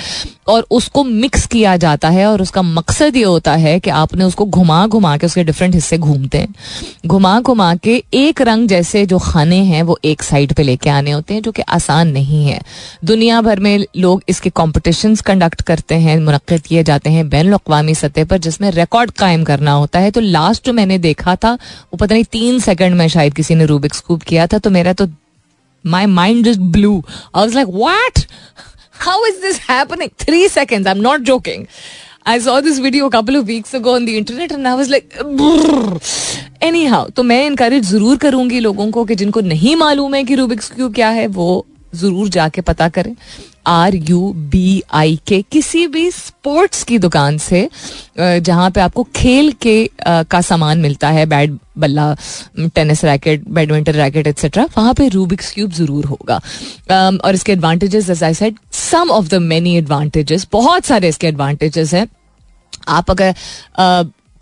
और 0.49 0.67
उसको 0.71 1.05
मिक्स 1.05 1.47
किया 1.47 1.77
जाता 1.77 2.09
है 2.09 2.27
और 2.27 2.43
उसका 2.43 2.63
मकसद 2.63 3.17
ये 3.17 3.23
होता 3.23 3.55
है 3.57 3.79
कि 3.81 3.91
आपने 3.93 4.25
उसको 4.25 4.45
घुमा 4.47 4.87
घुमा 4.87 5.17
के 5.17 5.27
उसके 5.27 5.45
डिफरेंट 5.45 5.75
हिस्से 5.75 5.99
घूमते 5.99 6.39
हैं। 6.39 6.55
घुमा 7.07 7.39
घुमा 7.41 7.75
के 7.75 8.03
एक 8.15 8.43
रंग 8.43 8.69
जैसे 8.69 9.05
जो 9.07 9.19
खाने 9.19 9.57
हैं 9.65 9.83
वो 9.83 9.99
एक 10.05 10.23
साइड 10.23 10.53
पे 10.53 10.63
लेके 10.63 10.91
आने 10.91 11.11
होते 11.11 11.35
हैं, 11.35 11.43
जो 11.43 11.53
कि 11.53 11.63
आसान 11.63 12.09
नहीं 12.09 12.45
है। 12.47 12.61
दुनिया 13.05 13.41
भर 13.41 13.61
में 13.61 13.85
लोग 13.97 14.23
इसके 14.29 14.51
कॉम्पिटिशन 14.53 15.15
कंडक्ट 15.27 15.63
करते 15.63 15.95
हैं 15.97 16.19
मुनद 16.21 16.59
किए 16.59 16.83
जाते 16.85 17.11
हैं 17.11 17.29
बैन 17.29 17.53
अवी 17.53 17.95
सतह 17.95 18.25
पर, 18.25 18.39
जिसमें 18.39 18.71
रिकॉर्ड 18.71 19.11
कायम 19.11 19.45
करना 19.45 19.73
होता 19.73 19.99
है। 19.99 20.11
तो 20.11 20.21
लास्ट 20.21 20.67
जो 20.67 20.73
मैंने 20.73 20.99
देखा 20.99 21.37
था, 21.37 21.53
वो 21.53 21.97
पता 21.97 22.15
नहीं 22.15 22.25
तीन 22.33 22.59
सेकंड 22.61 22.95
में 22.95 23.07
शायद 23.09 23.35
किसी 23.35 23.55
ने 23.55 23.67
रूबिक 23.67 23.95
स्कूप 23.95 24.23
किया 24.23 24.47
था 24.47 24.59
तो 24.59 24.71
मेरा 24.71 24.93
तो 24.93 25.09
my 25.85 26.07
mind 26.07 26.45
just 26.45 26.61
blew 26.61 26.93
I 27.37 27.41
was 27.41 27.55
like 27.55 27.69
what 27.69 28.19
How 28.99 29.25
is 29.25 29.41
this 29.41 29.59
happening? 29.61 30.11
Three 30.19 30.49
seconds. 30.49 30.87
I'm 30.87 31.01
not 31.01 31.23
joking. 31.23 31.69
I 32.27 32.39
saw 32.39 32.61
this 32.61 32.79
video 32.79 33.07
a 33.07 33.11
couple 33.11 33.37
of 33.37 33.47
weeks 33.47 33.73
ago 33.73 33.95
on 33.95 34.05
the 34.05 34.19
internet 34.19 34.51
and 34.53 34.67
I 34.67 34.75
was 34.75 34.91
like, 34.91 35.15
anyhow, 36.61 37.05
तो 37.11 37.23
मैं 37.23 37.45
encourage 37.47 37.85
ज़रूर 37.85 38.17
करूँगी 38.25 38.61
लोगों 38.61 38.91
को 38.91 39.05
कि 39.05 39.15
जिनको 39.15 39.41
नहीं 39.43 39.77
मालूम 39.77 40.15
है 40.15 40.23
कि 40.25 40.35
रूबिक्स 40.35 40.71
क्यूब 40.73 40.95
क्या 40.95 41.09
है 41.11 41.27
वो 41.39 41.67
ज़रूर 41.95 42.29
जाके 42.29 42.61
पता 42.61 42.89
करें 42.89 43.15
R 43.67 43.95
U 43.95 44.33
B 44.53 44.83
I 44.95 45.19
K 45.29 45.41
किसी 45.53 45.87
भी 45.87 46.11
स्पोर्ट्स 46.11 46.83
की 46.85 46.99
दुकान 46.99 47.39
से 47.39 47.69
जहाँ 48.19 48.71
पे 48.71 48.81
आपको 48.81 49.03
खेल 49.17 49.51
के 49.63 49.79
का 50.07 50.41
सामान 50.41 50.79
मिलता 50.81 51.09
है 51.11 51.25
बैट 51.27 51.59
बल्ला 51.79 52.15
tennis 52.75 53.05
racket 53.05 53.45
badminton 53.49 53.93
racket 53.93 54.27
etcetera 54.27 54.67
वहाँ 54.77 54.95
पे 54.95 55.09
रूबिक्स 55.09 55.53
क्यूब 55.55 55.73
ज़रूर 55.73 56.05
होगा 56.07 56.41
और 57.25 57.35
इसके 57.35 57.53
advantages 57.53 58.11
as 58.11 58.23
I 58.25 58.35
said 58.35 58.57
some 58.91 59.11
of 59.11 59.29
the 59.29 59.35
many 59.35 59.77
advantages 59.77 60.47
बहुत 60.53 60.85
सारे 60.85 61.09
इसके 61.09 61.27
एडवांटेजेस 61.27 61.95
हैं। 61.95 62.07
आप 62.89 63.11
अगर 63.11 63.35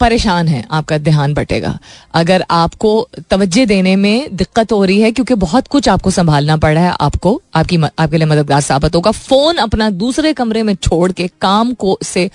परेशान 0.01 0.49
हैं, 0.49 0.66
आपका 0.70 0.99
ध्यान 0.99 1.34
बटेगा। 1.34 1.78
अगर 2.14 2.44
आपको 2.51 3.09
तवज्जे 3.30 3.64
देने 3.66 3.97
में 3.97 4.36
दिक्कत 4.36 4.72
हो 4.72 4.84
रही 4.84 5.01
है, 5.01 5.12
क्योंकि 5.12 5.34
बहुत 5.34 5.68
कुछ 5.68 5.88
आपको 5.88 6.11
संभालना 6.11 6.57
पड़ 6.57 6.72
रहा 6.74 6.84
है, 6.84 6.97
आपको, 7.01 7.40
आपकी 7.55 7.76
आपके 7.99 8.16
लिए 8.16 8.26
मददगार 8.26 8.61
साबित 8.61 8.94
होगा। 8.94 9.11
फ़ोन 9.11 9.57
अपना 9.57 9.90
दूसरे 9.90 10.32
कमरे 10.32 10.62
में 10.62 10.74
छोड़ 10.74 11.12
के 11.12 11.28
काम 11.40 11.72
को, 11.74 11.99
से 12.03 12.30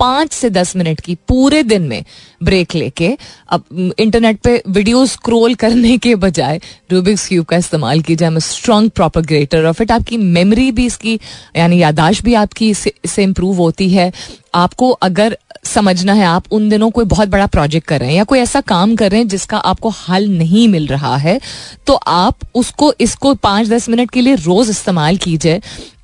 पाँच 0.00 0.32
से 0.32 0.50
दस 0.50 0.74
मिनट 0.76 1.00
की 1.00 1.14
पूरे 1.28 1.62
दिन 1.62 1.82
में 1.82 2.04
ब्रेक 2.42 2.74
लेके, 2.74 3.16
अब 3.48 3.92
इंटरनेट 3.98 4.40
पे 4.40 4.62
वीडियो 4.68 5.04
स्क्रोल 5.06 5.54
करने 5.54 5.96
के 5.98 6.14
बजाय 6.16 6.60
रूबिक्स 6.92 7.26
क्यूब 7.28 7.46
का 7.46 7.56
इस्तेमाल 7.56 8.00
कीजिए। 8.00 8.28
I 8.28 8.40
strong 8.42 8.90
propagator 8.90 9.64
of 9.64 9.82
it 9.82 9.92
आपकी 9.92 10.16
मेमोरी 10.18 10.70
भी 10.72 10.86
इसकी, 10.86 11.18
यानी 11.56 11.78
यादाश्त 11.78 12.24
भी 12.24 12.34
आपकी 12.36 12.70
इससे 12.70 13.22
इम्प्रूव 13.22 13.56
होती 13.56 13.88
है। 13.90 14.12
आपको 14.54 14.90
अगर 14.90 15.36
समझना 15.64 16.12
है, 16.12 16.24
आप 16.24 16.52
उन 16.52 16.68
दिनों 16.68 16.90
कोई 16.90 17.04
बहुत 17.06 17.28
बड़ा 17.28 17.46
प्रोजेक्ट 17.46 17.86
कर 17.88 18.00
रहे 18.00 18.08
हैं 18.08 18.16
या 18.16 18.24
कोई 18.24 18.38
ऐसा 18.38 18.60
काम 18.62 18.94
कर 18.96 19.10
रहे 19.10 19.20
हैं 19.20 19.28
जिसका 19.28 19.58
आपको 19.58 19.88
हल 19.98 20.28
नहीं 20.28 20.66
मिल 20.68 20.86
रहा 20.86 21.16
है 21.16 21.38
तो 21.86 21.94
आप 21.94 22.38
उसको, 22.54 22.92
इसको 23.00 23.34
पाँच 23.36 23.68
दस 23.68 23.88
मिनट 23.88 24.10
के 24.10 24.20
लिए 24.20 24.34
रोज 24.36 24.70
इस्तेमाल 24.70 25.16
कीजिए। 25.16 25.60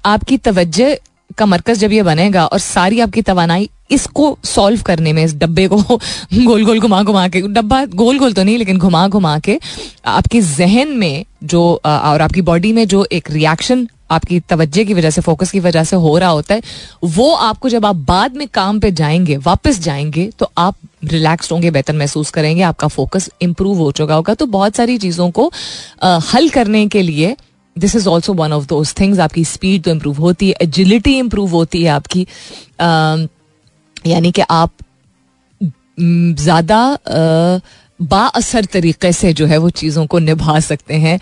आपकी 0.06 0.36
तवज्जो 0.38 0.94
का 1.38 1.46
मरकज 1.46 1.78
जब 1.78 1.92
ये 1.92 2.02
बनेगा 2.02 2.46
और 2.46 2.58
सारी 2.60 3.00
आपकी 3.00 3.22
तोानाई 3.22 3.68
इसको 3.90 4.38
सॉल्व 4.44 4.82
करने 4.82 5.12
में 5.12 5.24
इस 5.24 5.34
डब्बे 5.34 5.68
को 5.68 5.82
गोल 6.34 6.64
गोल 6.64 6.80
घुमा 6.80 7.02
घुमा 7.02 7.28
के 7.28 7.40
डब्बा 7.40 7.84
गोल 7.84 8.18
गोल 8.18 8.32
तो 8.32 8.42
नहीं 8.42 8.58
लेकिन 8.58 8.78
घुमा 8.78 9.08
घुमा 9.08 9.38
के 9.38 9.58
आपके 10.06 10.40
जहन 10.40 10.88
में 10.88 11.24
जो 11.44 11.80
और 11.86 12.22
आपकी 12.22 12.42
बॉडी 12.42 12.72
में 12.72 12.86
जो 12.88 13.06
एक 13.12 13.30
रिएक्शन 13.30 13.88
आपकी 14.10 14.40
तवज्जे 14.40 14.84
की 14.84 14.94
वजह 14.94 15.10
से 15.10 15.20
फोकस 15.20 15.50
की 15.50 15.60
वजह 15.60 15.84
से 15.84 15.96
हो 15.96 16.18
रहा 16.18 16.28
होता 16.28 16.54
है 16.54 16.62
वो 17.04 17.34
आपको 17.34 17.68
जब 17.68 17.86
आप 17.86 17.96
बाद 17.96 18.36
में 18.36 18.48
काम 18.48 18.80
पे 18.80 18.90
जाएँगे 18.90 19.36
वापस 19.36 19.80
जाएँगे 19.80 20.30
तो 20.38 20.50
आप 20.58 20.76
रिलैक्स 21.04 21.52
होंगे 21.52 21.70
बेहतर 21.70 21.96
महसूस 21.96 22.30
करेंगे 22.30 22.62
आपका 22.62 22.88
फोकस 22.88 23.30
इंप्रूव 23.42 23.78
हो 23.78 23.92
चुका 23.92 24.14
होगा। 24.14 24.34
तो 24.34 24.46
बहुत 24.46 24.76
सारी 24.76 24.98
चीज़ों 24.98 25.30
को 25.30 25.52
आ, 26.02 26.18
हल 26.34 26.48
करने 26.48 26.86
के 26.86 27.02
लिए 27.02 27.36
this 27.78 27.96
is 27.96 28.08
also 28.08 28.32
one 28.32 28.52
of 28.52 28.66
those 28.66 28.94
things 29.00 29.18
आपकी 29.18 29.44
स्पीड 29.44 29.82
तो 29.82 29.90
इम्प्रूव 29.90 30.16
होती 30.16 30.48
है 30.48 30.54
एजिलिटी 30.62 31.18
इम्प्रूव 31.18 31.50
होती 31.50 31.82
है 31.82 31.88
आपकी 31.88 32.26
यानी 34.06 34.30
कि 34.32 34.42
आप 34.50 34.72
ज़्यादा 36.00 36.98
बासर 38.00 38.64
तरीके 38.64 39.12
से 39.12 39.32
जो 39.32 39.46
है 39.46 39.56
वो 39.58 39.70
चीज़ों 39.70 40.06
को 40.06 40.18
निभा 40.18 40.60
सकते 40.60 40.94
हैं। 40.94 41.18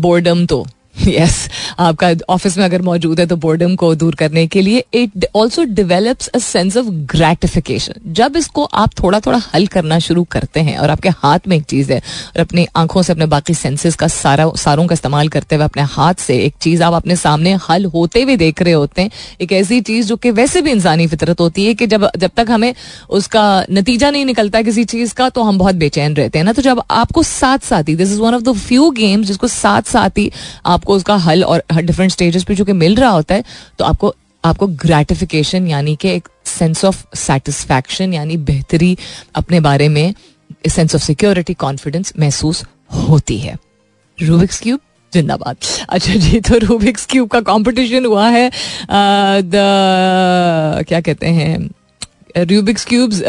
बोर्डम 0.00 0.44
तो। 0.46 0.64
यस 1.08 1.36
आपका 1.78 2.12
ऑफ़िस 2.28 2.56
में 2.58 2.64
अगर 2.64 2.82
मौजूद 2.82 3.20
है 3.20 3.26
तो 3.26 3.36
बोर्डम 3.36 3.74
को 3.76 3.94
दूर 3.94 4.14
करने 4.14 4.46
के 4.46 4.60
लिए 4.60 4.84
it 4.94 5.26
also 5.34 5.64
develops 5.64 6.26
a 6.26 6.38
sense 6.38 6.76
of 6.76 6.86
gratification 7.12 8.12
जब 8.12 8.36
इसको 8.36 8.64
आप 8.64 8.90
थोड़ा 9.02 9.20
थोड़ा 9.20 9.40
हल 9.54 9.66
करना 9.66 9.98
शुरू 9.98 10.24
करते 10.24 10.60
हैं 10.60 10.76
और 10.78 10.90
आपके 10.90 11.08
हाथ 11.08 11.48
में 11.48 11.56
एक 11.56 11.62
चीज़ 11.64 11.92
है 11.92 11.98
और 11.98 12.40
अपनी 12.40 12.66
आँखों 12.76 13.02
से 13.02 13.12
अपने 13.12 13.26
बाकी 13.26 13.54
सेंसेस 13.54 13.94
का 13.94 14.08
सारा, 14.08 14.50
सारों 14.56 14.86
का 14.86 14.92
इस्तेमाल 14.92 15.28
करते 15.28 15.56
हुए 15.56 15.64
अपने 15.64 15.82
हाथ 15.82 16.14
से 16.14 16.38
एक 16.38 16.54
चीज़ 16.60 16.82
आप 16.82 16.92
अपने 16.92 17.16
सामने 17.16 17.52
हल 17.68 17.84
होते 17.84 18.22
हुए 18.22 18.36
देख 18.36 18.62
रहे 18.62 18.72
होते 18.72 19.02
हैं, 19.02 19.10
एक 19.40 19.52
ऐसी 19.52 19.80
चीज़ 19.80 20.06
जो 20.06 20.16
कि 20.16 20.30
वैसे 20.30 20.62
भी 20.62 20.70
इंसानी 20.70 21.06
फितरत 21.06 21.40
होती 21.40 21.66
है 21.66 21.74
कि 21.74 21.86
जब 21.86 22.08
जब 22.16 22.30
तक 22.36 22.50
हमें 22.50 22.74
उसका 23.10 23.44
नतीजा 23.70 24.10
नहीं 24.10 24.24
निकलता 24.24 24.62
किसी 24.62 24.84
चीज़ 24.84 25.14
का 25.14 25.28
तो 25.28 25.42
हम 25.42 25.58
बहुत 25.58 25.74
बेचैन 25.74 26.14
रहते 26.14 26.38
हैं 26.38 26.44
ना। 26.44 26.52
तो 26.52 26.62
जब 26.62 26.82
आपको 26.90 27.22
साथ 27.22 27.58
साथ 27.64 27.88
ही 27.88 27.94
this 27.96 28.12
is 28.12 28.20
one 28.20 28.34
of 28.34 28.42
the 28.42 28.52
few 28.58 28.90
games 28.90 29.26
जिसको 29.26 29.48
साथ 29.48 29.82
साथ 29.82 30.18
ही 30.18 30.30
आपको 30.66 30.89
उसका 30.94 31.16
हल 31.18 31.44
और 31.44 31.62
डिफरेंट 31.72 32.12
स्टेजेस 32.12 32.44
पे 32.44 32.54
जो 32.54 32.64
कि 32.64 32.72
मिल 32.72 32.94
रहा 32.96 33.10
होता 33.10 33.34
है 33.34 33.44
तो 33.78 33.84
आपको 33.84 34.14
आपको 34.44 34.66
ग्रेटिफिकेशन 34.82 35.66
यानी 35.66 35.96
कि 35.96 36.08
एक 36.08 36.28
सेंस 36.46 36.84
ऑफ़ 36.84 37.04
सेटिस्फैक्शन 37.16 38.14
यानी 38.14 38.36
बेहतरी 38.36 38.96
अपने 39.34 39.60
बारे 39.60 39.88
में 39.88 40.14
सेंस 40.68 40.94
ऑफ़ 40.94 41.02
सिक्योरिटी 41.02 41.54
कॉन्फिडेंस 41.54 42.12
महसूस 42.18 42.64
होती 43.08 43.38
है। 43.38 43.56
रूबिक्स 44.18 44.60
क्यूब 44.60 44.80
जिंदाबाद। 45.12 45.56
अच्छा 45.88 46.14
जी 46.14 46.40
तो 46.40 46.58
रूबिक्स 46.58 47.06
क्यूब 47.06 47.28
का 47.28 47.40
कंपटीशन 47.40 48.04
हुआ 48.06 48.28
है 48.28 48.48
द 48.48 49.52
क्या 50.88 51.00
कहते 51.00 51.26
हैं 51.28 51.58
Rubik's 52.46 52.84
cubes 52.84 53.22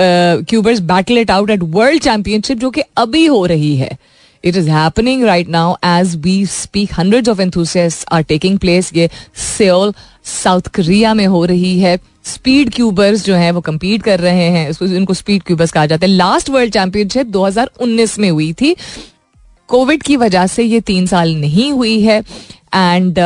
cubers 0.50 0.80
battle 0.88 1.18
it 1.18 1.32
out 1.32 1.50
at 1.50 1.60
world 1.76 2.02
championship 2.02 2.58
जो 2.58 2.70
कि 2.70 2.82
अभी 2.98 3.26
हो 3.26 3.46
रही 3.46 3.76
है। 3.78 3.98
It 4.44 4.56
is 4.56 4.70
happening 4.70 5.24
right 5.24 5.50
now 5.50 5.76
as 5.86 6.16
we 6.16 6.46
speak 6.46 6.94
hundred 6.94 7.30
of 7.30 7.42
enthusiast 7.42 8.06
are 8.12 8.22
taking 8.24 8.58
place 8.60 8.92
ये 8.96 9.10
सेल 9.58 9.94
साउथ 10.24 10.68
कोरिया 10.76 11.14
में 11.14 11.26
हो 11.28 11.46
रही 11.46 11.80
है। 11.80 12.00
स्पीड 12.24 12.74
क्यूबर्स 12.74 13.24
जो 13.26 13.36
हैं, 13.36 13.52
वो 13.52 13.62
कम्पीट 13.62 14.04
कर 14.04 14.20
रहे 14.20 14.50
हैं। 14.50 14.70
इनको 14.96 15.14
स्पीड 15.14 15.44
क्यूबर्स 15.44 15.72
कहा 15.72 15.86
जाता 15.86 16.06
है। 16.06 16.12
लास्ट 16.12 16.50
वर्ल्ड 16.50 16.74
चैंपियनशिप 16.74 17.28
2019 17.28 18.18
में 18.20 18.30
हुई 18.30 18.52
थी। 18.54 18.76
कोविड 19.68 20.04
की 20.04 20.18
वजह 20.18 20.48
से 20.48 20.64
ये 20.64 20.80
तीन 20.82 21.08
साल 21.08 21.36
नहीं 21.36 21.72
हुई 21.72 22.02
है। 22.02 22.20
एंड 22.76 23.20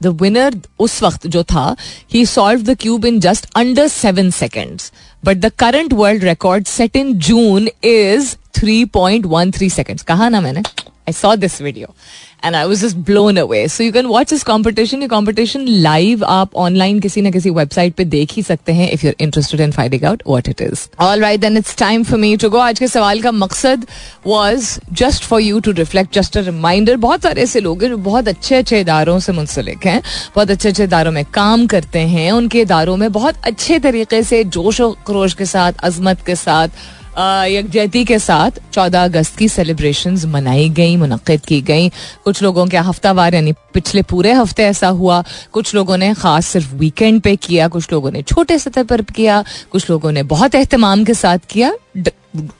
द 0.00 0.06
विनर 0.22 0.54
उस 0.78 1.02
वक्त 1.02 1.26
जो 1.26 1.42
था 1.42 1.76
ही 2.14 2.24
solve 2.26 2.62
the 2.62 2.76
cube 2.80 3.04
in 3.04 3.20
just 3.20 3.46
under 3.56 3.88
seven 3.88 4.30
seconds 4.30 4.92
but 5.24 5.36
the 5.36 5.52
current 5.58 5.92
world 5.92 6.24
record 6.24 6.66
set 6.66 6.96
in 6.96 7.12
June 7.18 7.68
is 7.84 8.34
three 8.54 8.84
point 8.94 9.26
one 9.26 9.50
three 9.50 9.70
seconds 9.70 10.02
कहा 10.02 10.28
ना 10.28 10.40
मैंने? 10.40 10.62
I 11.08 11.12
saw 11.12 11.34
this 11.36 11.60
video 11.62 11.94
and 12.44 12.54
I 12.56 12.64
was 12.64 12.84
just 12.86 12.96
blown 13.06 13.36
away 13.36 13.66
so 13.68 13.84
you 13.84 13.92
can 13.92 14.06
watch 14.06 14.32
इस 14.32 14.42
competition 14.44 15.02
ये 15.02 15.08
competition 15.08 15.64
live 15.66 16.24
आप 16.24 16.54
online 16.56 17.00
किसी 17.00 17.20
ना 17.22 17.30
किसी 17.30 17.50
website 17.50 17.94
पे 17.94 18.04
देख 18.04 18.32
ही 18.32 18.42
सकते 18.42 18.72
हैं. 18.72 18.90
If 18.90 19.04
you're 19.06 19.14
interested 19.20 19.60
in 19.60 19.72
finding 19.72 20.04
out 20.04 20.22
what 20.26 20.48
it 20.48 20.60
is 20.60 20.86
all 21.00 21.20
right 21.20 21.40
then 21.40 21.56
it's 21.56 21.76
time 21.78 22.04
for 22.04 22.18
me 22.18 22.36
to 22.36 22.50
go 22.50 22.58
आज 22.58 22.78
के 22.78 22.88
सवाल 22.88 23.20
का 23.22 23.32
मकसद 23.32 23.86
was 24.26 24.78
just 24.92 25.24
for 25.24 25.40
you 25.40 25.60
to 25.60 25.72
reflect 25.72 26.14
just 26.14 26.38
a 26.38 26.40
reminder 26.40 26.96
बहुत 26.96 27.22
सारे 27.22 27.42
ऐसे 27.42 27.60
लोग 27.60 27.82
हैं 27.82 27.90
जो 27.90 27.96
बहुत 27.96 28.28
अच्छे 28.28 28.54
अच्छे 28.54 28.80
इदारों 28.80 29.18
से 29.18 29.32
मुंसलिक 29.32 29.86
हैं. 29.86 30.00
बहुत 30.36 30.50
अच्छे 30.50 30.68
अच्छे 30.68 30.84
इदारों 30.84 31.12
में 31.12 31.24
काम 31.34 31.66
करते 31.66 31.98
हैं. 31.98 32.30
उनके 32.32 32.60
इदारों 32.60 32.96
में 32.96 33.10
बहुत 33.12 33.44
अच्छे 33.44 33.78
तरीके 33.78 34.22
से 34.22 34.44
जोश 34.46 34.80
व 34.80 34.90
खरोश 35.06 35.34
के 35.34 35.46
साथ, 35.46 35.72
अजमत 35.82 36.26
के 36.26 36.36
साथ 36.36 36.68
यकजहती 37.18 38.04
के 38.04 38.18
साथ 38.18 38.50
14 38.72 39.04
अगस्त 39.04 39.36
की 39.36 39.48
सेलिब्रेशन 39.48 40.18
मनाई 40.26 40.68
गई 40.68 40.96
मुनद 40.96 41.40
की 41.48 41.60
गई। 41.60 41.88
कुछ 42.24 42.42
लोगों 42.42 42.66
के 42.66 42.76
हफ्तावार, 42.76 43.34
यानी 43.34 43.52
पिछले 43.52 44.02
पूरे 44.02 44.32
हफ़्ते 44.32 44.62
ऐसा 44.62 44.88
हुआ। 44.88 45.24
कुछ 45.52 45.74
लोगों 45.74 45.96
ने 45.96 46.14
खास 46.14 46.46
सिर्फ़ 46.46 46.74
वीकेंड 46.74 47.20
पे 47.20 47.36
किया, 47.36 47.68
कुछ 47.68 47.92
लोगों 47.92 48.10
ने 48.10 48.22
छोटे 48.22 48.58
सतह 48.58 48.82
पर 48.82 49.02
किया, 49.02 49.44
कुछ 49.70 49.90
लोगों 49.90 50.12
ने 50.12 50.22
बहुत 50.22 50.54
अहतमाम 50.54 51.04
के 51.04 51.14
साथ 51.14 51.38
किया। 51.50 51.72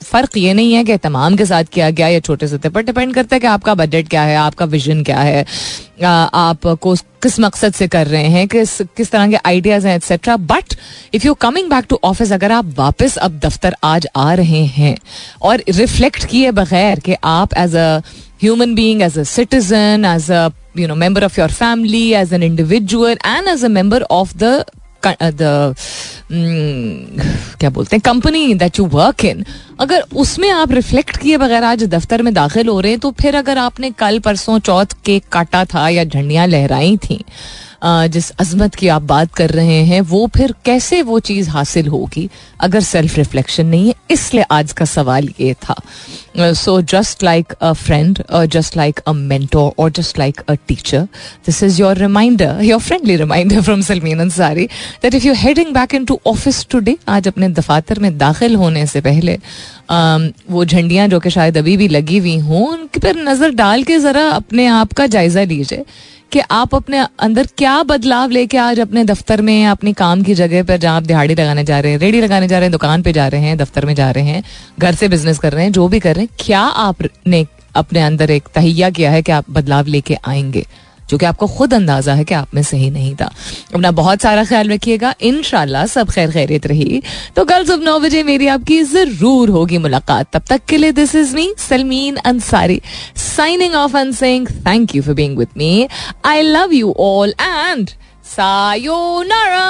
फ़र्क 0.03 0.37
ये 0.37 0.53
नहीं 0.53 0.73
है 0.73 0.83
कि 0.83 0.97
तमाम 0.97 1.35
के 1.35 1.45
साथ 1.45 1.63
किया 1.63 1.89
गया 1.89 2.07
या 2.07 2.19
छोटे 2.19 2.47
सतह 2.47 2.69
पर 2.69 2.81
डिपेंड 2.81 3.13
करता 3.13 3.35
है 3.35 3.39
कि 3.39 3.47
आपका 3.47 3.73
बजट 3.75 4.09
क्या 4.09 4.21
है, 4.21 4.35
आपका 4.35 4.65
विजन 4.65 5.03
क्या 5.03 5.19
है 5.19 5.45
आप 6.03 6.67
को 6.81 6.95
किस 6.95 7.39
मकसद 7.39 7.73
से 7.73 7.87
कर 7.87 8.07
रहे 8.07 8.23
हैं, 8.23 8.47
किस 8.47 8.81
किस 8.81 9.11
तरह 9.11 9.27
के 9.27 9.35
आइडियाज़ 9.35 9.87
हैं 9.87 9.95
etcetera 9.95 10.37
but 10.37 10.75
if 11.13 11.27
you 11.27 11.33
coming 11.33 11.69
back 11.69 11.85
to 11.89 11.99
office 12.03 12.31
अगर 12.31 12.51
आप 12.51 12.65
वापस 12.77 13.17
अब 13.17 13.39
दफ्तर 13.39 13.75
आज 13.83 14.07
आ 14.15 14.33
रहे 14.33 14.65
हैं 14.65 14.97
और 15.41 15.63
रिफ्लेक्ट 15.69 16.25
किए 16.25 16.51
बगैर 16.51 16.99
कि 16.99 17.15
आप 17.23 17.53
as 17.57 17.75
a 17.75 17.97
human 18.41 18.75
being 18.75 19.01
as 19.01 19.19
a 19.19 19.23
citizen 19.23 20.05
as 20.15 20.31
a 20.31 20.49
you 20.77 20.87
know 20.87 20.95
member 20.95 21.23
of 21.23 21.39
your 21.41 21.51
family 21.51 22.13
as 22.13 22.33
an 22.33 22.43
individual 22.43 23.17
and 23.25 23.47
as 23.47 23.65
a 23.65 23.67
member 23.67 24.01
of 24.01 24.33
the 24.37 24.65
क्या 26.33 27.69
बोलते 27.69 27.95
हैं? 27.95 28.01
Company 28.05 28.53
that 28.53 28.79
you 28.79 28.85
work 28.85 29.25
in 29.25 29.45
अगर 29.79 30.03
उसमें 30.15 30.49
आप 30.49 30.71
रिफ्लेक्ट 30.71 31.17
किए 31.17 31.37
बगैर 31.37 31.63
आज 31.63 31.83
दफ्तर 31.83 32.21
में 32.21 32.33
दाखिल 32.33 32.67
हो 32.67 32.79
रहे 32.79 32.91
हैं 32.91 32.99
तो 32.99 33.11
फिर 33.11 33.35
अगर 33.35 33.57
आपने 33.57 33.91
कल, 33.91 34.19
परसों, 34.19 34.59
चौथ 34.59 34.85
केक 35.05 35.23
काटा 35.31 35.65
था 35.65 35.89
या 35.89 36.03
झंडियाँ 36.03 36.47
लहराई 36.47 36.97
थी 36.97 37.23
जिस 37.85 38.29
अजमत 38.31 38.75
की 38.75 38.87
आप 38.87 39.01
बात 39.03 39.33
कर 39.35 39.49
रहे 39.49 39.83
हैं, 39.85 39.99
वो 40.01 40.27
फिर 40.35 40.53
कैसे 40.65 41.01
वो 41.01 41.19
चीज़ 41.21 41.49
हासिल 41.49 41.87
होगी? 41.87 42.29
अगर 42.59 42.81
सेल्फ 42.81 43.17
रिफ्लेक्शन 43.17 43.65
नहीं 43.65 43.87
है, 43.87 43.93
इसलिए 44.11 44.43
आज 44.51 44.71
का 44.71 44.85
सवाल 44.85 45.27
ये 45.39 45.53
था। 45.63 45.75
So 46.53 46.79
just 46.83 47.23
like 47.23 47.51
a 47.53 47.71
friend 47.73 48.21
just 48.51 48.77
like 48.77 48.99
a 48.99 49.11
mentor 49.13 49.71
और 49.79 49.89
just 49.91 50.19
like 50.19 50.39
a 50.41 50.53
teacher 50.67 51.01
this 51.45 51.61
is 51.63 51.81
your 51.81 51.97
reminder 51.97 52.63
your 52.63 52.79
friendly 52.79 53.15
reminder 53.15 53.61
from 53.61 53.81
Salmeen 53.81 54.19
Ansari 54.19 54.65
that 55.03 55.13
if 55.15 55.27
you 55.27 55.33
heading 55.37 55.73
back 55.73 55.95
into 56.05 56.19
office 56.27 56.65
today 56.71 56.97
आज 57.09 57.27
अपने 57.27 57.49
दफातर 57.51 57.99
में 57.99 58.17
दाखिल 58.17 58.55
होने 58.55 58.85
से 58.87 59.01
पहले 59.01 59.37
वो 60.51 60.65
झंडियाँ 60.65 61.07
जो 61.07 61.19
कि 61.19 61.29
शायद 61.29 61.57
अभी 61.57 61.77
भी 61.77 61.87
लगी 61.87 62.17
हुई 62.17 62.37
हों 62.39 62.67
उनकी 62.67 62.99
पर 62.99 63.15
नज़र 63.23 63.51
डाल 63.53 63.83
के 63.83 63.97
ज़रा 63.99 64.27
अपने 64.31 64.65
आप 64.67 64.93
का 64.93 65.07
जायज़ा 65.07 65.43
लीजिए। 65.43 65.83
कि 66.33 66.39
आप 66.51 66.75
अपने 66.75 67.05
अंदर 67.19 67.47
क्या 67.57 67.83
बदलाव 67.83 68.29
लेके 68.29 68.57
आज 68.57 68.79
अपने 68.79 69.03
दफ्तर 69.03 69.41
में, 69.41 69.65
अपनी 69.65 69.93
काम 69.93 70.21
की 70.23 70.33
जगह 70.33 70.63
पर 70.63 70.77
जहाँ 70.77 70.97
आप 70.97 71.03
दिहाड़ी 71.03 71.35
लगाने 71.35 71.63
जा 71.63 71.79
रहे 71.79 71.91
हैं 71.91 71.99
रेडी 71.99 72.21
लगाने 72.21 72.47
जा 72.47 72.57
रहे 72.57 72.65
हैं, 72.65 72.71
दुकान 72.71 73.01
पे 73.01 73.13
जा 73.13 73.27
रहे 73.27 73.41
हैं, 73.41 73.57
दफ्तर 73.57 73.85
में 73.85 73.95
जा 73.95 74.11
रहे 74.11 74.23
हैं, 74.23 74.43
घर 74.79 74.95
से 74.95 75.07
बिज़नेस 75.07 75.39
कर 75.39 75.53
रहे 75.53 75.63
हैं, 75.63 75.71
जो 75.71 75.87
भी 75.87 75.99
कर 75.99 76.15
रहे 76.15 76.25
हैं, 76.25 76.35
क्या 76.39 76.59
आपने 76.59 77.47
अपने 77.75 78.01
अंदर 78.01 78.31
एक 78.31 78.43
तहिया 78.55 78.89
किया 78.89 79.11
है 79.11 79.21
कि 79.21 79.31
आप 79.31 79.45
बदलाव 79.49 79.85
लेके 79.85 80.17
आएँगे? 80.27 80.65
जो 81.09 81.17
कि 81.17 81.25
आपको 81.25 81.47
खुद 81.47 81.73
अंदाज़ा 81.73 82.13
है 82.13 82.23
कि 82.23 82.33
आप 82.33 82.53
में 82.55 82.61
सही 82.63 82.89
नहीं 82.91 83.15
था। 83.15 83.29
अपना 83.73 83.91
बहुत 83.91 84.21
सारा 84.21 84.43
ख्याल 84.45 84.69
रखिएगा। 84.69 85.13
इन 85.21 85.41
सब 85.87 86.09
खैर 86.09 86.31
खैरियत 86.31 86.67
रही। 86.67 87.01
तो 87.35 87.45
कल 87.45 87.65
सुबह 87.65 87.85
नौ 87.85 87.99
बजे 87.99 88.23
मेरी 88.23 88.47
आपकी 88.47 88.81
ज़रूर 88.83 89.49
होगी 89.49 89.77
मुलाकात। 89.77 90.27
तब 90.33 90.43
तक 90.49 90.65
के 90.69 90.77
लिए 90.77 90.91
this 90.91 91.15
is 91.15 91.35
me 91.35 91.53
Salmeen 91.59 92.15
Ansari 92.15 92.81
signing 93.17 93.75
off 93.75 93.97
and 93.97 94.13
saying 94.13 94.47
thank 94.67 94.95
you 94.95 95.01
for 95.03 95.13
being 95.13 95.37
with 95.37 95.47
me 95.57 95.87
I 96.25 96.41
love 96.41 96.73
you 96.73 96.95
all 96.99 97.33
and 97.41 97.89
sayonara 98.25 99.67